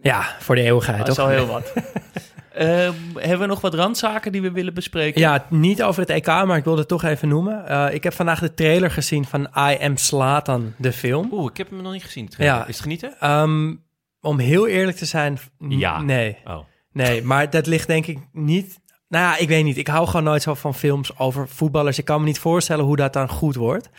[0.01, 1.25] Ja, voor de eeuwigheid, Dat is toch?
[1.25, 1.73] al heel wat.
[2.53, 5.21] Ehm, hebben we nog wat randzaken die we willen bespreken?
[5.21, 7.67] Ja, niet over het EK, maar ik wilde het toch even noemen.
[7.67, 11.27] Eh, ik heb vandaag de trailer gezien van I Am Slatan, de film.
[11.31, 12.29] Oeh, ik heb hem nog niet gezien.
[12.37, 12.61] Ja.
[12.61, 13.15] Is het genieten?
[13.19, 13.75] Ehm,
[14.21, 16.01] om heel eerlijk te zijn, Ja.
[16.01, 16.37] nee.
[16.45, 16.57] Oh.
[16.91, 18.81] Nee, maar dat ligt denk ik niet...
[19.07, 19.77] Nou ja, ik weet niet.
[19.77, 21.97] Ik hou gewoon nooit zo van films over voetballers.
[21.97, 23.89] Ik kan me niet voorstellen hoe dat dan goed wordt.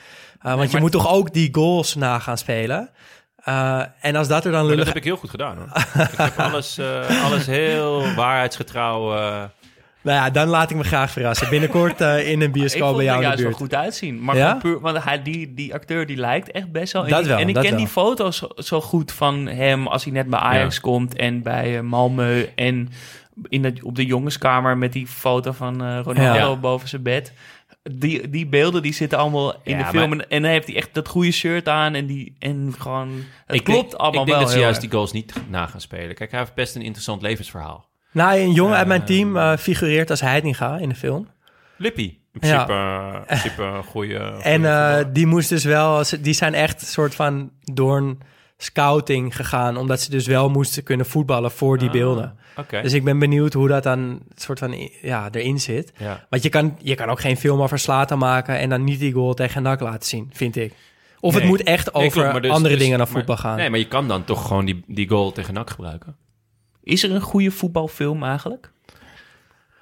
[0.47, 2.91] Uh, want je moet toch ook die goals na gaan spelen.
[3.49, 4.87] Uh, en als dat er dan Maar dat lullig...
[4.87, 5.67] heb ik heel goed gedaan hoor.
[6.03, 9.17] ik heb alles, eh, alles heel waarheidsgetrouw.
[9.17, 9.43] eh,
[10.03, 11.49] Nou ja, dan laat ik me graag verrassen.
[11.51, 13.63] Binnenkort uh, in een ik bioscoop vond bij jou er in de juist wel buurt.
[13.63, 14.25] goed uitzien.
[14.25, 14.55] Maar Ja?
[14.55, 17.05] puur, want hij, die, die acteur die lijkt echt best wel.
[17.05, 17.77] En, Dat die- wel, en ik ken wel.
[17.77, 20.81] die foto's zo, zo goed van hem als hij net bij Ajax Ja.
[20.81, 22.89] komt en bij eh, Malmö en
[23.49, 26.57] in de, op de jongenskamer met die foto van eh, Ronaldo Ja.
[26.57, 27.33] boven zijn bed.
[27.93, 30.17] Die, die beelden die zitten allemaal in Ja, de film.
[30.17, 33.09] maar- En, dan heeft hij echt dat goede shirt aan en, die, en gewoon...
[33.47, 34.85] Het ik klopt denk, allemaal Ik denk wel dat ze juist erg.
[34.89, 36.15] die goals niet na gaan spelen.
[36.15, 37.89] Kijk, hij heeft best een interessant levensverhaal.
[38.13, 41.29] Nou, een jongen uit mijn team uh, figureert als Heitinga in de film.
[41.77, 42.03] Lippy.
[42.41, 42.65] In Ja.
[42.65, 44.19] principe, uh, in principe een goede...
[44.43, 48.21] En uh, die moest dus wel, ze- die zijn echt een soort van door een
[48.57, 52.39] scouting gegaan, omdat ze dus wel moesten kunnen voetballen voor die Ah, beelden.
[52.57, 52.83] Oké.
[52.83, 55.93] Dus ik ben benieuwd hoe dat dan soort van ja, erin zit.
[55.97, 56.27] Ja.
[56.31, 59.13] Want je kan, je kan ook geen film over Slatan maken en dan niet die
[59.13, 60.73] goal tegen NAC laten zien, vind ik.
[61.21, 63.37] Of het moet echt Nee, over klopt, maar dus- andere dus- dingen dan maar- voetbal
[63.37, 63.57] gaan.
[63.57, 66.17] Nee, maar je kan dan toch gewoon die, die goal tegen NAC gebruiken.
[66.83, 68.71] Is er een goede voetbalfilm eigenlijk?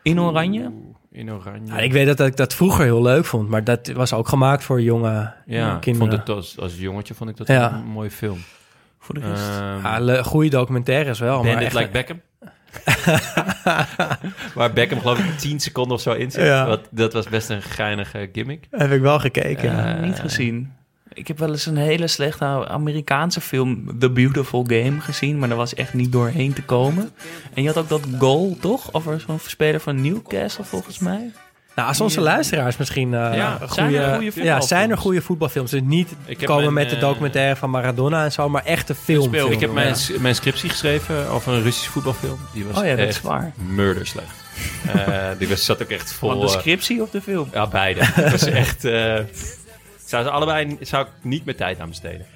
[0.03, 0.73] In Oranje?
[1.13, 1.73] In oranje.
[1.73, 4.65] Ja, ik weet dat ik dat vroeger heel leuk vond, maar dat was ook gemaakt
[4.65, 6.09] voor jonge ja, kinderen.
[6.09, 7.73] vond het als, als jongetje vond ik dat Ja.
[7.73, 8.39] een mooie film.
[8.99, 9.43] Voor de rest.
[9.85, 11.37] Ja, le- goede documentaires wel.
[11.43, 12.21] maar Bandit echt- Like Beckham.
[14.55, 16.45] Waar Beckham geloof ik 10 seconden of zo in zit.
[16.45, 16.67] Ja.
[16.67, 18.67] Wat, dat was best een geinige gimmick.
[18.71, 19.97] Heb ik wel gekeken.
[19.97, 20.73] Eh, niet gezien.
[21.15, 25.39] Ik heb wel eens een hele slechte Amerikaanse film, The Beautiful Game, gezien.
[25.39, 27.11] Maar daar was echt niet doorheen te komen.
[27.55, 28.93] En je had ook dat goal, toch?
[28.93, 31.31] Over zo'n speler van Newcastle, volgens mij.
[31.75, 34.69] Nou, als onze luisteraars misschien eh Ja, een zijn er goede, goede ja, voetbalfilms?
[34.69, 35.71] zijn er goede voetbalfilms.
[35.71, 38.95] Dus niet Ik komen mijn, met de eh, documentaire van Maradona en zo, maar echte
[38.95, 39.35] film.
[39.35, 40.21] ik heb mijn, ja.
[40.21, 42.39] mijn scriptie geschreven over een Russisch voetbalfilm.
[42.53, 43.53] Die was Oh ja, dat is echt waar.
[43.57, 44.29] murder slecht.
[44.95, 46.29] Eh, die was, zat ook echt vol...
[46.29, 47.49] Van de scriptie of de film?
[47.53, 48.01] ja, beide.
[48.05, 48.85] Het was echt...
[48.85, 49.19] eh,
[50.05, 52.27] zou ze allebei zou ik niet meer tijd aan besteden.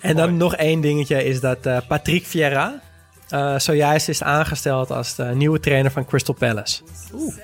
[0.00, 2.80] En dan nog één dingetje is dat eh, Patrick Vieira
[3.28, 6.82] eh, zojuist is aangesteld als de nieuwe trainer van Crystal Palace.
[7.14, 7.34] Oeh.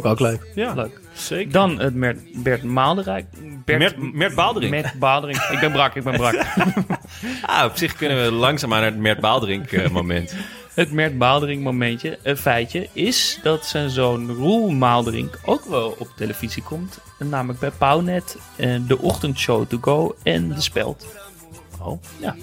[0.00, 0.46] Vond ik ook leuk.
[0.54, 1.00] Ja, Leuk.
[1.12, 1.52] zeker.
[1.52, 3.26] Dan het Bert, Bert Maalderijk.
[3.64, 4.70] Bert, Mert, Mert Baaldering.
[4.70, 5.38] Mert Baalderink.
[5.52, 6.34] Ik ben brak, ik ben brak.
[7.46, 10.34] Ah, op zich kunnen we langzaamaan naar het Mert Baaldering eh, moment.
[10.74, 16.08] Het Mert Baalderink momentje, een feitje, is dat zijn zoon Roel Maalderink ook wel op
[16.16, 16.98] televisie komt.
[17.18, 21.06] Namelijk bij Pownet, eh, de ochtendshow To Go en De Speld.
[21.80, 22.36] Oh, Ja,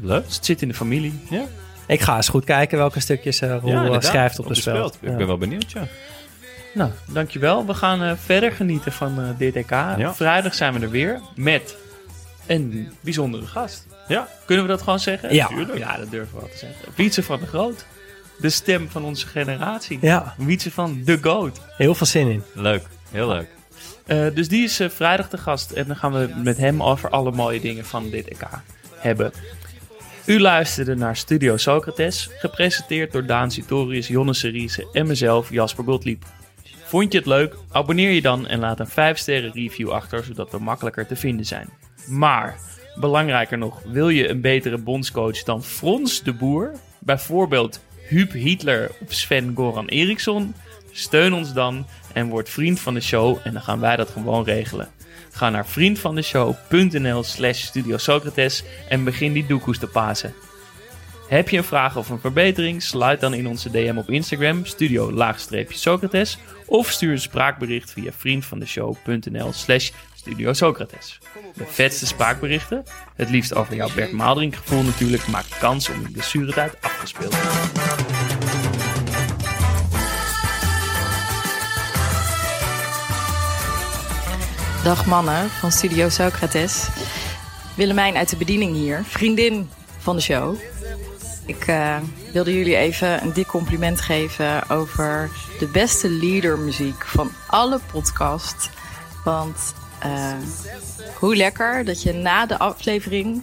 [0.00, 0.24] leuk.
[0.26, 1.20] dus het zit in de familie.
[1.30, 1.42] Ja,
[1.86, 4.74] Ik ga eens goed kijken welke stukjes eh Roel schrijft op, de, spel.
[4.74, 4.98] speld.
[5.00, 5.86] Ik ben wel benieuwd, ja.
[6.78, 7.66] Nou, dankjewel.
[7.66, 9.74] We gaan eh, verder genieten van eh dit EK.
[10.14, 11.76] Vrijdag zijn we er weer met
[12.46, 13.86] een bijzondere gast.
[14.08, 14.28] Ja.
[14.46, 15.34] Kunnen we dat gewoon zeggen?
[15.34, 15.46] Ja.
[15.46, 15.78] Tuurlijk.
[15.78, 16.84] Ja, dat durven we wel te zeggen.
[16.94, 17.86] Wietse van de Groot.
[18.38, 19.98] De stem van onze generatie.
[20.00, 21.60] Ja, Wietse van The Goat.
[21.76, 22.42] heel veel zin in.
[22.54, 23.48] Leuk, heel leuk.
[24.06, 25.70] Eh, dus die is eh, vrijdag de gast.
[25.70, 28.48] En dan gaan we met hem over alle mooie dingen van dit EK
[28.96, 29.32] hebben.
[30.24, 32.30] U luisterde naar Studio Socrates.
[32.38, 36.24] Gepresenteerd door Daan Sitorius, Jonne Seriese en mezelf, Jasper Gottlieb.
[36.88, 37.54] Vond je het leuk?
[37.70, 41.46] Abonneer je dan en laat een 5 sterren review achter, zodat we makkelijker te vinden
[41.46, 41.68] zijn.
[42.06, 42.58] Maar,
[42.94, 46.72] belangrijker nog, wil je een betere bondscoach dan Frans de Boer?
[46.98, 50.54] Bijvoorbeeld Huub Hitler of Sven Goran Eriksson?
[50.92, 54.44] Steun ons dan en word vriend van de show en dan gaan wij dat gewoon
[54.44, 54.88] regelen.
[55.30, 60.34] Ga naar vriendvandeshow.nl slash Studio Socrates en begin die doekoes te pasen.
[61.28, 62.82] Heb je een vraag of een verbetering?
[62.82, 66.38] Sluit dan in onze DM op Instagram, studio-socrates.
[66.68, 71.18] Of stuur een spraakbericht via vriendvandeshow.nl slash Studio Socrates.
[71.54, 72.84] De vetste spraakberichten,
[73.14, 74.10] het liefst over jouw Bert
[74.54, 77.86] gevoel natuurlijk, maakt kans om in blessuretijd afgespeeld te worden.
[84.84, 86.88] Dag mannen van Studio Socrates.
[87.76, 90.56] Willemijn uit de bediening hier, vriendin van de show.
[91.48, 91.96] Ik uh,
[92.32, 98.70] wilde jullie even een dik compliment geven over de beste leadermuziek van alle podcasts.
[99.24, 99.74] Want
[100.06, 100.32] uh,
[101.14, 103.42] hoe lekker dat je na de aflevering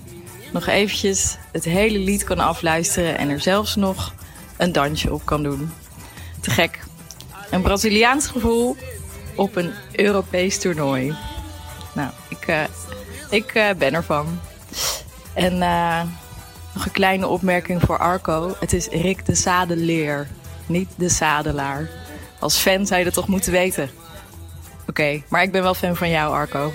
[0.51, 4.13] nog eventjes het hele lied kan afluisteren en er zelfs nog
[4.57, 5.71] een dansje op kan doen.
[6.41, 6.79] Te gek.
[7.49, 8.75] Een Braziliaans gevoel
[9.35, 11.15] op een Europees toernooi.
[11.93, 12.63] Nou, ik, uh,
[13.29, 14.39] ik ben ervan.
[15.33, 15.61] En
[16.75, 18.55] nog een kleine opmerking voor Arco.
[18.59, 20.27] Het is Rick de Zadeleer,
[20.65, 21.89] niet de Zadelaar.
[22.39, 23.89] Als fan zou je dat toch moeten weten.
[24.87, 26.73] Oké, maar ik ben wel fan van jou, Arco.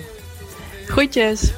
[0.86, 1.52] Groetjes!